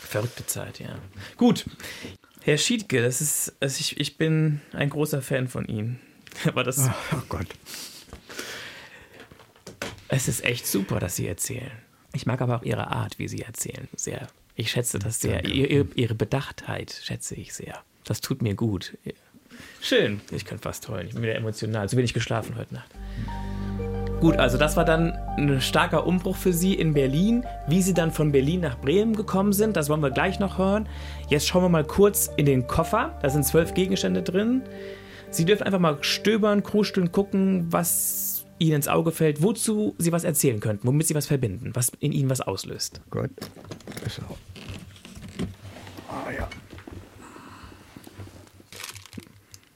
Verrückte 0.00 0.46
Zeit, 0.46 0.80
ja. 0.80 0.98
Gut. 1.36 1.66
Herr 2.42 2.56
Schiedke, 2.56 3.02
das 3.02 3.20
ist, 3.20 3.52
also 3.60 3.76
ich, 3.78 4.00
ich 4.00 4.16
bin 4.16 4.62
ein 4.72 4.88
großer 4.88 5.20
Fan 5.20 5.46
von 5.46 5.66
Ihnen. 5.66 6.00
Aber 6.46 6.64
das, 6.64 6.88
Ach 7.10 7.28
Gott. 7.28 7.46
es 10.08 10.26
ist 10.26 10.42
echt 10.44 10.66
super, 10.66 11.00
dass 11.00 11.16
Sie 11.16 11.26
erzählen. 11.28 11.70
Ich 12.12 12.24
mag 12.26 12.40
aber 12.40 12.56
auch 12.56 12.62
Ihre 12.62 12.88
Art, 12.88 13.18
wie 13.18 13.28
Sie 13.28 13.42
erzählen, 13.42 13.88
sehr. 13.94 14.26
Ich 14.60 14.72
schätze 14.72 14.98
das 14.98 15.22
sehr. 15.22 15.46
Ihre, 15.46 15.86
ihre 15.94 16.14
Bedachtheit 16.14 17.00
schätze 17.02 17.34
ich 17.34 17.54
sehr. 17.54 17.78
Das 18.04 18.20
tut 18.20 18.42
mir 18.42 18.54
gut. 18.54 18.98
Schön. 19.80 20.20
Ich 20.32 20.44
könnte 20.44 20.64
fast 20.64 20.86
heulen. 20.90 21.06
Ich 21.06 21.14
bin 21.14 21.22
wieder 21.22 21.34
emotional. 21.34 21.88
So 21.88 21.96
wenig 21.96 22.12
geschlafen 22.12 22.56
heute 22.58 22.74
Nacht. 22.74 22.90
Gut, 24.20 24.36
also 24.36 24.58
das 24.58 24.76
war 24.76 24.84
dann 24.84 25.12
ein 25.38 25.62
starker 25.62 26.06
Umbruch 26.06 26.36
für 26.36 26.52
Sie 26.52 26.74
in 26.74 26.92
Berlin. 26.92 27.46
Wie 27.68 27.80
Sie 27.80 27.94
dann 27.94 28.12
von 28.12 28.32
Berlin 28.32 28.60
nach 28.60 28.78
Bremen 28.78 29.16
gekommen 29.16 29.54
sind, 29.54 29.78
das 29.78 29.88
wollen 29.88 30.02
wir 30.02 30.10
gleich 30.10 30.40
noch 30.40 30.58
hören. 30.58 30.86
Jetzt 31.30 31.48
schauen 31.48 31.62
wir 31.62 31.70
mal 31.70 31.84
kurz 31.84 32.30
in 32.36 32.44
den 32.44 32.66
Koffer. 32.66 33.18
Da 33.22 33.30
sind 33.30 33.46
zwölf 33.46 33.72
Gegenstände 33.72 34.22
drin. 34.22 34.60
Sie 35.30 35.46
dürfen 35.46 35.62
einfach 35.62 35.78
mal 35.78 35.96
stöbern, 36.02 36.62
krusteln, 36.62 37.12
gucken, 37.12 37.72
was 37.72 38.44
Ihnen 38.58 38.76
ins 38.76 38.88
Auge 38.88 39.10
fällt, 39.10 39.42
wozu 39.42 39.94
Sie 39.96 40.12
was 40.12 40.24
erzählen 40.24 40.60
könnten, 40.60 40.86
womit 40.86 41.06
Sie 41.06 41.14
was 41.14 41.26
verbinden, 41.26 41.70
was 41.72 41.92
in 41.98 42.12
Ihnen 42.12 42.28
was 42.28 42.42
auslöst. 42.42 43.00
Gott. 43.08 43.30
So. 44.06 44.22
Ja. 46.36 46.48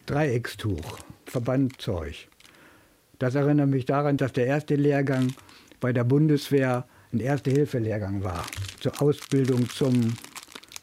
Dreieckstuch, 0.06 0.98
Verbandzeug. 1.26 2.28
Das 3.18 3.34
erinnert 3.34 3.70
mich 3.70 3.86
daran, 3.86 4.16
dass 4.16 4.32
der 4.32 4.46
erste 4.46 4.74
Lehrgang 4.74 5.32
bei 5.80 5.92
der 5.92 6.04
Bundeswehr 6.04 6.86
ein 7.12 7.20
Erste-Hilfe-Lehrgang 7.20 8.22
war. 8.22 8.44
Zur 8.80 9.00
Ausbildung 9.00 9.68
zum 9.68 10.14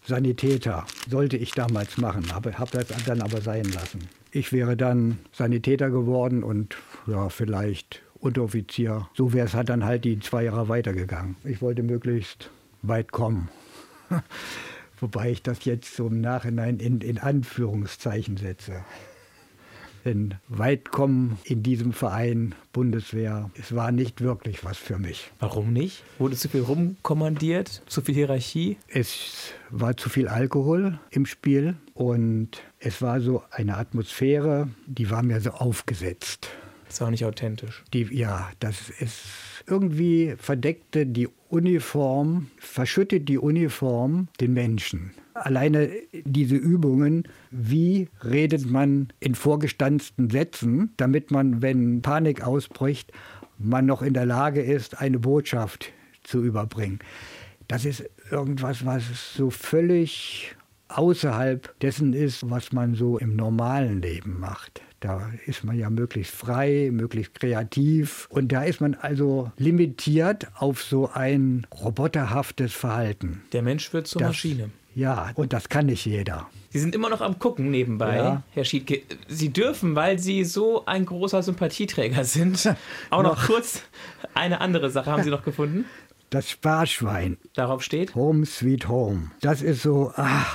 Sanitäter 0.05 0.85
sollte 1.09 1.37
ich 1.37 1.51
damals 1.51 1.97
machen, 1.97 2.33
habe 2.33 2.57
hab 2.57 2.71
das 2.71 2.87
dann 3.05 3.21
aber 3.21 3.41
sein 3.41 3.65
lassen. 3.65 4.09
Ich 4.31 4.51
wäre 4.51 4.75
dann 4.75 5.19
Sanitäter 5.31 5.89
geworden 5.89 6.43
und 6.43 6.77
ja, 7.05 7.29
vielleicht 7.29 8.01
Unteroffizier. 8.19 9.09
So 9.13 9.33
wäre 9.33 9.47
es 9.47 9.53
halt 9.53 9.69
dann 9.69 9.83
halt 9.83 10.05
die 10.05 10.19
zwei 10.19 10.45
Jahre 10.45 10.69
weitergegangen. 10.69 11.35
Ich 11.43 11.61
wollte 11.61 11.83
möglichst 11.83 12.49
weit 12.81 13.11
kommen. 13.11 13.49
Wobei 15.01 15.31
ich 15.31 15.41
das 15.41 15.65
jetzt 15.65 15.95
so 15.95 16.07
im 16.07 16.21
Nachhinein 16.21 16.79
in, 16.79 17.01
in 17.01 17.17
Anführungszeichen 17.17 18.37
setze. 18.37 18.85
Denn 20.05 20.35
weit 20.47 20.91
kommen 20.91 21.37
in 21.43 21.63
diesem 21.63 21.93
Verein 21.93 22.55
Bundeswehr, 22.73 23.51
es 23.59 23.75
war 23.75 23.91
nicht 23.91 24.21
wirklich 24.21 24.63
was 24.63 24.77
für 24.77 24.97
mich. 24.97 25.31
Warum 25.39 25.73
nicht? 25.73 26.03
Wurde 26.17 26.35
zu 26.35 26.49
viel 26.49 26.61
rumkommandiert? 26.61 27.83
Zu 27.85 28.01
viel 28.01 28.15
Hierarchie? 28.15 28.77
Es 28.87 29.53
war 29.69 29.97
zu 29.97 30.09
viel 30.09 30.27
Alkohol 30.27 30.99
im 31.11 31.25
Spiel 31.25 31.75
und 31.93 32.63
es 32.79 33.01
war 33.01 33.21
so 33.21 33.43
eine 33.51 33.77
Atmosphäre, 33.77 34.69
die 34.87 35.09
war 35.09 35.21
mir 35.21 35.39
so 35.41 35.51
aufgesetzt. 35.51 36.49
Das 36.87 36.99
war 36.99 37.11
nicht 37.11 37.23
authentisch. 37.23 37.83
Die, 37.93 38.03
ja, 38.13 38.49
das 38.59 38.89
ist 38.89 39.60
irgendwie 39.71 40.35
verdeckte 40.37 41.05
die 41.05 41.29
Uniform, 41.49 42.47
verschüttet 42.59 43.29
die 43.29 43.37
Uniform 43.37 44.27
den 44.39 44.53
Menschen. 44.53 45.11
Alleine 45.33 45.89
diese 46.25 46.55
Übungen, 46.55 47.23
wie 47.49 48.09
redet 48.23 48.69
man 48.69 49.07
in 49.19 49.33
vorgestanzten 49.33 50.29
Sätzen, 50.29 50.91
damit 50.97 51.31
man, 51.31 51.61
wenn 51.61 52.01
Panik 52.01 52.45
ausbricht, 52.45 53.11
man 53.57 53.85
noch 53.85 54.01
in 54.01 54.13
der 54.13 54.25
Lage 54.25 54.61
ist, 54.61 54.99
eine 54.99 55.19
Botschaft 55.19 55.91
zu 56.23 56.43
überbringen. 56.43 56.99
Das 57.67 57.85
ist 57.85 58.03
irgendwas, 58.29 58.85
was 58.85 59.03
so 59.33 59.49
völlig 59.49 60.55
außerhalb 60.89 61.79
dessen 61.79 62.13
ist, 62.13 62.49
was 62.49 62.73
man 62.73 62.95
so 62.95 63.17
im 63.17 63.35
normalen 63.35 64.01
Leben 64.01 64.39
macht. 64.39 64.81
Da 65.01 65.31
ist 65.47 65.63
man 65.63 65.77
ja 65.77 65.89
möglichst 65.89 66.33
frei, 66.33 66.89
möglichst 66.93 67.33
kreativ. 67.33 68.27
Und 68.29 68.51
da 68.51 68.63
ist 68.63 68.81
man 68.81 68.93
also 68.93 69.51
limitiert 69.57 70.47
auf 70.55 70.83
so 70.83 71.09
ein 71.11 71.65
roboterhaftes 71.83 72.71
Verhalten. 72.71 73.41
Der 73.51 73.63
Mensch 73.63 73.91
wird 73.93 74.05
zur 74.07 74.19
Das- 74.21 74.29
Maschine. 74.29 74.69
Ja, 74.93 75.31
und 75.35 75.53
das 75.53 75.69
kann 75.69 75.85
nicht 75.87 76.05
jeder. 76.05 76.47
Sie 76.69 76.77
sind 76.79 76.93
immer 76.93 77.09
noch 77.09 77.21
am 77.21 77.39
Gucken 77.39 77.71
nebenbei, 77.71 78.17
Ja. 78.17 78.43
Herr 78.51 78.65
Schiedke. 78.65 79.01
Sie 79.27 79.49
dürfen, 79.49 79.95
weil 79.95 80.19
Sie 80.19 80.43
so 80.43 80.85
ein 80.85 81.05
großer 81.05 81.41
Sympathieträger 81.41 82.23
sind, 82.25 82.69
auch 83.09 83.23
noch 83.23 83.47
kurz 83.47 83.81
eine 84.35 84.59
andere 84.61 84.89
Sache 84.91 85.09
haben 85.09 85.23
Sie 85.23 85.29
noch 85.31 85.43
gefunden. 85.43 85.85
Das 86.29 86.49
Sparschwein, 86.49 87.37
Darauf 87.55 87.81
steht. 87.83 88.13
Home 88.15 88.45
Sweet 88.45 88.87
Home, 88.89 89.31
das 89.41 89.61
ist 89.61 89.81
so, 89.81 90.11
ah, 90.15 90.45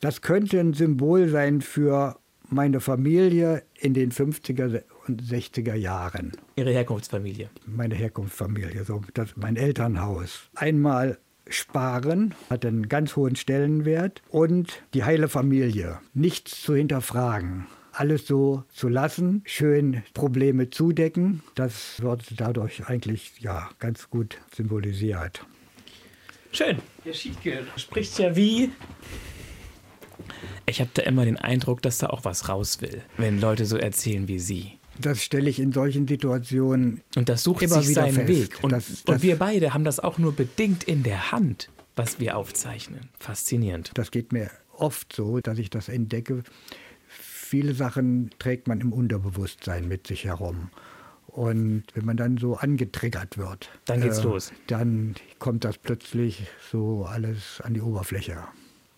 das 0.00 0.20
könnte 0.20 0.60
ein 0.60 0.74
Symbol 0.74 1.28
sein 1.28 1.60
für 1.60 2.16
meine 2.48 2.80
Familie 2.80 3.62
in 3.78 3.94
den 3.94 4.12
50er 4.12 4.82
und 5.06 5.22
60er 5.22 5.74
Jahren. 5.74 6.32
Ihre 6.56 6.72
Herkunftsfamilie. 6.72 7.50
meine 7.66 7.94
Herkunftsfamilie, 7.94 8.84
so 8.84 9.02
das, 9.14 9.36
mein 9.36 9.56
Elternhaus. 9.56 10.48
Einmal 10.54 11.18
sparen 11.48 12.34
hat 12.50 12.64
einen 12.64 12.88
ganz 12.88 13.16
hohen 13.16 13.36
Stellenwert 13.36 14.22
und 14.28 14.82
die 14.94 15.04
heile 15.04 15.28
Familie. 15.28 16.00
Nichts 16.14 16.62
zu 16.62 16.74
hinterfragen. 16.74 17.66
Alles 17.92 18.26
so 18.26 18.64
zu 18.68 18.88
lassen, 18.88 19.42
schön 19.46 20.02
Probleme 20.12 20.68
zudecken, 20.68 21.42
das 21.54 22.02
wird 22.02 22.24
dadurch 22.36 22.86
eigentlich 22.88 23.40
ja 23.40 23.70
ganz 23.78 24.10
gut 24.10 24.38
symbolisiert. 24.54 25.46
Schön. 26.52 26.78
Herr 27.04 27.14
Schiedke 27.14 27.66
spricht 27.76 28.18
ja 28.18 28.34
wie. 28.36 28.70
Ich 30.66 30.80
habe 30.80 30.90
da 30.94 31.02
immer 31.02 31.24
den 31.24 31.36
Eindruck, 31.36 31.82
dass 31.82 31.98
da 31.98 32.08
auch 32.08 32.24
was 32.24 32.48
raus 32.48 32.80
will, 32.80 33.02
wenn 33.16 33.40
Leute 33.40 33.66
so 33.66 33.76
erzählen 33.76 34.28
wie 34.28 34.38
Sie. 34.38 34.72
Das 34.98 35.22
stelle 35.22 35.50
ich 35.50 35.58
in 35.60 35.72
solchen 35.72 36.08
Situationen 36.08 37.02
Und 37.16 37.28
das 37.28 37.42
sucht 37.42 37.62
Immer 37.62 37.80
sich 37.80 37.90
wieder 37.90 38.02
seinen 38.02 38.14
fest. 38.14 38.28
Weg. 38.28 38.58
Und, 38.64 38.72
Das- 38.72 38.88
und 38.88 39.08
das- 39.08 39.22
wir 39.22 39.36
beide 39.36 39.74
haben 39.74 39.84
das 39.84 40.00
auch 40.00 40.16
nur 40.18 40.32
bedingt 40.32 40.84
in 40.84 41.02
der 41.02 41.32
Hand, 41.32 41.68
was 41.96 42.18
wir 42.18 42.36
aufzeichnen. 42.36 43.10
Faszinierend. 43.18 43.90
Das 43.94 44.10
geht 44.10 44.32
mir 44.32 44.50
oft 44.72 45.12
so, 45.14 45.40
dass 45.40 45.58
ich 45.58 45.68
das 45.70 45.88
entdecke. 45.90 46.42
Viele 47.08 47.74
Sachen 47.74 48.30
trägt 48.38 48.68
man 48.68 48.80
im 48.80 48.92
Unterbewusstsein 48.92 49.86
mit 49.86 50.06
sich 50.06 50.24
herum. 50.24 50.70
Und 51.26 51.84
wenn 51.94 52.06
man 52.06 52.16
dann 52.16 52.38
so 52.38 52.56
angetriggert 52.56 53.36
wird, 53.36 53.66
äh, 53.66 53.78
Dann 53.86 54.00
geht's 54.00 54.22
los. 54.22 54.52
Dann 54.68 55.14
kommt 55.38 55.64
das 55.64 55.76
plötzlich 55.76 56.46
so 56.72 57.04
alles 57.04 57.60
an 57.62 57.74
die 57.74 57.82
Oberfläche. 57.82 58.38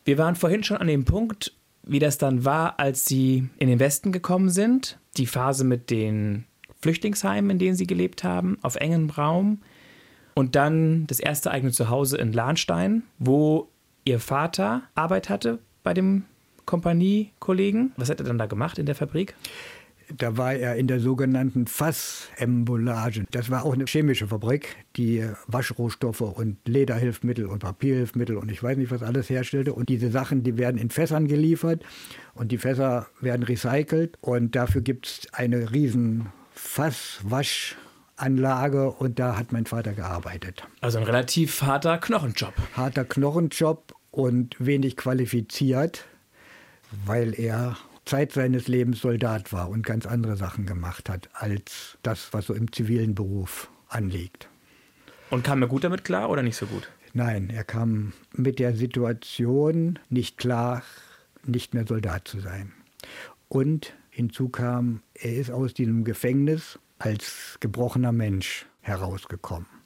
Wir 0.09 0.17
waren 0.17 0.37
vorhin 0.37 0.65
schon 0.65 0.79
an 0.79 0.87
dem 0.87 1.05
Punkt, 1.05 1.53
wie 1.83 1.99
das 1.99 2.17
dann 2.17 2.47
war, 2.47 2.81
als 2.81 3.05
Sie 3.05 3.51
in 3.59 3.69
den 3.69 3.79
Westen 3.79 4.11
gekommen 4.11 4.49
sind. 4.49 4.99
Die 5.19 5.27
Phase 5.27 5.65
mit 5.65 5.91
den 5.91 6.47
Flüchtlingsheimen, 6.81 7.51
in 7.51 7.59
denen 7.59 7.77
Sie 7.77 7.87
gelebt 7.87 8.25
haben, 8.25 8.57
auf 8.63 8.77
engem 8.77 9.11
Raum. 9.11 9.61
Und 10.33 10.57
dann 10.57 11.07
das 11.09 11.21
erste 11.21 11.51
eigene 11.51 11.73
Zuhause 11.73 12.17
in 12.17 12.33
Lahnstein, 12.33 13.03
wo 13.19 13.69
Ihr 14.07 14.19
Vater 14.19 14.81
Arbeit 14.95 15.29
hatte 15.29 15.59
bei 15.83 15.93
dem 15.93 16.25
Kompaniekollegen. 16.65 17.93
Was 17.99 18.09
hat 18.09 18.21
er 18.21 18.25
dann 18.25 18.39
da 18.39 18.47
gemacht 18.47 18.79
in 18.79 18.87
der 18.87 18.95
Fabrik? 18.95 19.35
Da 20.17 20.37
war 20.37 20.55
er 20.55 20.77
in 20.77 20.87
der 20.87 21.01
sogenannten 21.01 21.67
Fassemballage. 21.67 23.25
Das 23.31 23.51
war 23.51 23.65
auch 23.65 23.75
eine 23.75 23.85
chemische 23.85 24.29
Fabrik, 24.29 24.77
die 24.97 25.29
Waschrohstoffe 25.47 26.23
und 26.23 26.57
Lederhilfsmittel 26.67 27.47
und 27.47 27.59
Papierhilfsmittel 27.59 28.37
und 28.37 28.51
ich 28.51 28.63
weiß 28.63 28.79
nicht, 28.79 28.91
was 28.91 29.03
alles 29.03 29.29
herstellte. 29.29 29.75
Und 29.75 29.89
diese 29.89 30.11
Sachen, 30.11 30.43
die 30.43 30.57
werden 30.57 30.79
in 30.79 30.91
Fässern 30.91 31.29
geliefert 31.29 31.83
und 32.35 32.53
die 32.53 32.59
Fässer 32.59 33.09
werden 33.21 33.43
recycelt. 33.43 34.17
Und 34.21 34.57
dafür 34.57 34.81
gibt 34.81 35.07
es 35.07 35.27
eine 35.33 35.73
riesen 35.73 36.27
Fasswaschanlage 36.55 38.91
und 38.91 39.19
da 39.19 39.37
hat 39.37 39.53
mein 39.53 39.67
Vater 39.67 39.93
gearbeitet. 39.93 40.63
Also 40.81 40.99
ein 40.99 41.05
relativ 41.05 41.63
harter 41.63 41.99
Knochenjob. 41.99 42.55
Harter 42.75 43.05
Knochenjob 43.05 43.95
und 44.11 44.57
wenig 44.59 44.97
qualifiziert, 44.97 46.07
weil 47.05 47.39
er 47.39 47.77
Zeit 48.09 48.33
seines 48.33 48.69
Lebens 48.69 49.03
Soldat 49.03 49.53
war 49.53 49.69
und 49.69 49.85
ganz 49.85 50.07
andere 50.07 50.37
Sachen 50.37 50.65
gemacht 50.65 51.11
hat, 51.11 51.29
als 51.35 51.99
das, 52.03 52.33
was 52.33 52.47
so 52.47 52.55
im 52.55 52.73
zivilen 52.73 53.15
Beruf 53.15 53.71
anliegt. 53.89 54.49
Und 55.29 55.45
kam 55.45 55.61
er 55.61 55.69
gut 55.69 55.85
damit 55.85 56.05
klar 56.05 56.31
oder 56.31 56.43
nicht 56.43 56.57
so 56.57 56.65
gut? 56.65 56.91
Nein, 57.13 57.51
er 57.51 57.65
kam 57.65 58.15
mit 58.33 58.59
der 58.59 58.75
Situation 58.75 59.99
nicht 60.09 60.39
klar, 60.39 60.83
nicht 61.45 61.75
mehr 61.75 61.87
Soldat 61.87 62.27
zu 62.27 62.41
sein. 62.41 62.73
Und 63.49 63.93
hinzu 64.09 64.49
kam, 64.49 65.03
er 65.13 65.35
ist 65.35 65.51
aus 65.51 65.75
diesem 65.75 66.05
Gefängnis 66.05 66.79
als 66.99 67.59
gebrochener 67.61 68.13
Mensch 68.13 68.65
herausgekommen. 68.81 69.78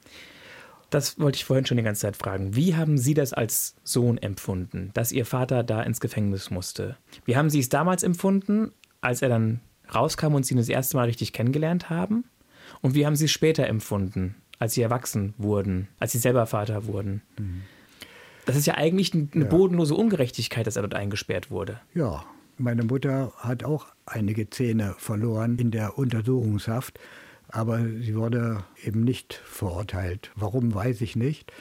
Das 0.93 1.19
wollte 1.19 1.37
ich 1.37 1.45
vorhin 1.45 1.65
schon 1.65 1.77
die 1.77 1.83
ganze 1.83 2.01
Zeit 2.01 2.15
fragen. 2.15 2.55
Wie 2.55 2.75
haben 2.75 2.99
Sie 2.99 3.15
das 3.15 3.33
als 3.33 3.75
Sohn 3.83 4.19
empfunden, 4.19 4.91
dass 4.93 5.11
Ihr 5.11 5.25
Vater 5.25 5.63
da 5.63 5.81
ins 5.81 5.99
Gefängnis 5.99 6.51
musste? 6.51 6.97
Wie 7.25 7.35
haben 7.35 7.49
Sie 7.49 7.59
es 7.59 7.69
damals 7.69 8.03
empfunden, 8.03 8.71
als 9.01 9.23
er 9.23 9.29
dann 9.29 9.59
rauskam 9.93 10.35
und 10.35 10.45
Sie 10.45 10.53
ihn 10.53 10.57
das 10.59 10.69
erste 10.69 10.95
Mal 10.97 11.05
richtig 11.05 11.33
kennengelernt 11.33 11.89
haben? 11.89 12.25
Und 12.81 12.93
wie 12.93 13.07
haben 13.07 13.15
Sie 13.15 13.25
es 13.25 13.31
später 13.31 13.65
empfunden, 13.65 14.35
als 14.59 14.75
Sie 14.75 14.83
erwachsen 14.83 15.33
wurden, 15.39 15.87
als 15.97 16.11
Sie 16.11 16.19
selber 16.19 16.45
Vater 16.45 16.85
wurden? 16.85 17.23
Das 18.45 18.55
ist 18.55 18.67
ja 18.67 18.75
eigentlich 18.75 19.15
ein- 19.15 19.31
eine 19.33 19.45
Ja. 19.45 19.49
bodenlose 19.49 19.95
Ungerechtigkeit, 19.95 20.67
dass 20.67 20.75
er 20.75 20.83
dort 20.83 20.93
eingesperrt 20.93 21.49
wurde. 21.49 21.79
Ja, 21.95 22.23
meine 22.59 22.83
Mutter 22.83 23.33
hat 23.37 23.63
auch 23.63 23.87
einige 24.05 24.47
Zähne 24.51 24.93
verloren 24.99 25.57
in 25.57 25.71
der 25.71 25.97
Untersuchungshaft, 25.97 26.99
aber 27.53 27.79
sie 27.79 28.15
wurde 28.15 28.63
eben 28.83 29.03
nicht 29.03 29.35
verurteilt. 29.35 30.31
Warum, 30.35 30.73
weiß 30.73 31.01
ich 31.01 31.15
nicht. 31.15 31.53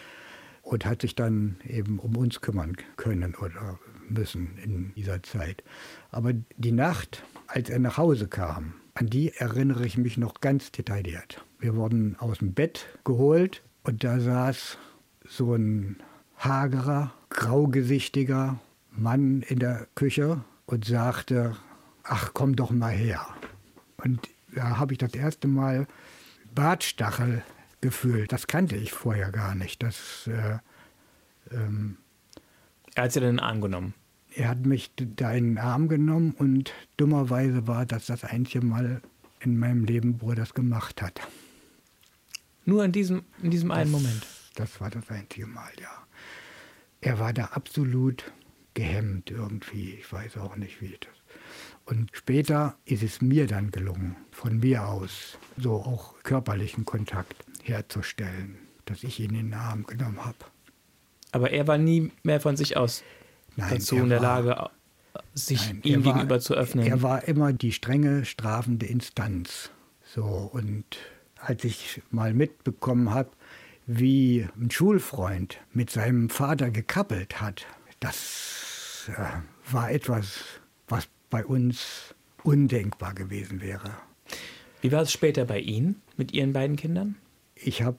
Und 0.63 0.87
hat 0.87 1.03
sich 1.03 1.15
dann 1.15 1.57
eben 1.69 1.99
um 1.99 2.17
uns 2.17 2.41
kümmern 2.41 2.77
können 2.97 3.35
oder 3.35 3.79
müssen 4.09 4.57
in 4.65 4.95
dieser 4.95 5.23
Zeit. 5.23 5.63
Aber 6.11 6.33
die 6.57 6.73
Nacht, 6.73 7.25
als 7.47 7.69
er 7.69 7.79
nach 7.79 7.99
Hause 7.99 8.27
kam, 8.27 8.73
an 8.95 9.09
die 9.09 9.33
erinnere 9.35 9.85
ich 9.85 9.99
mich 9.99 10.17
noch 10.17 10.41
ganz 10.41 10.73
detailliert. 10.73 11.45
Wir 11.59 11.77
wurden 11.77 12.17
aus 12.19 12.39
dem 12.39 12.55
Bett 12.55 12.87
geholt 13.05 13.63
und 13.83 14.03
da 14.03 14.19
saß 14.19 14.79
so 15.27 15.55
ein 15.55 15.97
hagerer, 16.39 17.13
graugesichtiger 17.29 18.59
Mann 18.91 19.43
in 19.43 19.59
der 19.59 19.89
Küche 19.95 20.43
und 20.65 20.87
sagte, 20.87 21.55
ach 22.03 22.31
komm 22.33 22.57
doch 22.57 22.71
mal 22.71 22.93
her. 22.93 23.27
Und 24.03 24.29
da 24.55 24.79
habe 24.79 24.93
ich 24.95 24.99
das 24.99 25.15
erste 25.15 25.49
Mal 25.49 25.87
Bartstachel 26.55 27.43
gefühlt. 27.81 28.33
Das 28.33 28.47
kannte 28.47 28.77
ich 28.77 28.93
vorher 28.93 29.31
gar 29.33 29.55
nicht. 29.55 29.83
Das, 29.83 30.27
äh, 30.29 30.59
ähm, 31.55 31.97
Er 32.95 33.05
hat 33.05 33.13
Sie 33.13 33.21
den 33.21 33.41
Arm 33.41 33.61
genommen. 33.61 33.95
er 34.35 34.49
hat 34.49 34.65
mich 34.65 34.93
da 34.97 35.33
in 35.33 35.51
den 35.55 35.59
Arm 35.59 35.89
genommen 35.89 36.33
und 36.39 36.73
dummerweise 36.97 37.67
war 37.67 37.85
das 37.87 38.07
das 38.07 38.25
einzige 38.25 38.65
Mal 38.65 39.03
in 39.41 39.59
meinem 39.59 39.85
Leben, 39.85 40.21
wo 40.21 40.31
er 40.31 40.37
das 40.37 40.55
gemacht 40.55 41.03
hat. 41.03 41.21
Nur 42.65 42.85
in 42.85 42.93
diesem, 42.93 43.25
in 43.43 43.51
diesem 43.51 43.71
einen 43.73 43.91
Moment. 43.91 44.25
Das 44.55 44.81
war 44.81 44.91
das 44.91 45.11
einzige 45.11 45.47
Mal, 45.47 45.71
ja. 45.81 45.91
er 47.01 47.19
war 47.19 47.33
da 47.33 47.47
absolut 47.47 48.31
gehemmt 48.75 49.31
irgendwie. 49.31 49.95
Ich 49.95 50.13
weiß 50.13 50.37
auch 50.39 50.57
nicht, 50.57 50.81
wie 50.81 50.97
das. 51.01 51.11
Und 51.93 52.09
später 52.15 52.75
ist 52.87 53.03
es 53.03 53.21
mir 53.21 53.47
dann 53.47 53.71
gelungen, 53.71 54.17
von 54.31 54.61
mir 54.61 54.89
aus 54.89 55.37
so 55.59 55.75
auch 55.75 56.15
körperlichen 56.23 56.87
Kontakt 56.87 57.45
herzustellen, 57.63 58.57
dass 58.87 59.05
ich 59.05 59.21
ihn 59.21 59.35
in 59.35 59.51
den 59.51 59.55
Arm 59.55 59.85
genommen 59.85 60.25
habe. 60.25 60.39
Aber 61.33 61.51
er 61.51 61.67
war 61.67 61.77
nie 61.77 62.11
mehr 62.23 62.41
von 62.41 62.57
sich 62.57 62.79
aus 62.79 63.03
Nein, 63.57 63.75
dazu 63.75 63.97
in 63.97 64.09
der 64.09 64.23
war- 64.23 64.43
Lage, 64.43 64.71
sich 65.35 65.67
Nein, 65.67 65.81
ihm 65.83 66.05
war- 66.07 66.15
gegenüber 66.15 66.41
zu 66.41 66.55
öffnen. 66.55 66.87
Er 66.87 67.03
war 67.03 67.29
immer 67.29 67.53
die 67.53 67.73
strenge, 67.73 68.25
strafende 68.25 68.87
Instanz. 68.87 69.71
So, 70.15 70.25
und 70.25 70.85
als 71.37 71.63
ich 71.63 72.01
mal 72.11 72.33
mitbekommen 72.33 73.11
habe, 73.13 73.29
wie 73.87 74.49
ein 74.59 74.71
Schulfreund 74.71 75.59
mit 75.75 75.91
seinem 75.91 76.31
Vater 76.31 76.71
gekappelt 76.71 77.43
hat, 77.43 77.67
das 78.01 79.11
äh, 79.15 79.71
war 79.71 79.91
etwas, 79.91 80.39
was 80.62 80.62
bei 81.33 81.45
uns 81.47 82.15
undenkbar 82.45 83.15
gewesen 83.15 83.63
wäre. 83.63 83.91
Wie 84.83 84.93
war 84.93 85.03
es 85.03 85.11
später 85.11 85.47
bei 85.47 85.59
Ihnen 85.61 86.03
mit 86.17 86.33
Ihren 86.33 86.53
beiden 86.53 86.77
Kindern? 86.77 87.17
Ich 87.55 87.83
habe 87.83 87.99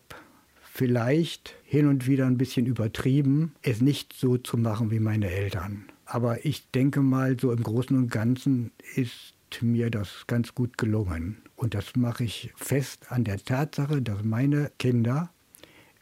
vielleicht 0.62 1.56
hin 1.64 1.88
und 1.88 2.06
wieder 2.08 2.28
ein 2.28 2.38
bisschen 2.38 2.68
übertrieben, 2.68 3.56
es 3.64 3.82
nicht 3.82 4.14
so 4.14 4.38
zu 4.38 4.58
machen 4.58 4.92
wie 4.92 5.00
meine 5.00 5.32
Eltern. 5.32 5.86
Aber 6.06 6.46
ich 6.46 6.70
denke 6.72 7.02
mal, 7.02 7.40
so 7.40 7.52
im 7.52 7.64
Großen 7.64 7.98
und 7.98 8.12
Ganzen 8.12 8.72
ist 8.96 9.34
mir 9.62 9.90
das 9.90 10.26
ganz 10.28 10.54
gut 10.54 10.78
gelungen. 10.78 11.42
Und 11.56 11.74
das 11.74 11.96
mache 11.96 12.26
ich 12.26 12.52
fest 12.56 13.12
an 13.12 13.24
der 13.24 13.38
Tatsache, 13.44 14.02
dass 14.02 14.24
meine 14.24 14.72
Kinder 14.78 15.32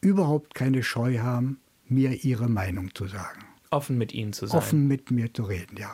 überhaupt 0.02 0.54
keine 0.54 0.84
Scheu 0.84 1.20
haben, 1.20 1.60
mir 1.88 2.24
ihre 2.24 2.50
Meinung 2.50 2.94
zu 2.94 3.08
sagen. 3.08 3.46
Offen 3.70 3.98
mit 3.98 4.14
Ihnen 4.14 4.34
zu 4.34 4.48
sein. 4.48 4.58
Offen 4.58 4.88
mit 4.88 5.12
mir 5.12 5.34
zu 5.34 5.44
reden, 5.44 5.78
ja. 5.78 5.94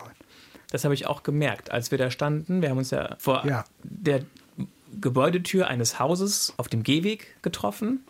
Das 0.72 0.84
habe 0.84 0.94
ich 0.94 1.06
auch 1.08 1.24
gemerkt, 1.24 1.72
als 1.72 1.92
wir 1.92 1.98
da 1.98 2.12
standen. 2.12 2.62
Wir 2.62 2.70
haben 2.70 2.78
uns 2.78 2.92
ja 2.92 3.16
vor 3.20 3.46
Ja. 3.46 3.64
der 3.84 4.22
Gebäudetür 5.00 5.68
eines 5.68 6.00
Hauses 6.00 6.54
auf 6.58 6.68
dem 6.68 6.84
Gehweg 6.84 7.42
getroffen. 7.42 8.04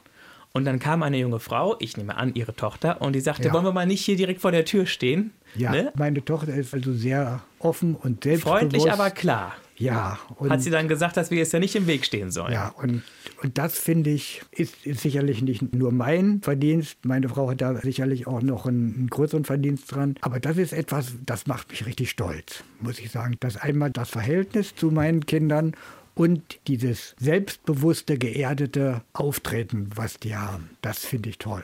Und 0.58 0.66
dann 0.66 0.80
kam 0.80 1.04
eine 1.04 1.20
junge 1.20 1.40
Frau, 1.40 1.76
ich 1.78 1.98
nehme 1.98 2.18
an, 2.18 2.34
ihre 2.34 2.56
Tochter, 2.56 3.00
und 3.02 3.14
die 3.14 3.20
sagte, 3.20 3.44
Ja. 3.50 3.54
wollen 3.54 3.64
wir 3.64 3.74
mal 3.74 3.86
nicht 3.86 4.04
hier 4.04 4.16
direkt 4.16 4.42
vor 4.42 4.52
der 4.52 4.66
Tür 4.66 4.88
stehen? 4.88 5.30
Ja, 5.56 5.72
Ne? 5.72 5.92
meine 5.96 6.26
Tochter 6.26 6.56
ist 6.56 6.74
also 6.74 6.94
sehr 6.94 7.42
offen 7.60 7.94
und 7.96 8.24
selbstbewusst. 8.24 8.60
Freundlich, 8.62 8.92
aber 8.92 9.12
klar. 9.12 9.54
ja, 9.78 10.18
und 10.38 10.50
Hat 10.50 10.64
sie 10.64 10.72
dann 10.72 10.88
gesagt, 10.88 11.16
dass 11.16 11.30
wir 11.30 11.38
jetzt 11.38 11.54
ja 11.54 11.60
nicht 11.60 11.76
im 11.76 11.86
Weg 11.86 12.06
stehen 12.06 12.32
sollen. 12.32 12.54
Ja, 12.54 12.70
und, 12.70 13.04
und 13.44 13.58
das 13.60 13.78
finde 13.78 14.10
ich, 14.10 14.42
ist, 14.52 14.84
ist 14.84 15.02
sicherlich 15.02 15.44
nicht 15.44 15.76
nur 15.76 15.92
mein 15.92 16.42
Verdienst. 16.42 16.98
Meine 17.06 17.30
Frau 17.30 17.52
hat 17.52 17.62
da 17.62 17.76
sicherlich 17.76 18.26
auch 18.26 18.42
noch 18.42 18.66
einen, 18.66 18.96
einen 18.96 19.08
größeren 19.12 19.46
Verdienst 19.46 19.94
dran. 19.94 20.16
Aber 20.22 20.40
das 20.40 20.58
ist 20.58 20.74
etwas, 20.74 21.14
das 21.24 21.46
macht 21.46 21.70
mich 21.70 21.86
richtig 21.86 22.10
stolz, 22.10 22.64
muss 22.80 22.98
ich 22.98 23.12
sagen. 23.12 23.36
Dass 23.40 23.58
einmal 23.58 23.92
das 23.92 24.10
Verhältnis 24.10 24.76
zu 24.76 24.88
meinen 24.90 25.24
Kindern 25.28 25.76
und 26.18 26.60
dieses 26.68 27.16
selbstbewusste, 27.20 28.18
geerdete 28.18 29.02
Auftreten, 29.14 29.90
was 29.96 30.20
die 30.20 30.36
haben, 30.36 30.72
das 30.82 31.06
finde 31.06 31.30
ich 31.30 31.38
toll. 31.38 31.64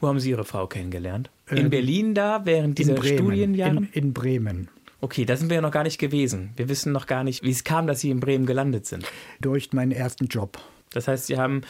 Wo 0.00 0.08
haben 0.08 0.20
Sie 0.20 0.30
Ihre 0.30 0.44
Frau 0.44 0.66
kennengelernt? 0.66 1.30
In 1.50 1.56
Ähm, 1.58 1.70
Berlin 1.70 2.14
da, 2.14 2.42
während 2.44 2.78
dieser 2.78 2.94
Bremen, 2.94 3.18
Studienjahre? 3.18 3.76
In, 3.76 3.88
in 3.92 4.12
Bremen. 4.12 4.68
Okay, 5.00 5.24
da 5.24 5.36
sind 5.36 5.50
wir 5.50 5.56
ja 5.56 5.60
noch 5.60 5.70
gar 5.70 5.82
nicht 5.84 5.98
gewesen. 5.98 6.50
Wir 6.56 6.68
wissen 6.68 6.90
noch 6.92 7.06
gar 7.06 7.22
nicht, 7.22 7.42
wie 7.44 7.50
es 7.50 7.62
kam, 7.64 7.86
dass 7.86 8.00
Sie 8.00 8.10
in 8.10 8.18
Bremen 8.20 8.46
gelandet 8.46 8.86
sind. 8.86 9.04
Durch 9.40 9.72
meinen 9.72 9.92
ersten 9.92 10.26
Job. 10.26 10.58
Das 10.90 11.06
heißt, 11.06 11.26
Sie 11.26 11.36
haben 11.36 11.60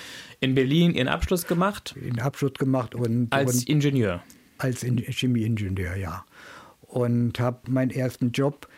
in 0.40 0.54
Berlin 0.54 0.94
Ihren 0.94 1.08
Abschluss 1.08 1.46
gemacht 1.46 1.94
Den 2.00 2.20
Abschluss 2.20 2.54
gemacht 2.54 2.94
und, 2.94 3.32
als 3.32 3.56
und 3.56 3.68
Ingenieur. 3.68 4.22
als 4.58 4.82
In- 4.84 4.98
Chemieingenieur, 4.98 5.96
ja. 5.96 6.24
Und 6.82 7.40
habe 7.40 7.70
meinen 7.70 7.90
ersten 7.90 8.30
Job 8.30 8.68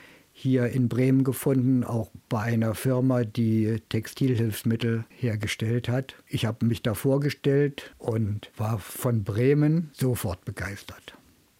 hier 0.41 0.66
in 0.66 0.89
Bremen 0.89 1.24
gefunden, 1.24 1.82
auch 1.82 2.12
bei 2.28 2.43
einer 2.43 2.76
Firma, 2.76 3.24
die 3.24 3.82
Textilhilfsmittel 3.89 5.05
hergestellt 5.09 5.89
hat. 5.89 6.14
Ich 6.28 6.47
habe 6.47 6.64
mich 6.64 6.80
da 6.80 6.95
vorgestellt 6.95 7.93
und 7.99 8.53
war 8.57 8.78
von 8.78 9.24
Bremen 9.24 9.91
sofort 9.95 10.45
begeistert. 10.45 11.14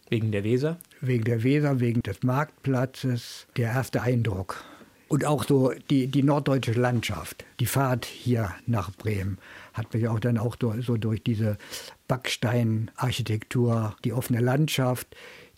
Wegen 0.07 0.31
der 0.31 0.45
Weser. 0.45 0.77
Wegen 1.01 1.25
der 1.25 1.43
Weser, 1.43 1.81
wegen 1.81 2.01
des 2.03 2.23
Marktplatzes, 2.23 3.47
der 3.57 3.71
erste 3.71 4.01
Eindruck. 4.01 4.63
Und 5.09 5.25
auch 5.25 5.43
so 5.43 5.73
die, 5.89 6.07
die 6.07 6.23
norddeutsche 6.23 6.71
Landschaft, 6.71 7.43
die 7.59 7.65
Fahrt 7.65 8.05
hier 8.05 8.55
nach 8.65 8.91
Bremen, 8.95 9.39
hat 9.73 9.93
mich 9.93 10.07
auch 10.07 10.21
dann 10.21 10.37
auch 10.37 10.55
so 10.61 10.95
durch 10.95 11.21
diese 11.21 11.57
Backsteinarchitektur, 12.07 13.97
die 14.05 14.13
offene 14.13 14.39
Landschaft, 14.39 15.07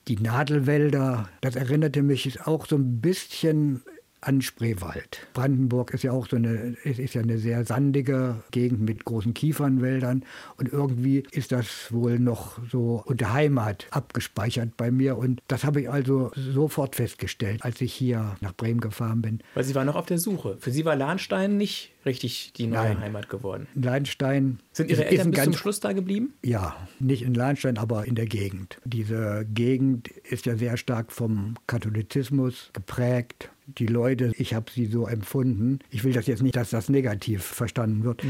die 0.08 0.18
Nadelwälder, 0.18 1.30
das 1.42 1.56
erinnerte 1.56 2.02
mich 2.02 2.42
auch 2.46 2.66
so 2.66 2.76
ein 2.76 3.02
bisschen 3.02 3.84
an 4.22 4.42
Spreewald. 4.42 5.28
Brandenburg 5.34 5.94
ist 5.94 6.04
ja 6.04 6.12
auch 6.12 6.28
so 6.28 6.36
eine, 6.36 6.76
ist 6.84 7.16
ja 7.16 7.22
eine 7.22 7.40
sehr 7.40 7.66
sandige 7.66 8.36
Gegend 8.52 8.82
mit 8.82 9.04
großen 9.04 9.34
Kiefernwäldern 9.34 10.24
und 10.58 10.72
irgendwie 10.72 11.24
ist 11.32 11.52
das 11.52 11.92
wohl 11.92 12.20
noch 12.20 12.60
so 12.72 13.04
unter 13.06 13.34
Heimat 13.34 13.88
abgespeichert 13.90 14.78
bei 14.78 14.92
mir 14.92 15.18
und 15.18 15.42
das 15.48 15.64
habe 15.64 15.82
ich 15.82 15.90
also 15.90 16.32
sofort 16.36 16.96
festgestellt, 16.96 17.64
als 17.64 17.82
ich 17.82 17.94
hier 17.94 18.36
nach 18.42 18.54
Bremen 18.54 18.80
gefahren 18.80 19.22
bin. 19.22 19.40
Weil 19.56 19.64
Sie 19.64 19.76
waren 19.76 19.88
noch 19.88 19.96
auf 19.96 20.06
der 20.06 20.20
Suche. 20.20 20.58
Für 20.60 20.72
Sie 20.72 20.86
war 20.86 20.96
Lahnstein 20.96 21.58
nicht 21.58 21.92
richtig 22.06 22.54
die 22.54 22.68
neue 22.68 22.90
Nein. 22.90 23.02
Heimat 23.02 23.30
geworden. 23.30 23.68
Leinstein 23.76 24.60
Sind 24.72 24.90
Ihre 24.90 25.06
Eltern 25.06 25.32
bis 25.32 25.38
ganz 25.38 25.52
zum 25.52 25.60
Schluss 25.60 25.80
da 25.80 25.94
geblieben? 25.94 26.34
Ja, 26.44 26.76
nicht 27.00 27.24
in 27.24 27.34
Lahnstein, 27.34 27.78
aber 27.78 28.06
in 28.06 28.16
der 28.16 28.26
Gegend. 28.26 28.78
Diese 28.86 29.46
Gegend 29.54 30.08
ist 30.08 30.46
ja 30.46 30.56
sehr 30.56 30.78
stark 30.78 31.12
vom 31.12 31.56
Katholizismus 31.68 32.70
geprägt. 32.74 33.50
Die 33.78 33.86
Leute, 33.86 34.32
ich 34.38 34.54
habe 34.54 34.72
sie 34.72 34.86
so 34.86 35.08
empfunden. 35.08 35.80
Ich 35.90 36.04
will 36.04 36.14
das 36.14 36.28
jetzt 36.28 36.42
nicht, 36.42 36.56
dass 36.56 36.70
das 36.70 36.90
negativ 36.90 37.44
verstanden 37.44 38.04
wird. 38.04 38.24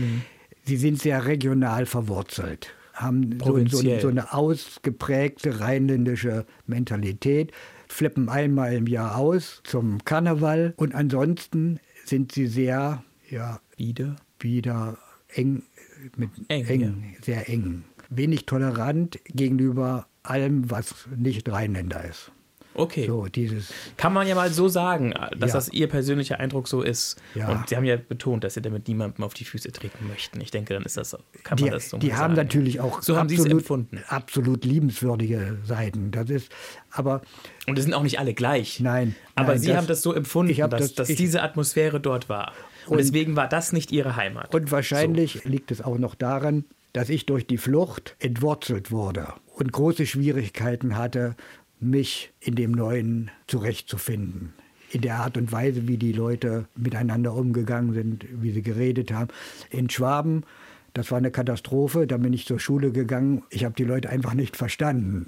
Sie 0.63 0.77
sind 0.77 0.99
sehr 0.99 1.25
regional 1.25 1.85
verwurzelt, 1.85 2.73
haben 2.93 3.39
so, 3.43 3.65
so, 3.65 3.99
so 3.99 4.07
eine 4.07 4.33
ausgeprägte 4.33 5.59
rheinländische 5.59 6.45
Mentalität, 6.67 7.51
flippen 7.87 8.29
einmal 8.29 8.73
im 8.73 8.87
Jahr 8.87 9.17
aus 9.17 9.61
zum 9.63 10.03
Karneval 10.05 10.73
und 10.77 10.93
ansonsten 10.93 11.79
sind 12.05 12.31
sie 12.31 12.47
sehr, 12.47 13.03
ja, 13.29 13.59
Wieder. 13.77 14.15
wieder 14.39 14.97
eng, 15.29 15.63
mit 16.17 16.29
Eng, 16.47 16.65
eng, 16.67 17.15
sehr 17.21 17.49
eng. 17.49 17.83
Wenig 18.09 18.45
tolerant 18.45 19.19
gegenüber 19.25 20.07
allem, 20.23 20.69
was 20.69 21.07
nicht 21.15 21.49
Rheinländer 21.49 22.03
ist. 22.05 22.31
Okay. 22.81 23.05
So, 23.07 23.27
dieses, 23.27 23.71
Kann 23.97 24.13
man 24.13 24.27
ja 24.27 24.35
mal 24.35 24.51
so 24.51 24.67
sagen, 24.67 25.13
dass 25.37 25.49
Ja. 25.51 25.55
das 25.55 25.69
Ihr 25.69 25.87
persönlicher 25.87 26.39
Eindruck 26.39 26.67
so 26.67 26.81
ist. 26.81 27.21
Ja. 27.35 27.49
Und 27.49 27.69
Sie 27.69 27.75
haben 27.75 27.85
ja 27.85 27.95
betont, 27.97 28.43
dass 28.43 28.55
Sie 28.55 28.61
damit 28.61 28.87
niemandem 28.87 29.23
auf 29.23 29.33
die 29.33 29.45
Füße 29.45 29.71
treten 29.71 30.07
möchten. 30.07 30.41
Ich 30.41 30.51
denke, 30.51 30.73
dann 30.73 30.83
ist 30.83 30.97
das, 30.97 31.17
kann 31.43 31.57
die, 31.57 31.63
man 31.63 31.73
das 31.73 31.89
so 31.89 31.97
die 31.97 32.13
haben 32.13 32.35
sagen. 32.35 32.47
natürlich 32.47 32.79
auch 32.79 33.01
So 33.01 33.17
haben 33.17 33.29
Sie 33.29 33.35
es 33.35 33.41
absolut, 33.41 33.59
empfunden. 33.61 33.99
absolut 34.07 34.65
liebenswürdige 34.65 35.57
Seiten. 35.63 36.11
Das 36.11 36.29
ist, 36.29 36.51
aber 36.91 37.21
Und 37.67 37.77
es 37.77 37.85
sind 37.85 37.93
auch 37.93 38.03
nicht 38.03 38.19
alle 38.19 38.33
gleich. 38.33 38.79
Nein, 38.79 39.15
Aber 39.35 39.49
nein, 39.49 39.59
Sie 39.59 39.67
das- 39.67 39.77
haben 39.77 39.87
das 39.87 40.01
so 40.01 40.13
empfunden, 40.13 40.55
dass, 40.55 40.69
das- 40.69 40.93
dass 40.95 41.09
ich- 41.09 41.17
diese 41.17 41.41
Atmosphäre 41.43 41.99
dort 41.99 42.29
war. 42.29 42.53
Und, 42.87 42.93
Und- 42.93 42.97
deswegen 42.97 43.35
war 43.35 43.47
das 43.47 43.73
nicht 43.73 43.91
Ihre 43.91 44.15
Heimat. 44.15 44.53
Und 44.55 44.71
wahrscheinlich 44.71 45.43
liegt 45.45 45.69
es 45.71 45.81
auch 45.81 45.97
noch 45.99 46.15
daran, 46.15 46.65
dass 46.93 47.09
ich 47.09 47.25
durch 47.25 47.45
die 47.47 47.57
Flucht 47.57 48.15
entwurzelt 48.19 48.91
wurde 48.91 49.27
und 49.55 49.71
große 49.71 50.05
Schwierigkeiten 50.05 50.97
hatte, 50.97 51.35
mich 51.81 52.31
in 52.39 52.55
dem 52.55 52.71
Neuen 52.71 53.31
zurechtzufinden. 53.47 54.53
In 54.91 55.01
der 55.01 55.15
Art 55.17 55.37
und 55.37 55.51
Weise, 55.51 55.87
wie 55.87 55.97
die 55.97 56.11
Leute 56.11 56.65
miteinander 56.75 57.33
umgegangen 57.33 57.93
sind, 57.93 58.25
wie 58.41 58.51
sie 58.51 58.61
geredet 58.61 59.11
haben. 59.11 59.29
In 59.69 59.89
Schwaben, 59.89 60.43
das 60.93 61.09
war 61.11 61.17
eine 61.17 61.31
Katastrophe, 61.31 62.05
da 62.07 62.17
bin 62.17 62.33
ich 62.33 62.45
zur 62.45 62.59
Schule 62.59 62.91
gegangen. 62.91 63.43
Ich 63.49 63.63
habe 63.63 63.73
die 63.75 63.85
Leute 63.85 64.09
einfach 64.09 64.33
nicht 64.33 64.57
verstanden. 64.57 65.27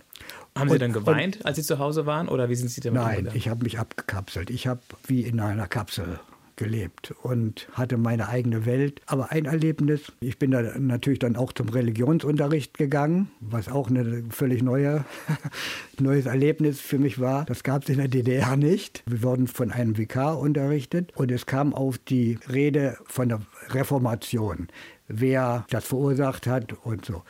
haben 0.58 0.68
Sie 0.70 0.74
und- 0.76 0.82
dann 0.82 0.92
geweint, 0.94 1.46
als 1.46 1.56
Sie 1.58 1.64
zu 1.64 1.80
Hause 1.80 2.06
waren? 2.06 2.28
Oder 2.28 2.50
wie 2.50 2.56
sind 2.56 2.70
Sie 2.70 2.82
damit 2.82 3.02
Nein, 3.02 3.10
umgegangen? 3.20 3.38
ich 3.38 3.48
habe 3.48 3.64
mich 3.64 3.80
abgekapselt. 3.80 4.50
Ich 4.50 4.68
habe 4.68 4.82
wie 5.08 5.22
in 5.22 5.40
einer 5.40 5.68
Kapsel 5.68 6.20
gelebt 6.56 7.14
und 7.24 7.68
hatte 7.74 7.98
meine 7.98 8.30
eigene 8.30 8.66
Welt. 8.66 9.02
Aber 9.06 9.32
ein 9.32 9.46
Erlebnis, 9.46 10.12
ich 10.20 10.38
bin 10.40 10.52
da 10.52 10.62
natürlich 10.78 11.20
dann 11.20 11.36
auch 11.36 11.54
zum 11.54 11.70
Religionsunterricht 11.70 12.78
gegangen, 12.78 13.30
was 13.40 13.70
auch 13.70 13.90
ein 13.90 14.32
völlig 14.32 14.64
neue, 14.64 15.06
neues 16.00 16.26
Erlebnis 16.26 16.80
für 16.80 17.00
mich 17.00 17.20
war. 17.20 17.46
Das 17.46 17.64
gab 17.64 17.84
es 17.84 17.90
in 17.90 17.98
der 17.98 18.08
DDR 18.08 18.56
nicht. 18.56 19.04
Wir 19.06 19.24
wurden 19.24 19.48
von 19.48 19.72
einem 19.72 19.98
Vikar 19.98 20.40
unterrichtet 20.40 21.12
und 21.16 21.32
es 21.32 21.46
kam 21.46 21.74
auf 21.74 21.98
die 21.98 22.38
Rede 22.52 22.98
von 23.06 23.30
der 23.30 23.42
Reformation, 23.70 24.68
wer 25.08 25.66
das 25.70 25.86
verursacht 25.86 26.48
hat 26.48 26.74
und 26.84 27.06
so. 27.06 27.24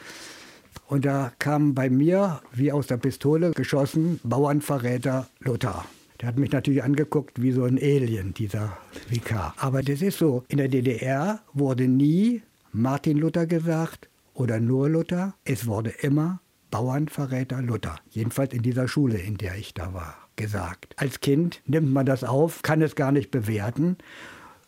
Und 0.87 1.05
da 1.05 1.31
kam 1.39 1.73
bei 1.73 1.89
mir, 1.89 2.41
wie 2.51 2.71
aus 2.71 2.87
der 2.87 2.97
Pistole 2.97 3.51
geschossen, 3.51 4.19
Bauernverräter 4.23 5.27
Luther. 5.39 5.85
Der 6.23 6.29
hat 6.29 6.39
mich 6.39 6.53
natürlich 6.53 6.81
angeguckt 6.81 7.41
wie 7.41 7.51
so 7.51 7.65
ein 7.65 7.77
Alien, 7.77 8.33
dieser 8.33 8.77
Vikar. 9.09 9.53
Aber 9.57 9.81
das 9.81 10.01
ist 10.01 10.19
so, 10.19 10.45
in 10.47 10.57
der 10.57 10.69
DDR 10.69 11.41
wurde 11.51 11.89
nie 11.89 12.43
Martin 12.71 13.17
Luther 13.17 13.45
gesagt 13.45 14.07
oder 14.33 14.61
nur 14.61 14.87
Luther. 14.87 15.33
Es 15.43 15.67
wurde 15.67 15.89
immer 15.89 16.39
Bauernverräter 16.71 17.61
Luther. 17.61 17.97
Jedenfalls 18.09 18.53
in 18.53 18.61
dieser 18.61 18.87
Schule, 18.87 19.17
in 19.17 19.35
der 19.35 19.57
ich 19.57 19.73
da 19.73 19.93
war, 19.93 20.15
gesagt. 20.37 20.93
Als 20.95 21.19
Kind 21.19 21.61
nimmt 21.65 21.91
man 21.91 22.05
das 22.05 22.23
auf, 22.23 22.61
kann 22.61 22.81
es 22.81 22.95
gar 22.95 23.11
nicht 23.11 23.29
bewerten, 23.29 23.97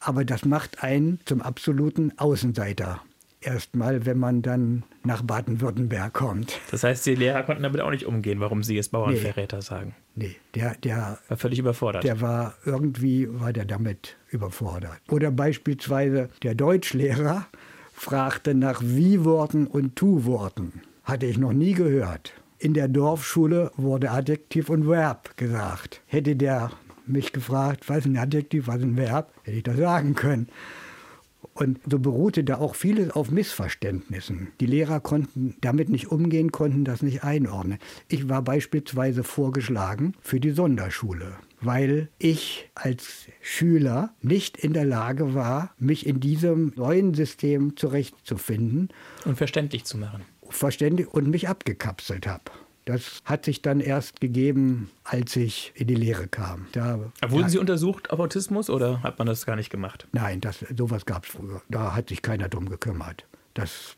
aber 0.02 0.26
das 0.26 0.44
macht 0.44 0.84
einen 0.84 1.22
zum 1.24 1.42
absoluten 1.42 2.12
Außenseiter 2.18 3.02
erstmal, 3.40 4.06
wenn 4.06 4.18
man 4.18 4.42
dann 4.42 4.84
nach 5.06 5.22
Baden-Württemberg 5.22 6.12
kommt. 6.14 6.60
Das 6.72 6.84
heißt, 6.84 7.06
die 7.06 7.16
Lehrer 7.16 7.44
konnten 7.44 7.64
damit 7.64 7.80
auch 7.80 7.92
nicht 7.92 8.06
umgehen, 8.06 8.42
warum 8.42 8.62
sie 8.62 8.78
es 8.78 8.90
Bauernverräter 8.90 9.58
nee. 9.58 9.64
sagen. 9.64 9.96
Nee, 10.16 10.38
der, 10.56 10.76
der 10.76 11.20
war 11.28 11.38
völlig 11.38 11.60
überfordert. 11.60 12.04
Der 12.04 12.22
war 12.22 12.56
irgendwie 12.66 13.28
war 13.30 13.52
der 13.52 13.66
damit 13.66 14.16
überfordert. 14.30 15.02
Oder 15.10 15.30
beispielsweise 15.30 16.30
der 16.42 16.56
Deutschlehrer 16.56 17.48
fragte 17.94 18.56
nach 18.56 18.82
Wie-Worten 18.82 19.68
und 19.68 19.96
Tu-Worten. 19.96 20.82
Hatte 21.04 21.26
ich 21.26 21.38
noch 21.38 21.54
nie 21.54 21.74
gehört. 21.74 22.34
In 22.58 22.74
der 22.74 22.88
Dorfschule 22.88 23.72
wurde 23.76 24.12
Adjektiv 24.12 24.70
und 24.70 24.88
Verb 24.90 25.36
gesagt. 25.36 26.02
Hätte 26.08 26.36
der 26.38 26.72
mich 27.06 27.34
gefragt, 27.34 27.88
was 27.88 28.00
ist 28.00 28.06
ein 28.06 28.18
Adjektiv, 28.18 28.68
was 28.68 28.82
ein 28.82 28.98
Verb, 28.98 29.34
hätte 29.44 29.58
ich 29.58 29.64
das 29.64 29.78
sagen 29.78 30.16
können. 30.16 30.48
Und 31.58 31.80
so 31.90 32.00
beruhte 32.00 32.44
da 32.44 32.58
auch 32.58 32.76
vieles 32.76 33.12
auf 33.12 33.32
Missverständnissen. 33.32 34.50
Die 34.60 34.66
Lehrer 34.66 35.00
konnten 35.00 35.56
damit 35.62 35.88
nicht 35.88 36.12
umgehen, 36.12 36.52
konnten 36.52 36.84
das 36.84 37.02
nicht 37.02 37.24
einordnen. 37.24 37.80
Ich 38.10 38.28
war 38.28 38.42
beispielsweise 38.42 39.24
vorgeschlagen 39.24 40.16
für 40.20 40.42
die 40.42 40.52
Sonderschule, 40.52 41.38
weil 41.62 42.10
ich 42.20 42.70
als 42.76 43.28
Schüler 43.42 44.14
nicht 44.22 44.58
in 44.58 44.74
der 44.74 44.84
Lage 44.84 45.34
war, 45.34 45.74
mich 45.80 46.06
in 46.06 46.20
diesem 46.20 46.74
neuen 46.76 47.14
System 47.14 47.78
zurechtzufinden. 47.78 48.90
Und 49.24 49.38
verständlich 49.38 49.86
zu 49.86 49.98
machen. 49.98 50.24
Verständlich 50.50 51.08
und 51.08 51.30
mich 51.30 51.48
abgekapselt 51.48 52.28
habe. 52.28 52.52
Das 52.86 53.22
hat 53.26 53.46
sich 53.46 53.64
dann 53.64 53.80
erst 53.80 54.22
gegeben, 54.22 54.92
als 55.04 55.36
ich 55.36 55.74
in 55.76 55.88
die 55.88 55.96
Lehre 55.96 56.28
kam. 56.28 56.68
Da, 56.72 57.00
Wurden 57.28 57.44
da, 57.44 57.50
Sie 57.50 57.58
untersucht 57.58 58.12
auf 58.12 58.20
Autismus 58.20 58.70
oder 58.70 59.02
hat 59.02 59.18
man 59.18 59.26
das 59.26 59.48
gar 59.48 59.56
nicht 59.56 59.72
gemacht? 59.72 60.08
Nein, 60.12 60.40
das, 60.40 60.64
sowas 60.78 61.08
gab 61.08 61.26
es 61.26 61.32
früher. 61.32 61.64
Da 61.68 61.96
hat 61.96 62.10
sich 62.10 62.22
keiner 62.22 62.48
drum 62.48 62.70
gekümmert. 62.70 63.26
Das, 63.56 63.98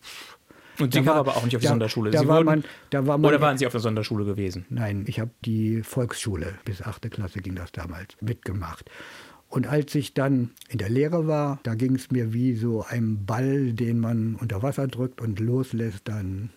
und 0.80 0.94
Sie 0.94 1.02
kamen 1.02 1.18
aber 1.18 1.36
auch 1.36 1.44
nicht 1.44 1.56
auf 1.56 1.62
die 1.62 1.66
da, 1.66 1.72
Sonderschule. 1.72 2.12
Da 2.12 2.26
war 2.28 2.44
man, 2.44 2.64
da 2.90 3.06
war 3.06 3.18
man, 3.18 3.28
oder 3.28 3.42
waren 3.42 3.58
Sie 3.58 3.66
auf 3.66 3.74
der 3.74 3.82
Sonderschule 3.82 4.24
gewesen? 4.24 4.66
Nein, 4.70 5.04
ich 5.08 5.20
habe 5.20 5.32
die 5.44 5.84
Volksschule, 5.84 6.54
bis 6.64 6.82
8. 6.82 7.12
Klasse 7.12 7.40
ging 7.42 7.56
das 7.56 7.74
damals, 7.74 8.16
mitgemacht. 8.22 8.90
Und 9.50 9.68
als 9.68 9.96
ich 9.96 10.14
dann 10.14 10.52
in 10.70 10.78
der 10.78 10.90
Lehre 10.90 11.28
war, 11.28 11.60
da 11.64 11.76
ging 11.76 11.96
es 11.96 12.12
mir 12.12 12.34
wie 12.34 12.56
so 12.56 12.86
ein 12.88 13.26
Ball, 13.26 13.74
den 13.74 14.00
man 14.00 14.36
unter 14.36 14.62
Wasser 14.62 14.88
drückt 14.88 15.22
und 15.22 15.40
loslässt, 15.40 16.02
dann 16.06 16.52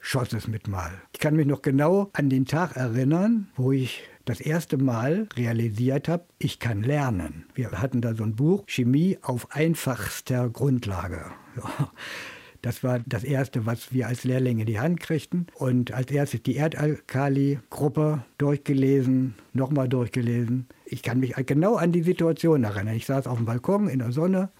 schoss 0.00 0.32
es 0.32 0.48
mit 0.48 0.66
mal. 0.68 0.90
Ich 1.12 1.20
kann 1.20 1.36
mich 1.36 1.46
noch 1.46 1.62
genau 1.62 2.10
an 2.12 2.30
den 2.30 2.46
Tag 2.46 2.76
erinnern, 2.76 3.48
wo 3.56 3.72
ich 3.72 4.02
das 4.24 4.40
erste 4.40 4.76
Mal 4.76 5.28
realisiert 5.36 6.08
habe, 6.08 6.24
ich 6.38 6.58
kann 6.58 6.82
lernen. 6.82 7.46
Wir 7.54 7.70
hatten 7.72 8.00
da 8.00 8.14
so 8.14 8.22
ein 8.22 8.36
Buch, 8.36 8.64
Chemie 8.66 9.18
auf 9.22 9.54
einfachster 9.54 10.48
Grundlage. 10.48 11.26
Das 12.62 12.84
war 12.84 13.00
das 13.06 13.24
Erste, 13.24 13.64
was 13.64 13.92
wir 13.94 14.06
als 14.06 14.24
Lehrlinge 14.24 14.60
in 14.60 14.66
die 14.66 14.78
Hand 14.78 15.00
kriegten. 15.00 15.46
Und 15.54 15.92
als 15.92 16.10
erstes 16.10 16.42
die 16.42 16.56
Erdalkali-Gruppe 16.56 18.22
durchgelesen, 18.36 19.34
nochmal 19.54 19.88
durchgelesen. 19.88 20.66
Ich 20.84 21.02
kann 21.02 21.20
mich 21.20 21.34
genau 21.46 21.76
an 21.76 21.90
die 21.90 22.02
Situation 22.02 22.64
erinnern. 22.64 22.94
Ich 22.94 23.06
saß 23.06 23.26
auf 23.26 23.38
dem 23.38 23.46
Balkon 23.46 23.88
in 23.88 24.00
der 24.00 24.12
Sonne, 24.12 24.50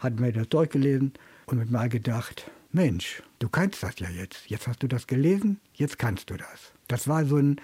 hatte 0.00 0.20
mir 0.20 0.32
das 0.32 0.48
durchgelesen 0.48 1.12
und 1.46 1.58
mit 1.58 1.70
mal 1.70 1.88
gedacht, 1.88 2.50
Mensch, 2.74 3.22
du 3.38 3.48
kannst 3.48 3.84
das 3.84 4.00
ja 4.00 4.10
jetzt. 4.10 4.50
Jetzt 4.50 4.66
hast 4.66 4.82
du 4.82 4.88
das 4.88 5.06
gelesen, 5.06 5.60
jetzt 5.74 5.96
kannst 5.96 6.28
du 6.28 6.36
das. 6.36 6.72
Das 6.88 7.06
war 7.06 7.24
so 7.24 7.36
ein, 7.36 7.60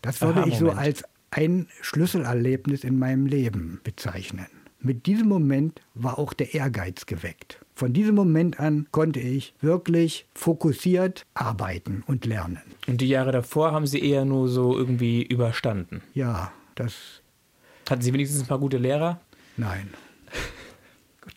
das 0.00 0.22
würde 0.22 0.48
ich 0.48 0.56
so 0.56 0.70
als 0.70 1.04
ein 1.30 1.68
Schlüsselerlebnis 1.82 2.82
in 2.82 2.98
meinem 2.98 3.26
Leben 3.26 3.82
bezeichnen. 3.84 4.46
Mit 4.80 5.04
diesem 5.04 5.28
Moment 5.28 5.82
war 5.92 6.18
auch 6.18 6.32
der 6.32 6.54
Ehrgeiz 6.54 7.04
geweckt. 7.04 7.58
Von 7.74 7.92
diesem 7.92 8.14
Moment 8.14 8.58
an 8.58 8.86
konnte 8.90 9.20
ich 9.20 9.54
wirklich 9.60 10.24
fokussiert 10.34 11.26
arbeiten 11.34 12.02
und 12.06 12.24
lernen. 12.24 12.62
Und 12.86 13.02
die 13.02 13.08
Jahre 13.08 13.32
davor 13.32 13.72
haben 13.72 13.86
Sie 13.86 14.02
eher 14.02 14.24
nur 14.24 14.48
so 14.48 14.74
irgendwie 14.74 15.22
überstanden? 15.22 16.00
Ja, 16.14 16.52
das. 16.74 17.20
Hatten 17.90 18.00
Sie 18.00 18.14
wenigstens 18.14 18.40
ein 18.40 18.46
paar 18.46 18.60
gute 18.60 18.78
Lehrer? 18.78 19.20
Nein. 19.58 19.90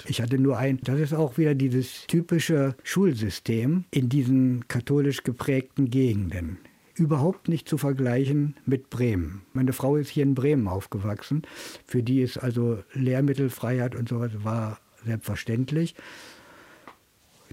Ich 0.07 0.21
hatte 0.21 0.37
nur 0.37 0.57
ein, 0.57 0.79
das 0.83 0.99
ist 0.99 1.13
auch 1.13 1.37
wieder 1.37 1.55
dieses 1.55 2.05
typische 2.07 2.75
Schulsystem 2.83 3.85
in 3.91 4.09
diesen 4.09 4.67
katholisch 4.67 5.23
geprägten 5.23 5.89
Gegenden. 5.89 6.59
Überhaupt 6.93 7.49
nicht 7.49 7.67
zu 7.67 7.77
vergleichen 7.77 8.55
mit 8.65 8.89
Bremen. 8.89 9.41
Meine 9.53 9.73
Frau 9.73 9.97
ist 9.97 10.09
hier 10.09 10.23
in 10.23 10.35
Bremen 10.35 10.67
aufgewachsen. 10.67 11.41
Für 11.85 12.03
die 12.03 12.21
ist 12.21 12.37
also 12.37 12.83
Lehrmittelfreiheit 12.93 13.95
und 13.95 14.07
sowas 14.07 14.31
war 14.43 14.79
selbstverständlich. 15.03 15.95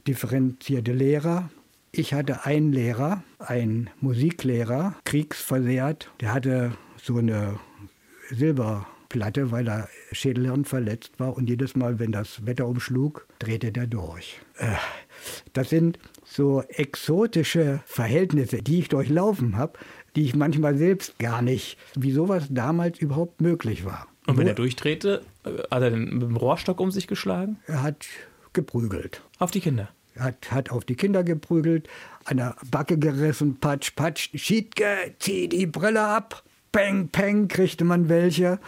Differenzierte 0.06 0.92
Lehrer, 0.92 1.50
ich 1.94 2.14
hatte 2.14 2.46
einen 2.46 2.72
Lehrer, 2.72 3.22
einen 3.38 3.90
Musiklehrer, 4.00 4.96
kriegsversehrt. 5.04 6.10
Der 6.20 6.32
hatte 6.32 6.72
so 6.96 7.18
eine 7.18 7.58
Silber, 8.30 8.86
Platte, 9.12 9.50
weil 9.50 9.68
er 9.68 9.88
Schädelhirn 10.10 10.64
verletzt 10.64 11.20
war 11.20 11.36
und 11.36 11.46
jedes 11.46 11.76
Mal, 11.76 11.98
wenn 11.98 12.12
das 12.12 12.46
Wetter 12.46 12.66
umschlug, 12.66 13.26
drehte 13.40 13.70
der 13.70 13.86
durch. 13.86 14.40
Äh, 14.56 14.72
das 15.52 15.68
sind 15.68 15.98
so 16.24 16.62
exotische 16.62 17.80
Verhältnisse, 17.84 18.62
die 18.62 18.78
ich 18.78 18.88
durchlaufen 18.88 19.58
habe, 19.58 19.78
die 20.16 20.24
ich 20.24 20.34
manchmal 20.34 20.78
selbst 20.78 21.18
gar 21.18 21.42
nicht, 21.42 21.76
wie 21.94 22.10
sowas 22.10 22.46
damals 22.48 22.98
überhaupt 23.00 23.42
möglich 23.42 23.84
war. 23.84 24.06
Und 24.26 24.38
wenn 24.38 24.46
er 24.46 24.54
durchdrehte, 24.54 25.20
äh, 25.44 25.50
hat 25.70 25.82
er 25.82 25.90
den 25.90 26.14
mit 26.14 26.22
dem 26.22 26.36
Rohrstock 26.36 26.80
um 26.80 26.90
sich 26.90 27.06
geschlagen? 27.06 27.58
Er 27.66 27.82
hat 27.82 28.06
geprügelt. 28.54 29.20
Auf 29.38 29.50
die 29.50 29.60
Kinder? 29.60 29.90
Er 30.14 30.24
hat, 30.24 30.50
hat 30.50 30.70
auf 30.70 30.86
die 30.86 30.96
Kinder 30.96 31.22
geprügelt, 31.22 31.86
an 32.24 32.38
der 32.38 32.56
Backe 32.70 32.98
gerissen, 32.98 33.56
patsch, 33.60 33.94
patsch, 33.94 34.30
Schiedke, 34.34 35.14
zieh 35.18 35.48
die 35.48 35.66
Brille 35.66 36.02
ab, 36.02 36.42
peng, 36.72 37.08
peng, 37.08 37.48
kriegte 37.48 37.84
man 37.84 38.08
welche. 38.08 38.58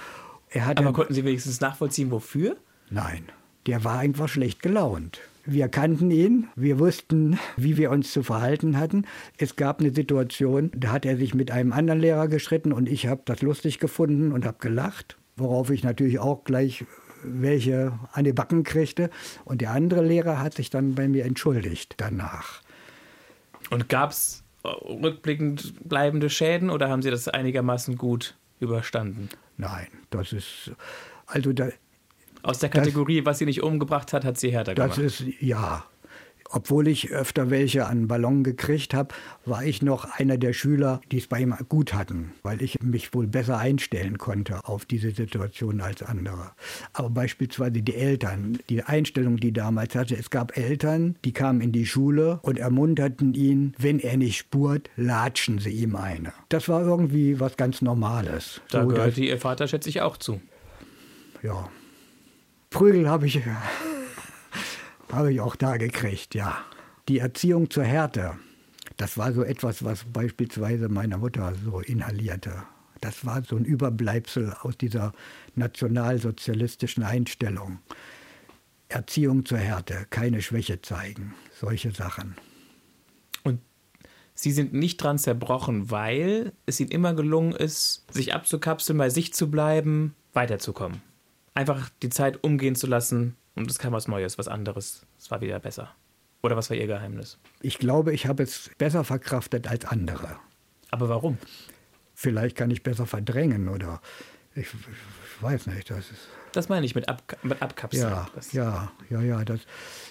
Aber 0.62 0.92
konnten 0.92 1.14
Sie 1.14 1.24
wenigstens 1.24 1.61
nachvollziehen, 1.61 2.11
wofür? 2.11 2.57
Nein, 2.90 3.24
der 3.66 3.84
war 3.84 3.98
einfach 3.98 4.28
schlecht 4.28 4.62
gelaunt. 4.62 5.20
Wir 5.46 5.68
kannten 5.68 6.11
ihn, 6.11 6.48
wir 6.57 6.78
wussten, 6.78 7.38
wie 7.57 7.76
wir 7.76 7.90
uns 7.90 8.12
zu 8.12 8.22
verhalten 8.22 8.78
hatten. 8.78 9.05
Es 9.36 9.57
gab 9.57 9.80
eine 9.80 9.92
Situation, 9.92 10.70
da 10.74 10.92
hat 10.92 11.05
er 11.05 11.18
sich 11.18 11.34
mit 11.34 11.50
einem 11.50 11.72
anderen 11.72 12.00
Lehrer 12.00 12.28
geschritten 12.28 12.72
und 12.72 12.88
ich 12.88 13.09
habe 13.09 13.22
das 13.26 13.42
lustig 13.42 13.78
gefunden 13.78 14.32
und 14.32 14.46
habe 14.46 14.57
gelacht, 14.61 15.18
worauf 15.36 15.68
ich 15.70 15.82
natürlich 15.82 16.18
auch 16.18 16.44
gleich 16.44 16.86
welche 17.22 17.98
an 18.12 18.24
die 18.24 18.32
Backen 18.32 18.64
kriegte. 18.64 19.11
Und 19.44 19.61
der 19.61 19.72
andere 19.72 20.05
Lehrer 20.05 20.40
hat 20.40 20.55
sich 20.55 20.70
dann 20.70 20.94
bei 20.94 21.09
mir 21.09 21.24
entschuldigt 21.24 21.94
danach. 21.98 22.62
Und 23.70 23.88
gab 23.88 24.11
es 24.11 24.44
rückblickend 24.64 25.88
bleibende 25.88 26.30
Schäden 26.30 26.70
oder 26.70 26.88
haben 26.88 27.02
Sie 27.02 27.11
das 27.11 27.28
einigermaßen 27.28 27.96
gut 27.96 28.36
überstanden? 28.61 29.28
Nein, 29.57 29.88
das 30.11 30.32
ist 30.32 30.72
also 31.26 31.52
da, 31.52 31.68
aus 32.42 32.59
der 32.59 32.68
Kategorie, 32.68 33.18
das, 33.18 33.26
was 33.26 33.38
sie 33.38 33.46
nicht 33.46 33.62
umgebracht 33.62 34.12
hat, 34.12 34.24
hat 34.24 34.38
sie 34.38 34.52
härter 34.52 34.74
gemacht. 34.74 34.90
Das 34.90 34.98
ist 34.98 35.24
ja 35.40 35.84
obwohl 36.51 36.88
ich 36.88 37.11
öfter 37.11 37.51
welche 37.51 37.86
an 37.86 38.09
Ballon 38.09 38.45
gekriegt 38.45 38.95
habe, 38.95 39.14
war 39.45 39.64
ich 39.64 39.82
noch 39.82 40.05
einer 40.18 40.38
der 40.38 40.53
Schüler, 40.53 41.01
die 41.11 41.18
es 41.18 41.26
bei 41.26 41.40
ihm 41.40 41.55
gut 41.68 41.95
hatten, 41.95 42.32
weil 42.42 42.62
ich 42.62 42.80
mich 42.82 43.14
wohl 43.14 43.26
besser 43.26 43.59
einstellen 43.59 44.18
konnte 44.18 44.64
auf 44.64 44.84
diese 44.84 45.11
Situation 45.11 45.80
als 45.80 46.03
andere. 46.03 46.53
Aber 46.92 47.11
beispielsweise 47.11 47.82
die 47.82 47.95
Eltern, 47.95 48.59
die 48.68 48.82
Einstellung, 48.82 49.36
die 49.36 49.53
damals 49.53 49.95
hatte, 49.95 50.16
es 50.16 50.30
gab 50.30 50.57
Eltern, 50.57 51.16
die 51.24 51.32
kamen 51.32 51.61
in 51.61 51.72
die 51.72 51.86
Schule 51.86 52.40
und 52.42 52.59
ermunterten 52.59 53.34
ihn, 53.34 53.74
wenn 53.78 53.99
er 53.99 54.16
nicht 54.16 54.38
spurt, 54.38 54.90
latschen 54.97 55.59
sie 55.59 55.70
ihm 55.70 55.97
eine. 55.97 56.32
Das 56.49 56.68
war 56.68 56.82
irgendwie 56.82 57.40
was 57.40 57.57
ganz 57.57 57.82
Normales. 57.82 58.61
Da 58.70 58.82
so, 58.82 58.88
gehörte 58.88 59.20
Ihr 59.22 59.38
Vater, 59.38 59.68
schätze 59.68 59.88
ich, 59.88 60.01
auch 60.01 60.16
zu. 60.16 60.40
Ja. 61.42 61.68
Prügel 62.70 63.09
habe 63.09 63.26
ich 63.26 63.40
habe 65.14 65.32
ich 65.32 65.40
auch 65.40 65.56
da 65.56 65.76
gekriegt, 65.76 66.34
ja. 66.34 66.64
Die 67.08 67.18
Erziehung 67.18 67.70
zur 67.70 67.84
Härte, 67.84 68.38
das 68.96 69.18
war 69.18 69.32
so 69.32 69.42
etwas, 69.42 69.84
was 69.84 70.04
beispielsweise 70.04 70.88
meine 70.88 71.18
Mutter 71.18 71.52
so 71.64 71.80
inhalierte. 71.80 72.62
Das 73.00 73.26
war 73.26 73.42
so 73.44 73.56
ein 73.56 73.64
Überbleibsel 73.64 74.54
aus 74.62 74.78
dieser 74.78 75.12
nationalsozialistischen 75.56 77.02
Einstellung. 77.02 77.80
Erziehung 78.88 79.44
zur 79.44 79.58
Härte, 79.58 80.06
keine 80.10 80.40
Schwäche 80.40 80.80
zeigen, 80.80 81.34
solche 81.58 81.90
Sachen. 81.90 82.36
Und 83.42 83.60
Sie 84.34 84.52
sind 84.52 84.72
nicht 84.72 84.98
dran 84.98 85.18
zerbrochen, 85.18 85.90
weil 85.90 86.52
es 86.66 86.80
Ihnen 86.80 86.90
immer 86.90 87.14
gelungen 87.14 87.52
ist, 87.52 88.04
sich 88.12 88.34
abzukapseln, 88.34 88.98
bei 88.98 89.10
sich 89.10 89.34
zu 89.34 89.50
bleiben, 89.50 90.14
weiterzukommen. 90.32 91.02
Einfach 91.54 91.90
die 92.02 92.08
Zeit 92.08 92.42
umgehen 92.42 92.74
zu 92.74 92.86
lassen, 92.86 93.36
und 93.57 93.70
es 93.70 93.78
kam 93.78 93.92
was 93.92 94.09
Neues, 94.09 94.38
was 94.38 94.48
anderes. 94.48 95.07
Es 95.18 95.30
war 95.30 95.40
wieder 95.40 95.59
besser. 95.61 95.94
Oder 96.42 96.57
was 96.57 96.68
war 96.70 96.76
Ihr 96.76 96.86
Geheimnis? 96.86 97.38
Ich 97.62 97.78
glaube, 97.78 98.12
ich 98.12 98.26
habe 98.26 98.42
es 98.42 98.70
besser 98.78 99.02
verkraftet 99.05 99.66
als 99.68 99.84
andere. 99.86 100.36
Aber 100.90 101.09
warum? 101.09 101.38
Vielleicht 102.14 102.57
kann 102.57 102.70
ich 102.70 102.82
besser 102.82 103.07
verdrängen 103.07 103.68
oder 103.68 104.00
ich, 104.55 104.66
ich 104.66 105.42
weiß 105.42 105.66
nicht. 105.68 105.90
Das 105.90 106.11
ist, 106.11 106.28
Das 106.52 106.68
meine 106.68 106.84
ich 106.86 106.94
mit, 106.94 107.09
Ab 107.09 107.22
mit 107.42 107.61
Abkapseln. 107.62 108.02
ja, 108.11 108.28
Das- 108.34 108.52
ja, 108.52 108.92
ja, 109.11 109.20
ja. 109.22 109.44
Das, 109.44 109.61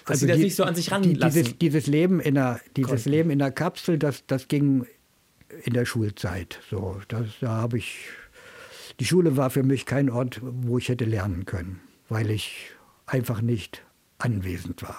Dass 0.06 0.20
Sie 0.20 0.26
das 0.26 0.38
nicht 0.38 0.56
so 0.56 0.64
an 0.64 0.74
sich 0.74 0.86
die, 0.86 0.90
ranlassen 0.92 1.42
dieses, 1.42 1.58
dieses 1.58 1.86
Leben 1.86 2.20
in 2.20 2.34
der, 2.34 2.60
dieses 2.76 2.90
konnten. 2.90 3.08
Leben 3.10 3.30
in 3.30 3.38
der 3.38 3.52
Kapsel, 3.52 3.98
das, 3.98 4.26
das 4.26 4.48
ging 4.48 4.86
in 5.62 5.72
der 5.72 5.86
Schulzeit. 5.86 6.58
So, 6.68 7.00
das, 7.08 7.26
da 7.40 7.48
habe 7.48 7.78
ich. 7.78 8.06
Die 9.00 9.04
Schule 9.06 9.36
war 9.36 9.50
für 9.50 9.62
mich 9.62 9.86
kein 9.86 10.10
Ort, 10.10 10.40
wo 10.42 10.78
ich 10.78 10.88
hätte 10.88 11.04
lernen 11.04 11.46
können, 11.46 11.80
weil 12.08 12.30
ich 12.30 12.70
einfach 13.06 13.40
nicht 13.40 13.82
anwesend 14.18 14.82
war. 14.82 14.96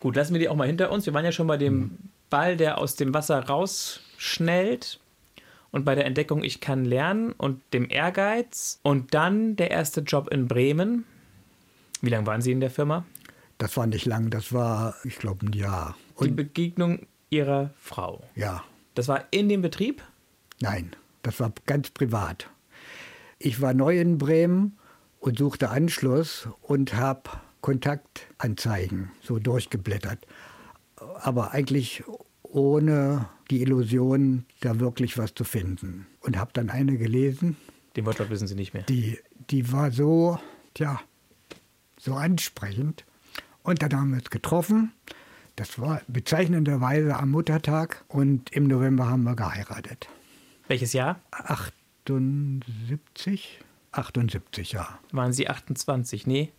Gut, 0.00 0.16
lassen 0.16 0.32
wir 0.34 0.40
die 0.40 0.48
auch 0.48 0.56
mal 0.56 0.66
hinter 0.66 0.90
uns. 0.90 1.06
Wir 1.06 1.14
waren 1.14 1.24
ja 1.24 1.32
schon 1.32 1.46
bei 1.46 1.56
dem 1.56 1.98
Ball, 2.30 2.56
der 2.56 2.78
aus 2.78 2.96
dem 2.96 3.14
Wasser 3.14 3.38
rausschnellt. 3.46 5.00
Und 5.70 5.84
bei 5.84 5.94
der 5.94 6.04
Entdeckung, 6.06 6.44
ich 6.44 6.60
kann 6.60 6.84
lernen 6.84 7.32
und 7.32 7.60
dem 7.72 7.88
Ehrgeiz. 7.90 8.78
Und 8.82 9.12
dann 9.14 9.56
der 9.56 9.70
erste 9.70 10.02
Job 10.02 10.28
in 10.30 10.46
Bremen. 10.46 11.04
Wie 12.00 12.10
lange 12.10 12.26
waren 12.26 12.42
Sie 12.42 12.52
in 12.52 12.60
der 12.60 12.70
Firma? 12.70 13.04
Das 13.58 13.76
war 13.76 13.86
nicht 13.86 14.04
lang, 14.06 14.30
das 14.30 14.52
war, 14.52 14.94
ich 15.04 15.16
glaube, 15.16 15.46
ein 15.46 15.52
Jahr. 15.52 15.96
Die 16.20 16.24
Und 16.24 16.36
Begegnung 16.36 17.06
Ihrer 17.30 17.70
Frau. 17.80 18.22
ja, 18.36 18.62
Das 18.94 19.08
war 19.08 19.24
in 19.30 19.48
dem 19.48 19.62
Betrieb? 19.62 20.02
Nein, 20.60 20.94
das 21.22 21.40
war 21.40 21.52
ganz 21.66 21.90
privat. 21.90 22.48
Ich 23.38 23.60
war 23.60 23.74
neu 23.74 23.98
in 23.98 24.18
Bremen 24.18 24.78
und 25.24 25.38
suchte 25.38 25.70
Anschluss 25.70 26.48
und 26.60 26.94
habe 26.94 27.30
Kontaktanzeigen 27.62 29.10
so 29.22 29.38
durchgeblättert. 29.38 30.26
Aber 30.96 31.52
eigentlich 31.52 32.04
ohne 32.42 33.30
die 33.50 33.62
Illusion, 33.62 34.44
da 34.60 34.80
wirklich 34.80 35.16
was 35.16 35.34
zu 35.34 35.44
finden. 35.44 36.06
Und 36.20 36.36
habe 36.36 36.50
dann 36.52 36.68
eine 36.68 36.98
gelesen, 36.98 37.56
Den 37.96 38.04
Wortlaut 38.04 38.28
wissen 38.28 38.46
Sie 38.46 38.54
nicht 38.54 38.74
mehr. 38.74 38.82
die, 38.82 39.18
die 39.48 39.72
war 39.72 39.90
so, 39.90 40.38
tja, 40.74 41.00
so 41.98 42.12
ansprechend. 42.14 43.06
Und 43.62 43.80
dann 43.80 43.94
haben 43.94 44.10
wir 44.10 44.18
uns 44.18 44.28
getroffen. 44.28 44.92
Das 45.56 45.78
war 45.78 46.02
bezeichnenderweise 46.06 47.16
am 47.16 47.30
Muttertag 47.30 48.04
und 48.08 48.52
im 48.52 48.66
November 48.66 49.08
haben 49.08 49.22
wir 49.22 49.36
geheiratet. 49.36 50.06
Welches 50.68 50.92
Jahr? 50.92 51.18
78? 51.30 53.64
78, 53.98 54.72
ja. 54.72 54.98
Waren 55.12 55.32
Sie 55.32 55.48
28? 55.48 56.26
Nee, 56.26 56.52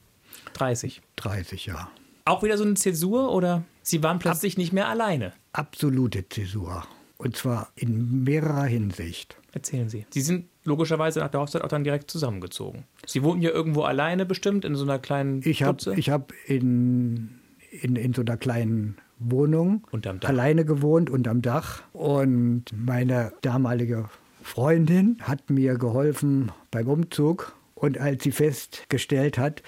30. 0.53 1.01
30, 1.17 1.65
ja. 1.65 1.89
Auch 2.25 2.43
wieder 2.43 2.57
so 2.57 2.63
eine 2.63 2.73
Zäsur 2.73 3.31
oder 3.31 3.63
Sie 3.83 4.01
waren 4.01 4.19
plötzlich 4.19 4.57
nicht 4.57 4.73
mehr 4.73 4.87
alleine? 4.87 5.33
Absolute 5.53 6.27
Zäsur. 6.27 6.85
Und 7.17 7.37
zwar 7.37 7.69
in 7.75 8.23
mehrerer 8.23 8.65
Hinsicht. 8.65 9.37
Erzählen 9.53 9.87
Sie. 9.89 10.05
Sie 10.09 10.21
sind 10.21 10.45
logischerweise 10.63 11.19
nach 11.19 11.29
der 11.29 11.39
Hochzeit 11.39 11.61
auch 11.61 11.69
dann 11.69 11.83
direkt 11.83 12.11
zusammengezogen. 12.11 12.85
Sie 13.05 13.23
wohnten 13.23 13.41
ja 13.41 13.51
irgendwo 13.51 13.83
alleine 13.83 14.25
bestimmt 14.25 14.65
in 14.65 14.75
so 14.75 14.83
einer 14.83 14.99
kleinen 14.99 15.41
Ich 15.45 15.63
habe 15.63 15.77
hab 15.95 16.33
in, 16.47 17.39
in, 17.69 17.95
in 17.95 18.13
so 18.13 18.21
einer 18.21 18.37
kleinen 18.37 18.97
Wohnung 19.19 19.87
alleine 20.23 20.65
gewohnt, 20.65 21.09
unterm 21.09 21.41
Dach. 21.41 21.83
Und 21.93 22.65
meine 22.75 23.31
damalige 23.41 24.09
Freundin 24.45 25.17
hat 25.21 25.49
mir 25.49 25.75
geholfen 25.75 26.51
beim 26.69 26.87
Umzug. 26.87 27.55
Und 27.73 27.97
als 27.97 28.23
sie 28.23 28.31
festgestellt 28.31 29.39
hat, 29.39 29.63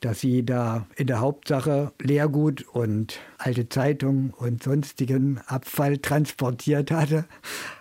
dass 0.00 0.20
sie 0.20 0.46
da 0.46 0.86
in 0.96 1.08
der 1.08 1.20
Hauptsache 1.20 1.92
Leergut 2.00 2.62
und 2.62 3.18
alte 3.38 3.68
Zeitungen 3.68 4.30
und 4.30 4.62
sonstigen 4.62 5.40
Abfall 5.46 5.98
transportiert 5.98 6.92
hatte, 6.92 7.26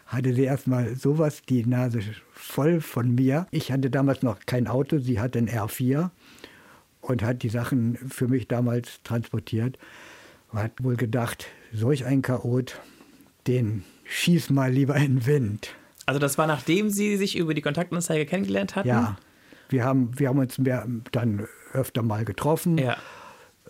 hatte 0.08 0.34
sie 0.34 0.44
erstmal 0.44 0.96
sowas 0.96 1.44
die 1.48 1.66
Nase 1.66 2.02
voll 2.32 2.82
von 2.82 3.14
mir. 3.14 3.46
Ich 3.52 3.72
hatte 3.72 3.92
damals 3.92 4.24
noch 4.24 4.40
kein 4.46 4.68
Auto, 4.68 4.98
sie 4.98 5.20
hatte 5.20 5.38
ein 5.38 5.50
R4 5.50 6.10
und 7.00 7.24
hat 7.24 7.44
die 7.44 7.50
Sachen 7.50 7.96
für 7.96 8.28
mich 8.28 8.48
damals 8.48 9.02
transportiert. 9.04 9.78
Und 10.52 10.60
hat 10.60 10.84
wohl 10.84 10.98
gedacht, 10.98 11.46
solch 11.72 12.06
ein 12.06 12.24
Chaot, 12.24 12.82
den 13.46 13.84
schieß 14.04 14.50
mal 14.50 14.74
lieber 14.74 14.96
in 14.96 15.18
den 15.18 15.26
Wind. 15.28 15.76
Also 16.10 16.18
das 16.18 16.40
war 16.40 16.48
nachdem 16.48 16.90
Sie 16.90 17.18
sich 17.18 17.38
über 17.38 17.54
die 17.54 17.62
Kontaktanzeige 17.62 18.26
kennengelernt 18.26 18.76
hatten? 18.76 18.88
Ja, 18.88 19.16
wir 19.70 19.84
haben, 19.84 20.18
wir 20.18 20.30
haben 20.30 20.40
uns 20.40 20.58
mehr, 20.58 20.88
dann 21.12 21.48
öfter 21.72 22.02
mal 22.02 22.26
getroffen, 22.26 22.80
Ja. 22.80 22.98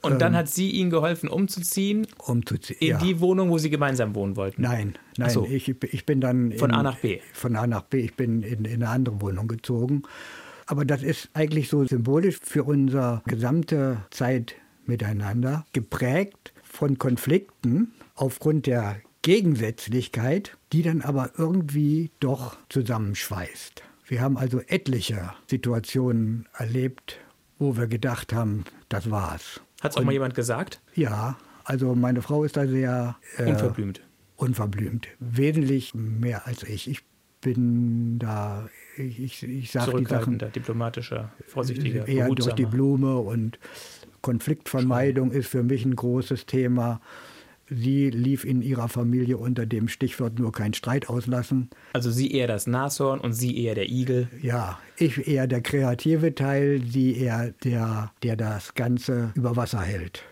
Und 0.02 0.22
dann 0.22 0.34
hat 0.38 0.48
sie 0.48 0.72
Ihnen 0.72 0.90
geholfen, 0.90 1.28
umzuziehen 1.28 2.08
um 2.26 2.46
zu 2.46 2.58
ziehen. 2.58 2.78
in 2.80 2.88
ja. 2.88 2.98
die 3.00 3.20
Wohnung, 3.20 3.50
wo 3.50 3.58
Sie 3.58 3.70
gemeinsam 3.70 4.16
wohnen 4.16 4.38
wollten? 4.38 4.62
Nein, 4.62 4.98
nein, 5.18 5.30
so. 5.30 5.46
ich, 5.46 5.68
ich 5.68 6.06
bin 6.06 6.22
dann 6.22 6.54
Von 6.54 6.70
in, 6.70 6.76
A 6.78 6.84
nach 6.84 6.96
B. 6.96 7.20
Von 7.34 7.58
A 7.58 7.68
nach 7.68 7.82
B. 7.82 7.98
Ich 8.00 8.16
bin 8.16 8.42
in, 8.42 8.64
in 8.64 8.76
eine 8.82 8.88
andere 8.88 9.20
Wohnung 9.20 9.50
gezogen. 9.50 10.04
Aber 10.66 10.86
das 10.86 11.04
ist 11.04 11.28
eigentlich 11.34 11.68
so 11.68 11.84
symbolisch 11.86 12.38
für 12.42 12.64
unsere 12.64 13.22
gesamte 13.26 13.98
Zeit 14.12 14.56
miteinander, 14.86 15.66
geprägt 15.74 16.54
von 16.64 16.98
Konflikten 16.98 17.92
aufgrund 18.16 18.66
der 18.66 19.02
Gegensätzlichkeit, 19.22 20.58
die 20.72 20.82
dann 20.82 21.02
aber 21.02 21.32
irgendwie 21.38 22.12
doch 22.20 22.58
zusammenschweißt. 22.70 23.84
Wir 24.08 24.22
haben 24.22 24.38
also 24.38 24.62
etliche 24.68 25.34
Situationen 25.48 26.48
erlebt, 26.58 27.20
wo 27.60 27.78
wir 27.78 27.88
gedacht 27.88 28.34
haben, 28.34 28.64
das 28.88 29.12
war's. 29.12 29.62
Hat 29.82 29.92
es 29.92 29.98
auch 29.98 30.04
mal 30.04 30.14
jemand 30.14 30.36
gesagt? 30.36 30.82
Ja, 30.96 31.38
also 31.64 31.94
meine 31.96 32.22
Frau 32.22 32.44
ist 32.44 32.58
da 32.58 32.66
sehr 32.66 33.18
äh, 33.38 33.44
Unverblümt. 33.44 34.02
unverblümt. 34.38 35.08
Wesentlich 35.20 35.94
mehr 35.94 36.48
als 36.48 36.64
ich. 36.64 36.90
Ich 36.90 37.04
bin 37.42 38.20
da, 38.20 38.68
ich, 38.98 39.44
ich, 39.44 39.72
sage 39.72 39.98
die 39.98 40.06
Sachen 40.06 40.40
diplomatischer, 40.40 41.32
vorsichtiger, 41.48 42.08
eher 42.08 42.28
durch 42.30 42.54
die 42.56 42.64
behutsamer. 42.64 42.70
Blume 42.70 43.18
und 43.18 43.60
Konfliktvermeidung 44.22 45.32
ist 45.32 45.48
für 45.48 45.64
mich 45.64 45.86
ein 45.86 45.96
großes 45.96 46.46
Thema. 46.46 47.00
Sie 47.70 48.10
lief 48.10 48.46
in 48.46 48.62
ihrer 48.62 48.90
Familie 48.90 49.38
unter 49.38 49.66
dem 49.66 49.88
Stichwort 49.88 50.40
nur 50.40 50.52
kein 50.52 50.74
Streit 50.74 51.10
auslassen. 51.10 51.70
Also 51.94 52.12
Sie 52.12 52.32
eher 52.32 52.48
das 52.48 52.68
Nashorn 52.68 53.20
und 53.20 53.34
Sie 53.34 53.64
eher 53.64 53.76
der 53.76 53.90
Igel. 53.90 54.28
Ja, 54.42 54.80
ich 54.98 55.28
eher 55.28 55.48
der 55.48 55.62
kreative 55.62 56.36
Teil, 56.36 56.82
sie 56.84 57.16
eher 57.16 57.52
der, 57.64 58.12
der 58.24 58.36
das 58.36 58.74
Ganze 58.74 59.32
über 59.36 59.56
Wasser 59.56 59.82
hält 59.82 60.24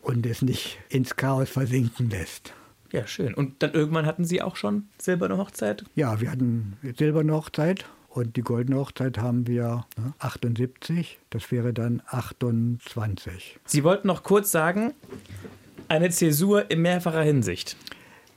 und 0.00 0.26
es 0.26 0.42
nicht 0.42 0.78
ins 0.88 1.16
Chaos 1.16 1.50
versinken 1.50 2.10
lässt. 2.10 2.54
Ja, 2.92 3.06
schön. 3.06 3.34
Und 3.34 3.62
dann 3.62 3.72
irgendwann 3.72 4.06
hatten 4.06 4.24
Sie 4.24 4.42
auch 4.42 4.56
schon 4.56 4.88
silberne 4.98 5.36
Hochzeit? 5.36 5.84
Ja, 5.94 6.20
wir 6.20 6.30
hatten 6.30 6.76
silberne 6.96 7.32
Hochzeit 7.32 7.84
und 8.08 8.36
die 8.36 8.42
goldene 8.42 8.78
Hochzeit 8.78 9.18
haben 9.18 9.46
wir 9.46 9.86
ne, 9.96 10.12
78. 10.18 11.18
Das 11.30 11.52
wäre 11.52 11.72
dann 11.72 12.02
28. 12.06 13.60
Sie 13.64 13.84
wollten 13.84 14.08
noch 14.08 14.24
kurz 14.24 14.50
sagen, 14.50 14.94
eine 15.90 16.10
Zäsur 16.10 16.70
in 16.70 16.80
mehrfacher 16.82 17.22
Hinsicht. 17.22 17.76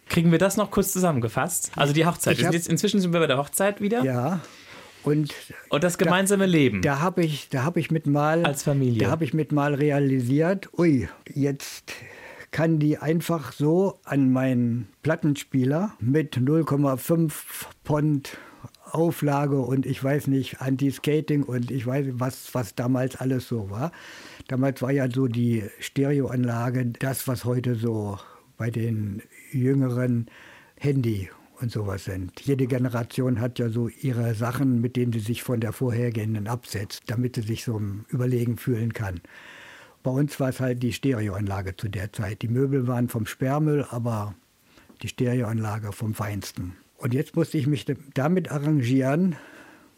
Kriegen 0.09 0.31
wir 0.31 0.39
das 0.39 0.57
noch 0.57 0.69
kurz 0.71 0.91
zusammengefasst? 0.91 1.71
Also 1.75 1.93
die 1.93 2.05
Hochzeit. 2.05 2.43
Hab- 2.43 2.53
jetzt, 2.53 2.67
inzwischen 2.67 2.99
sind 2.99 3.13
wir 3.13 3.19
bei 3.19 3.27
der 3.27 3.37
Hochzeit 3.37 3.79
wieder. 3.81 4.03
Ja, 4.03 4.41
und 5.03 5.33
Und 5.69 5.83
das 5.83 5.97
gemeinsame 5.97 6.45
Leben. 6.45 6.81
da 6.81 6.99
habe 6.99 7.23
ich, 7.23 7.49
da 7.49 7.63
habe 7.63 7.79
ich 7.79 7.91
mit 7.91 8.07
mal 8.07 8.45
Als 8.45 8.63
Familie. 8.63 8.99
Da 9.05 9.09
habe 9.11 9.23
ich 9.23 9.33
mit 9.33 9.51
mal 9.51 9.73
realisiert, 9.73 10.69
ui, 10.77 11.07
jetzt 11.33 11.93
kann 12.51 12.79
die 12.79 12.97
einfach 12.99 13.51
so 13.53 13.99
an 14.03 14.31
meinen 14.31 14.87
Plattenspieler 15.01 15.93
mit 15.99 16.37
0,5 16.37 17.31
Pond 17.83 18.37
Auflage 18.93 19.59
und 19.59 19.85
ich 19.85 20.03
weiß 20.03 20.27
nicht, 20.27 20.61
Anti-Skating 20.61 21.43
und 21.43 21.71
ich 21.71 21.85
weiß 21.85 22.07
was, 22.13 22.53
was 22.53 22.75
damals 22.75 23.15
alles 23.15 23.47
so 23.47 23.69
war. 23.69 23.91
Damals 24.47 24.81
war 24.81 24.91
ja 24.91 25.09
so 25.09 25.27
die 25.27 25.63
Stereoanlage 25.79 26.85
das, 26.99 27.27
was 27.27 27.45
heute 27.45 27.75
so 27.75 28.19
bei 28.57 28.69
den 28.69 29.21
jüngeren 29.51 30.27
Handy 30.77 31.29
und 31.59 31.71
sowas 31.71 32.05
sind. 32.05 32.39
Jede 32.41 32.67
Generation 32.67 33.39
hat 33.39 33.57
ja 33.57 33.69
so 33.69 33.87
ihre 33.87 34.35
Sachen, 34.35 34.81
mit 34.81 34.95
denen 34.95 35.13
sie 35.13 35.19
sich 35.19 35.43
von 35.43 35.59
der 35.59 35.73
vorhergehenden 35.73 36.47
absetzt, 36.47 37.03
damit 37.07 37.35
sie 37.35 37.41
sich 37.41 37.63
so 37.63 37.81
überlegen 38.09 38.57
fühlen 38.57 38.93
kann. 38.93 39.21
Bei 40.03 40.11
uns 40.11 40.39
war 40.39 40.49
es 40.49 40.59
halt 40.59 40.83
die 40.83 40.93
Stereoanlage 40.93 41.77
zu 41.77 41.87
der 41.87 42.11
Zeit. 42.11 42.41
Die 42.41 42.49
Möbel 42.49 42.87
waren 42.87 43.07
vom 43.07 43.25
Sperrmüll, 43.25 43.85
aber 43.89 44.35
die 45.01 45.07
Stereoanlage 45.07 45.93
vom 45.93 46.13
Feinsten. 46.13 46.75
Und 47.03 47.13
jetzt 47.13 47.35
musste 47.35 47.57
ich 47.57 47.67
mich 47.67 47.85
damit 48.13 48.49
arrangieren, 48.49 49.35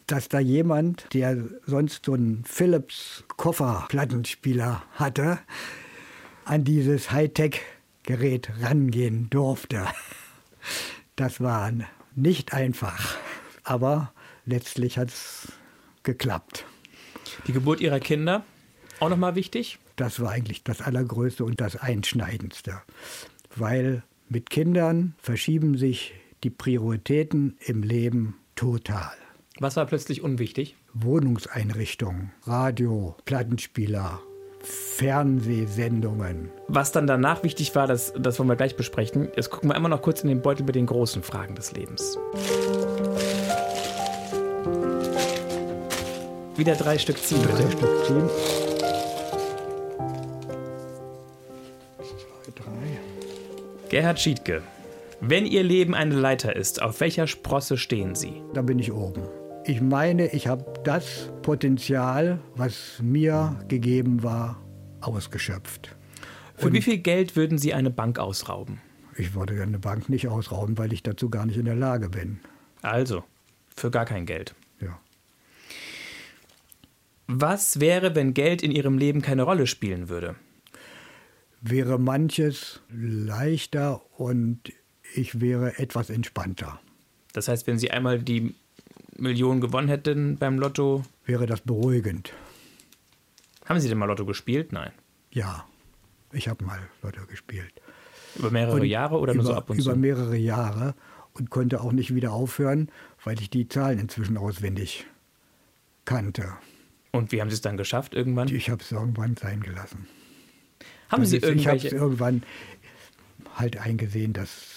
dass 0.08 0.28
da 0.28 0.40
jemand, 0.40 1.06
der 1.14 1.38
sonst 1.64 2.06
so 2.06 2.14
einen 2.14 2.44
Philips 2.44 3.22
Kofferplattenspieler 3.36 4.82
hatte, 4.90 5.38
an 6.44 6.64
dieses 6.64 7.12
Hightech-Gerät 7.12 8.50
rangehen 8.60 9.30
durfte. 9.30 9.86
Das 11.14 11.40
war 11.40 11.72
nicht 12.16 12.52
einfach, 12.52 13.16
aber 13.62 14.12
letztlich 14.44 14.98
hat 14.98 15.10
es 15.10 15.52
geklappt. 16.02 16.64
Die 17.46 17.52
Geburt 17.52 17.80
ihrer 17.80 18.00
Kinder, 18.00 18.44
auch 18.98 19.10
nochmal 19.10 19.36
wichtig. 19.36 19.78
das 19.94 20.18
war 20.18 20.32
eigentlich 20.32 20.64
das 20.64 20.82
Allergrößte 20.82 21.44
und 21.44 21.60
das 21.60 21.76
Einschneidendste. 21.76 22.82
Weil 23.54 24.02
mit 24.28 24.50
Kindern 24.50 25.14
verschieben 25.18 25.78
sich 25.78 26.12
die 26.46 26.50
Prioritäten 26.50 27.56
im 27.58 27.82
Leben 27.82 28.36
total. 28.54 29.10
Was 29.58 29.74
war 29.74 29.84
plötzlich 29.84 30.22
unwichtig? 30.22 30.76
Wohnungseinrichtungen, 30.94 32.30
Radio, 32.44 33.16
Plattenspieler, 33.24 34.20
Fernsehsendungen. 34.60 36.50
Was 36.68 36.92
dann 36.92 37.08
danach 37.08 37.42
wichtig 37.42 37.74
war, 37.74 37.88
das, 37.88 38.12
das 38.16 38.38
wollen 38.38 38.48
wir 38.48 38.54
gleich 38.54 38.76
besprechen. 38.76 39.26
Jetzt 39.34 39.50
gucken 39.50 39.70
wir 39.70 39.74
immer 39.74 39.88
noch 39.88 40.02
kurz 40.02 40.22
in 40.22 40.28
den 40.28 40.40
Beutel 40.40 40.64
mit 40.64 40.76
den 40.76 40.86
großen 40.86 41.24
Fragen 41.24 41.56
des 41.56 41.72
Lebens. 41.72 42.16
Wieder 46.54 46.76
drei 46.76 46.96
Stück 46.98 47.18
ziehen, 47.18 47.42
bitte. 47.42 47.54
Drei 47.56 47.70
Stück 47.72 48.06
ziehen. 48.06 48.30
Zwei, 51.98 52.52
drei. 52.54 53.88
Gerhard 53.88 54.20
Schiedke. 54.20 54.62
Wenn 55.20 55.46
Ihr 55.46 55.62
Leben 55.62 55.94
eine 55.94 56.14
Leiter 56.14 56.54
ist, 56.54 56.82
auf 56.82 57.00
welcher 57.00 57.26
Sprosse 57.26 57.78
stehen 57.78 58.14
Sie? 58.14 58.42
Da 58.52 58.60
bin 58.60 58.78
ich 58.78 58.92
oben. 58.92 59.22
Ich 59.64 59.80
meine, 59.80 60.32
ich 60.32 60.46
habe 60.46 60.74
das 60.84 61.32
Potenzial, 61.42 62.38
was 62.54 63.00
mir 63.02 63.58
gegeben 63.66 64.22
war, 64.22 64.62
ausgeschöpft. 65.00 65.96
Für 66.54 66.72
wie 66.72 66.82
viel 66.82 66.98
Geld 66.98 67.34
würden 67.34 67.58
Sie 67.58 67.72
eine 67.72 67.90
Bank 67.90 68.18
ausrauben? 68.18 68.80
Ich 69.16 69.34
würde 69.34 69.60
eine 69.62 69.78
Bank 69.78 70.08
nicht 70.10 70.28
ausrauben, 70.28 70.76
weil 70.76 70.92
ich 70.92 71.02
dazu 71.02 71.30
gar 71.30 71.46
nicht 71.46 71.56
in 71.56 71.64
der 71.64 71.74
Lage 71.74 72.10
bin. 72.10 72.38
Also, 72.82 73.24
für 73.74 73.90
gar 73.90 74.04
kein 74.04 74.26
Geld. 74.26 74.54
Ja. 74.80 75.00
Was 77.26 77.80
wäre, 77.80 78.14
wenn 78.14 78.34
Geld 78.34 78.62
in 78.62 78.70
Ihrem 78.70 78.98
Leben 78.98 79.22
keine 79.22 79.42
Rolle 79.42 79.66
spielen 79.66 80.10
würde? 80.10 80.36
Wäre 81.62 81.98
manches 81.98 82.82
leichter 82.90 84.02
und 84.18 84.72
ich 85.16 85.40
wäre 85.40 85.78
etwas 85.78 86.10
entspannter. 86.10 86.80
Das 87.32 87.48
heißt, 87.48 87.66
wenn 87.66 87.78
Sie 87.78 87.90
einmal 87.90 88.22
die 88.22 88.54
Million 89.16 89.60
gewonnen 89.60 89.88
hätten 89.88 90.36
beim 90.38 90.58
Lotto, 90.58 91.04
Wäre 91.24 91.46
das 91.46 91.60
beruhigend? 91.60 92.32
haben 93.64 93.80
Sie 93.80 93.88
denn 93.88 93.98
mal 93.98 94.06
Lotto 94.06 94.24
gespielt? 94.24 94.72
Nein. 94.72 94.92
Ja, 95.32 95.66
ich 96.32 96.48
habe 96.48 96.64
mal 96.64 96.78
Lotto 97.02 97.26
gespielt. 97.26 97.72
Über 98.36 98.50
mehrere 98.50 98.80
Und 98.80 98.84
Jahre 98.86 99.18
oder 99.18 99.32
über, 99.32 99.42
nur 99.42 99.52
so 99.52 99.56
ab 99.58 99.70
und 99.70 99.78
Über 99.80 99.92
zu? 99.94 99.98
mehrere 99.98 100.36
Jahre 100.36 100.94
und 101.32 101.50
konnte 101.50 101.80
auch 101.80 101.92
nicht 101.92 102.14
wieder 102.14 102.32
aufhören, 102.32 102.90
weil 103.24 103.40
ich 103.40 103.50
die 103.50 103.68
Zahlen 103.68 103.98
inzwischen 103.98 104.36
auswendig 104.36 105.06
kannte. 106.04 106.52
Und 107.12 107.32
wie 107.32 107.40
haben 107.40 107.48
Sie 107.50 107.54
es 107.54 107.60
dann 107.62 107.76
geschafft 107.76 108.14
irgendwann? 108.14 108.48
Ich 108.48 108.70
habe 108.70 108.82
es 108.82 108.92
irgendwann 108.92 109.36
sein 109.36 109.60
gelassen. 109.60 110.06
haben 111.08 111.22
Das 111.22 111.30
Sie 111.30 111.38
ist, 111.38 111.44
ich 111.48 111.66
habe 111.66 111.76
es 111.78 111.84
irgendwelche... 111.84 111.96
irgendwann 111.96 112.42
halt 113.54 113.78
eingesehen, 113.78 114.32
dass 114.34 114.75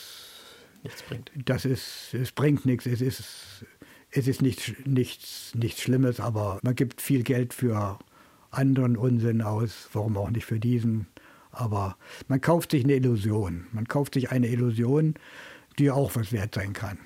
Nichts 0.83 1.03
bringt. 1.03 1.31
das 1.45 1.65
ist, 1.65 2.13
es 2.13 2.31
bringt 2.31 2.65
nichts, 2.65 2.85
es 2.85 3.01
ist, 3.01 3.65
es 4.11 4.27
ist 4.27 4.41
nichts, 4.41 4.71
nichts, 4.85 5.53
nichts 5.55 5.81
Schlimmes, 5.81 6.19
aber 6.19 6.59
man 6.61 6.75
gibt 6.75 7.01
viel 7.01 7.23
Geld 7.23 7.53
für 7.53 7.99
anderen 8.51 8.97
Unsinn 8.97 9.41
aus, 9.41 9.89
warum 9.93 10.17
auch 10.17 10.29
nicht 10.29 10.45
für 10.45 10.59
diesen. 10.59 11.07
Aber 11.51 11.97
man 12.27 12.41
kauft 12.41 12.71
sich 12.71 12.83
eine 12.83 12.95
Illusion. 12.95 13.67
Man 13.71 13.87
kauft 13.87 14.13
sich 14.13 14.31
eine 14.31 14.47
Illusion, 14.47 15.15
die 15.77 15.91
auch 15.91 16.15
was 16.15 16.31
wert 16.31 16.55
sein 16.55 16.73
kann. 16.73 16.97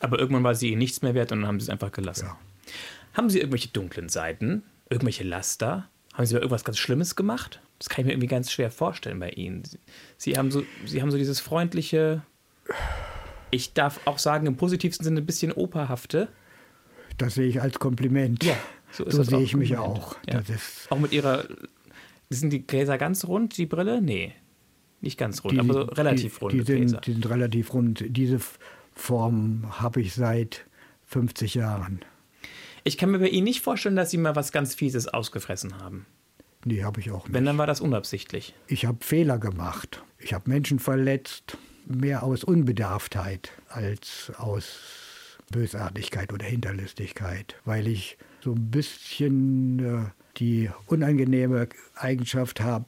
Aber 0.00 0.18
irgendwann 0.18 0.44
war 0.44 0.54
sie 0.54 0.68
Ihnen 0.68 0.78
nichts 0.78 1.02
mehr 1.02 1.14
wert 1.14 1.32
und 1.32 1.40
dann 1.40 1.48
haben 1.48 1.60
Sie 1.60 1.64
es 1.64 1.70
einfach 1.70 1.92
gelassen. 1.92 2.26
Ja. 2.26 2.38
Haben 3.14 3.30
Sie 3.30 3.38
irgendwelche 3.38 3.68
dunklen 3.68 4.08
Seiten? 4.08 4.62
Irgendwelche 4.88 5.24
Laster? 5.24 5.88
Haben 6.14 6.26
Sie 6.26 6.34
mal 6.34 6.40
irgendwas 6.40 6.64
ganz 6.64 6.78
Schlimmes 6.78 7.16
gemacht? 7.16 7.60
Das 7.78 7.88
kann 7.88 8.02
ich 8.02 8.06
mir 8.06 8.12
irgendwie 8.12 8.28
ganz 8.28 8.50
schwer 8.50 8.70
vorstellen 8.70 9.18
bei 9.20 9.30
Ihnen. 9.30 9.62
Sie 10.16 10.36
haben 10.36 10.50
so, 10.50 10.62
Sie 10.84 11.00
haben 11.02 11.10
so 11.10 11.18
dieses 11.18 11.40
freundliche, 11.40 12.22
ich 13.50 13.72
darf 13.72 14.00
auch 14.04 14.18
sagen, 14.18 14.46
im 14.46 14.56
positivsten 14.56 15.04
Sinne 15.04 15.20
ein 15.20 15.26
bisschen 15.26 15.52
operhafte. 15.52 16.28
Das 17.16 17.34
sehe 17.34 17.46
ich 17.46 17.60
als 17.60 17.78
Kompliment. 17.78 18.44
Ja, 18.44 18.56
so 18.90 19.04
ist 19.04 19.14
so 19.14 19.22
sehe 19.22 19.40
ich 19.40 19.56
mich 19.56 19.76
auch. 19.76 20.16
Ja. 20.26 20.40
Das 20.40 20.50
ist, 20.50 20.90
Auch 20.90 20.98
mit 20.98 21.12
Ihrer, 21.12 21.44
sind 22.30 22.52
die 22.52 22.66
Gläser 22.66 22.98
ganz 22.98 23.24
rund, 23.24 23.56
die 23.56 23.66
Brille? 23.66 24.00
Nee, 24.00 24.34
nicht 25.00 25.18
ganz 25.18 25.44
rund, 25.44 25.54
die, 25.54 25.60
aber 25.60 25.72
so 25.72 25.80
relativ 25.82 26.38
die, 26.38 26.44
rund. 26.44 26.52
die 26.54 26.62
sind, 26.62 27.06
die 27.06 27.12
sind 27.12 27.28
relativ 27.28 27.72
rund. 27.72 28.04
Diese 28.08 28.38
Form 28.94 29.80
habe 29.80 30.00
ich 30.00 30.14
seit 30.14 30.66
50 31.06 31.54
Jahren. 31.54 32.00
Ich 32.84 32.96
kann 32.96 33.10
mir 33.10 33.18
bei 33.18 33.28
Ihnen 33.28 33.44
nicht 33.44 33.60
vorstellen, 33.60 33.96
dass 33.96 34.10
Sie 34.10 34.18
mal 34.18 34.36
was 34.36 34.52
ganz 34.52 34.74
Fieses 34.74 35.08
ausgefressen 35.08 35.78
haben. 35.78 36.06
Nee, 36.64 36.82
habe 36.82 37.00
ich 37.00 37.10
auch 37.10 37.24
nicht. 37.24 37.34
Wenn, 37.34 37.44
dann 37.44 37.58
war 37.58 37.66
das 37.66 37.80
unabsichtlich. 37.80 38.54
Ich 38.66 38.86
habe 38.86 38.98
Fehler 39.00 39.38
gemacht. 39.38 40.02
Ich 40.18 40.34
habe 40.34 40.50
Menschen 40.50 40.78
verletzt, 40.78 41.56
mehr 41.88 42.22
aus 42.22 42.44
Unbedarftheit 42.44 43.50
als 43.68 44.32
aus 44.36 45.38
Bösartigkeit 45.50 46.32
oder 46.32 46.44
Hinterlistigkeit, 46.44 47.56
weil 47.64 47.86
ich 47.88 48.18
so 48.42 48.52
ein 48.52 48.70
bisschen 48.70 49.78
äh, 49.78 50.10
die 50.36 50.70
unangenehme 50.86 51.68
Eigenschaft 51.96 52.60
habe, 52.60 52.86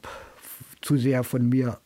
zu 0.81 0.97
sehr 0.97 1.23
von 1.23 1.49
mir 1.49 1.79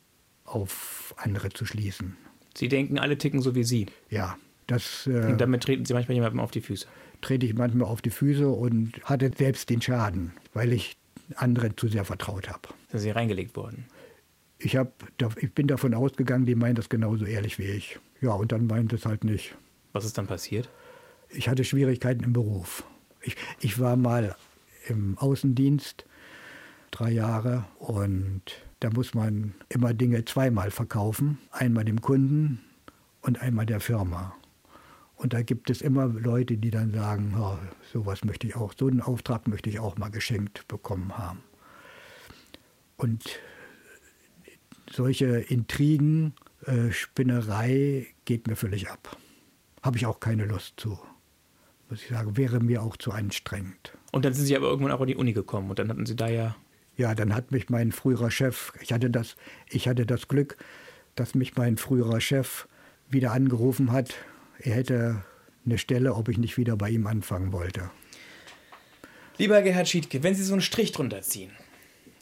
auf 0.44 1.16
andere 1.18 1.50
zu 1.50 1.66
schließen. 1.66 2.18
Sie 2.56 2.68
denken, 2.68 3.00
alle 3.00 3.18
ticken 3.18 3.42
so 3.42 3.56
wie 3.56 3.64
Sie. 3.64 3.88
Ja, 4.10 4.38
das 4.68 5.08
äh, 5.08 5.32
Und 5.32 5.42
damit 5.42 5.64
treten 5.64 5.86
Sie 5.86 5.94
manchmal 5.94 6.16
jemandem 6.16 6.40
auf 6.40 6.52
die 6.52 6.62
Füße. 6.62 6.88
trete 7.22 7.46
ich 7.46 7.54
manchmal 7.54 7.88
auf 7.88 8.02
die 8.02 8.10
Füße 8.10 8.48
und 8.48 9.02
hatte 9.04 9.32
selbst 9.36 9.70
den 9.70 9.82
Schaden, 9.82 10.34
weil 10.54 10.72
ich 10.74 10.98
anderen 11.36 11.76
zu 11.78 11.88
sehr 11.88 12.06
vertraut 12.06 12.50
habe. 12.50 12.70
Sind 12.92 13.00
Sie 13.00 13.10
reingelegt 13.10 13.56
worden. 13.56 13.86
Ich, 14.58 14.76
hab, 14.78 15.04
ich 15.38 15.54
bin 15.54 15.68
davon 15.68 15.94
ausgegangen, 15.94 16.46
die 16.46 16.56
meinen 16.56 16.76
das 16.76 16.90
genauso 16.90 17.26
ehrlich 17.26 17.60
wie 17.60 17.64
ich. 17.64 18.00
Ja, 18.22 18.32
und 18.32 18.52
dann 18.52 18.68
meint 18.68 18.94
es 18.94 19.06
halt 19.06 19.24
nicht. 19.24 19.56
Was 19.94 20.06
ist 20.06 20.18
dann 20.18 20.28
passiert? 20.28 20.70
Ich 21.30 21.50
hatte 21.50 21.64
Schwierigkeiten 21.64 22.24
im 22.24 22.34
Beruf. 22.34 22.84
Ich, 23.22 23.36
ich 23.60 23.80
war 23.80 23.96
mal 23.96 24.36
im 24.88 25.18
Außendienst 25.18 26.06
drei 26.92 27.12
Jahre 27.12 27.66
und 27.80 28.42
da 28.80 28.90
muss 28.90 29.14
man 29.14 29.56
immer 29.70 29.94
Dinge 29.94 30.24
zweimal 30.26 30.72
verkaufen. 30.72 31.40
Einmal 31.52 31.86
dem 31.86 32.02
Kunden 32.02 32.62
und 33.22 33.42
einmal 33.42 33.66
der 33.66 33.80
Firma. 33.80 34.36
Und 35.16 35.34
da 35.34 35.42
gibt 35.42 35.70
es 35.70 35.82
immer 35.82 36.08
Leute, 36.08 36.58
die 36.58 36.72
dann 36.72 36.92
sagen, 36.92 37.34
ja, 37.38 37.58
sowas 37.92 38.24
möchte 38.24 38.48
ich 38.48 38.56
auch, 38.56 38.74
so 38.78 38.88
einen 38.88 39.02
Auftrag 39.02 39.48
möchte 39.48 39.70
ich 39.70 39.80
auch 39.80 39.98
mal 39.98 40.10
geschenkt 40.10 40.68
bekommen 40.68 41.18
haben. 41.18 41.42
Und 42.98 43.40
solche 44.96 45.26
Intrigen, 45.26 46.34
äh, 46.66 46.92
Spinnerei 46.92 48.08
geht 48.26 48.48
mir 48.48 48.56
völlig 48.56 48.90
ab. 48.90 49.18
Habe 49.82 49.98
ich 49.98 50.06
auch 50.06 50.20
keine 50.20 50.46
Lust 50.46 50.76
zu. 50.78 51.00
Muss 51.90 52.02
ich 52.02 52.10
sagen, 52.10 52.38
wäre 52.38 52.60
mir 52.60 52.82
auch 52.82 52.98
zu 52.98 53.12
anstrengend. 53.12 53.94
Und 54.12 54.26
dann 54.26 54.34
sind 54.34 54.46
Sie 54.46 54.56
aber 54.56 54.68
irgendwann 54.68 54.92
auch 54.92 55.02
an 55.02 55.08
die 55.08 55.16
Uni 55.16 55.34
gekommen 55.34 55.70
und 55.70 55.78
dann 55.78 55.90
hatten 55.90 56.06
Sie 56.06 56.16
da 56.16 56.28
ja. 56.28 56.56
Ja, 56.98 57.14
dann 57.14 57.36
hat 57.36 57.52
mich 57.52 57.70
mein 57.70 57.92
früherer 57.92 58.32
Chef, 58.32 58.72
ich 58.82 58.94
hatte 58.94 59.10
das, 59.10 59.36
ich 59.70 59.88
hatte 59.88 60.06
das 60.06 60.28
Glück, 60.28 60.58
dass 61.16 61.36
mich 61.36 61.56
mein 61.58 61.78
früherer 61.78 62.22
Chef 62.22 62.68
wieder 63.10 63.34
angerufen 63.34 63.92
hat. 63.92 64.16
Er 64.60 64.76
hätte 64.76 65.24
eine 65.66 65.78
Stelle, 65.78 66.16
ob 66.16 66.30
ich 66.30 66.38
nicht 66.38 66.58
wieder 66.58 66.78
bei 66.78 66.90
ihm 66.90 67.06
anfangen 67.06 67.52
wollte. 67.52 67.92
Lieber 69.38 69.62
Gerhard 69.62 69.90
Schiedke, 69.90 70.24
wenn 70.24 70.36
Sie 70.36 70.44
so 70.44 70.54
einen 70.54 70.62
Strich 70.62 70.94
drunter 70.94 71.22
ziehen 71.22 71.52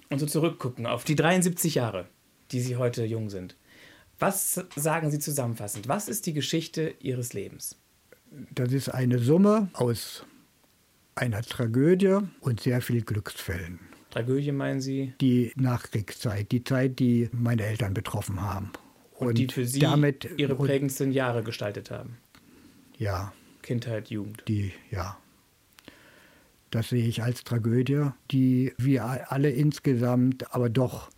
und 0.09 0.19
so 0.19 0.25
zurückgucken 0.25 0.87
auf 0.87 1.03
die 1.03 1.15
73 1.15 1.75
Jahre, 1.75 2.07
die 2.51 2.61
Sie 2.61 2.77
heute 2.77 3.05
jung 3.05 3.29
sind, 3.29 3.55
was 4.19 4.63
sagen 4.75 5.11
Sie 5.11 5.19
zusammenfassend? 5.19 5.87
Was 5.87 6.07
ist 6.07 6.25
die 6.25 6.33
Geschichte 6.33 6.93
Ihres 6.99 7.33
Lebens? 7.33 7.75
Das 8.51 8.71
ist 8.71 8.89
eine 8.89 9.19
Summe 9.19 9.69
aus 9.73 10.25
einer 11.15 11.41
Tragödie 11.41 12.19
und 12.39 12.61
sehr 12.61 12.81
viel 12.81 13.01
Glücksfällen. 13.01 13.79
Tragödie 14.09 14.51
meinen 14.51 14.79
Sie? 14.79 15.13
Die 15.21 15.51
Nachkriegszeit, 15.55 16.51
die 16.51 16.63
Zeit, 16.63 16.99
die 16.99 17.29
meine 17.31 17.63
Eltern 17.63 17.93
betroffen 17.93 18.41
haben. 18.41 18.71
Und, 19.15 19.37
die 19.37 19.47
für 19.47 19.65
Sie 19.65 19.79
damit, 19.79 20.29
Ihre 20.37 20.55
und, 20.55 20.67
prägendsten 20.67 21.11
Jahre 21.11 21.43
gestaltet 21.43 21.91
haben? 21.91 22.17
Ja, 22.97 23.33
Kindheit, 23.61 24.09
Jugend. 24.09 24.43
die, 24.47 24.71
ja. 24.91 25.17
Das 26.69 26.89
sehe 26.89 27.05
ich 27.05 27.21
als 27.21 27.43
Tragödie, 27.43 28.09
die 28.31 28.73
wir 28.77 29.31
alle 29.31 29.51
insgesamt 29.51 30.53
aber 30.53 30.69
doch 30.69 31.09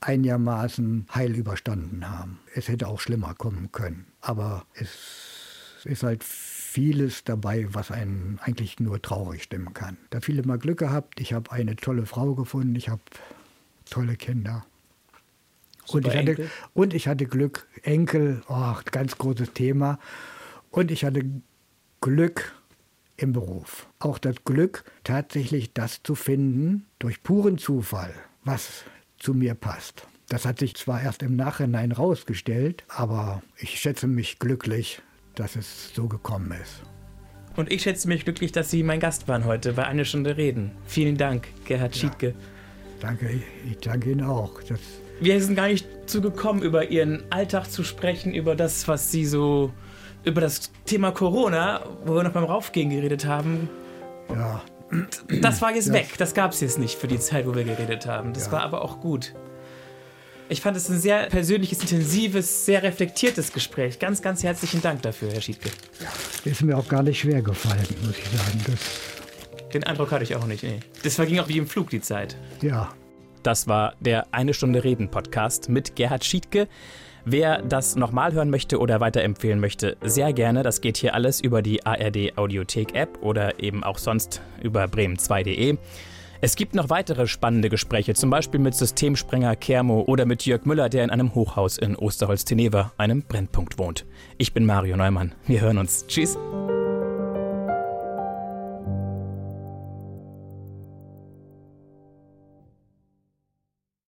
einigermaßen 0.00 1.06
heil 1.14 1.34
überstanden 1.34 2.08
haben. 2.08 2.40
Es 2.54 2.68
hätte 2.68 2.88
auch 2.88 3.00
schlimmer 3.00 3.34
kommen 3.34 3.70
können. 3.72 4.06
Aber 4.20 4.64
es 4.74 5.84
ist 5.84 6.02
halt 6.02 6.24
vieles 6.24 7.24
dabei, 7.24 7.66
was 7.72 7.90
einen 7.90 8.38
eigentlich 8.42 8.80
nur 8.80 9.02
traurig 9.02 9.42
stimmen 9.42 9.74
kann. 9.74 9.96
Da 10.10 10.20
viele 10.20 10.42
mal 10.42 10.58
Glück 10.58 10.78
gehabt. 10.78 11.20
Ich 11.20 11.32
habe 11.32 11.52
eine 11.52 11.76
tolle 11.76 12.06
Frau 12.06 12.34
gefunden. 12.34 12.74
Ich 12.76 12.88
habe 12.88 13.02
tolle 13.88 14.16
Kinder. 14.16 14.64
Und 15.88 16.06
ich, 16.06 16.16
hatte, 16.16 16.50
und 16.72 16.94
ich 16.94 17.08
hatte 17.08 17.26
Glück, 17.26 17.66
Enkel, 17.82 18.42
oh, 18.48 18.74
ganz 18.92 19.18
großes 19.18 19.52
Thema. 19.52 19.98
Und 20.70 20.90
ich 20.90 21.04
hatte 21.04 21.24
Glück 22.00 22.54
im 23.16 23.32
Beruf. 23.32 23.88
Auch 23.98 24.18
das 24.18 24.44
Glück, 24.44 24.84
tatsächlich 25.02 25.72
das 25.74 26.02
zu 26.02 26.14
finden, 26.14 26.86
durch 27.00 27.22
puren 27.22 27.58
Zufall, 27.58 28.14
was 28.44 28.84
zu 29.20 29.34
mir 29.34 29.54
passt. 29.54 30.06
Das 30.28 30.44
hat 30.44 30.58
sich 30.58 30.74
zwar 30.74 31.00
erst 31.00 31.22
im 31.22 31.36
Nachhinein 31.36 31.92
rausgestellt, 31.92 32.84
aber 32.88 33.42
ich 33.56 33.78
schätze 33.78 34.06
mich 34.06 34.38
glücklich, 34.38 35.00
dass 35.34 35.56
es 35.56 35.94
so 35.94 36.08
gekommen 36.08 36.52
ist. 36.60 36.82
Und 37.56 37.70
ich 37.70 37.82
schätze 37.82 38.08
mich 38.08 38.24
glücklich, 38.24 38.52
dass 38.52 38.70
Sie 38.70 38.82
mein 38.82 39.00
Gast 39.00 39.28
waren 39.28 39.44
heute 39.44 39.74
bei 39.74 39.84
Eine 39.84 40.04
Stunde 40.04 40.36
Reden. 40.36 40.72
Vielen 40.86 41.16
Dank, 41.16 41.48
Gerhard 41.64 41.94
ja. 41.94 42.00
Schiedke. 42.00 42.34
Danke, 43.00 43.42
ich 43.68 43.78
danke 43.78 44.10
Ihnen 44.10 44.24
auch. 44.24 44.62
Das 44.62 44.78
wir 45.20 45.42
sind 45.42 45.54
gar 45.54 45.68
nicht 45.68 45.86
zugekommen, 46.06 46.62
über 46.62 46.90
Ihren 46.90 47.30
Alltag 47.30 47.70
zu 47.70 47.84
sprechen, 47.84 48.32
über 48.32 48.56
das, 48.56 48.88
was 48.88 49.10
Sie 49.10 49.26
so, 49.26 49.70
über 50.24 50.40
das 50.40 50.72
Thema 50.86 51.10
Corona, 51.10 51.84
wo 52.06 52.14
wir 52.14 52.22
noch 52.22 52.32
beim 52.32 52.44
Raufgehen 52.44 52.88
geredet 52.88 53.26
haben. 53.26 53.68
Ja. 54.30 54.62
Das 55.40 55.62
war 55.62 55.74
jetzt 55.74 55.88
ja. 55.88 55.94
weg. 55.94 56.14
Das 56.18 56.34
gab 56.34 56.52
es 56.52 56.60
jetzt 56.60 56.78
nicht 56.78 56.98
für 56.98 57.06
die 57.06 57.18
Zeit, 57.18 57.46
wo 57.46 57.54
wir 57.54 57.64
geredet 57.64 58.06
haben. 58.06 58.32
Das 58.32 58.46
ja. 58.46 58.52
war 58.52 58.62
aber 58.62 58.82
auch 58.82 59.00
gut. 59.00 59.34
Ich 60.48 60.60
fand 60.60 60.76
es 60.76 60.88
ein 60.88 60.98
sehr 60.98 61.28
persönliches, 61.28 61.80
intensives, 61.80 62.66
sehr 62.66 62.82
reflektiertes 62.82 63.52
Gespräch. 63.52 64.00
Ganz, 64.00 64.20
ganz 64.20 64.42
herzlichen 64.42 64.82
Dank 64.82 65.00
dafür, 65.02 65.30
Herr 65.30 65.40
Schiedke. 65.40 65.70
Ja, 66.00 66.50
ist 66.50 66.62
mir 66.62 66.76
auch 66.76 66.88
gar 66.88 67.04
nicht 67.04 67.20
schwer 67.20 67.40
gefallen, 67.40 67.86
muss 68.04 68.18
ich 68.18 68.24
sagen. 68.24 68.60
Das 68.66 69.72
Den 69.72 69.84
Eindruck 69.84 70.10
hatte 70.10 70.24
ich 70.24 70.34
auch 70.34 70.46
nicht. 70.46 70.64
Nee. 70.64 70.80
Das 71.04 71.14
verging 71.14 71.38
auch 71.38 71.46
wie 71.46 71.58
im 71.58 71.68
Flug 71.68 71.90
die 71.90 72.00
Zeit. 72.00 72.36
Ja. 72.62 72.92
Das 73.44 73.68
war 73.68 73.94
der 74.00 74.26
Eine 74.34 74.52
Stunde 74.52 74.82
Reden 74.82 75.08
Podcast 75.08 75.68
mit 75.68 75.94
Gerhard 75.94 76.24
Schiedke. 76.24 76.66
Wer 77.24 77.62
das 77.62 77.96
nochmal 77.96 78.32
hören 78.32 78.50
möchte 78.50 78.78
oder 78.78 79.00
weiterempfehlen 79.00 79.60
möchte, 79.60 79.96
sehr 80.02 80.32
gerne. 80.32 80.62
Das 80.62 80.80
geht 80.80 80.96
hier 80.96 81.14
alles 81.14 81.40
über 81.40 81.62
die 81.62 81.84
ARD 81.84 82.36
Audiothek 82.36 82.94
App 82.94 83.18
oder 83.22 83.62
eben 83.62 83.84
auch 83.84 83.98
sonst 83.98 84.40
über 84.62 84.84
bremen2.de. 84.84 85.76
Es 86.42 86.56
gibt 86.56 86.74
noch 86.74 86.88
weitere 86.88 87.26
spannende 87.26 87.68
Gespräche, 87.68 88.14
zum 88.14 88.30
Beispiel 88.30 88.60
mit 88.60 88.74
Systemsprenger 88.74 89.56
Kermo 89.56 90.04
oder 90.06 90.24
mit 90.24 90.46
Jörg 90.46 90.64
Müller, 90.64 90.88
der 90.88 91.04
in 91.04 91.10
einem 91.10 91.34
Hochhaus 91.34 91.76
in 91.76 91.96
Osterholz-Teneva, 91.96 92.92
einem 92.96 93.22
Brennpunkt, 93.22 93.78
wohnt. 93.78 94.06
Ich 94.38 94.54
bin 94.54 94.64
Mario 94.64 94.96
Neumann. 94.96 95.34
Wir 95.46 95.60
hören 95.60 95.76
uns. 95.76 96.06
Tschüss. 96.06 96.38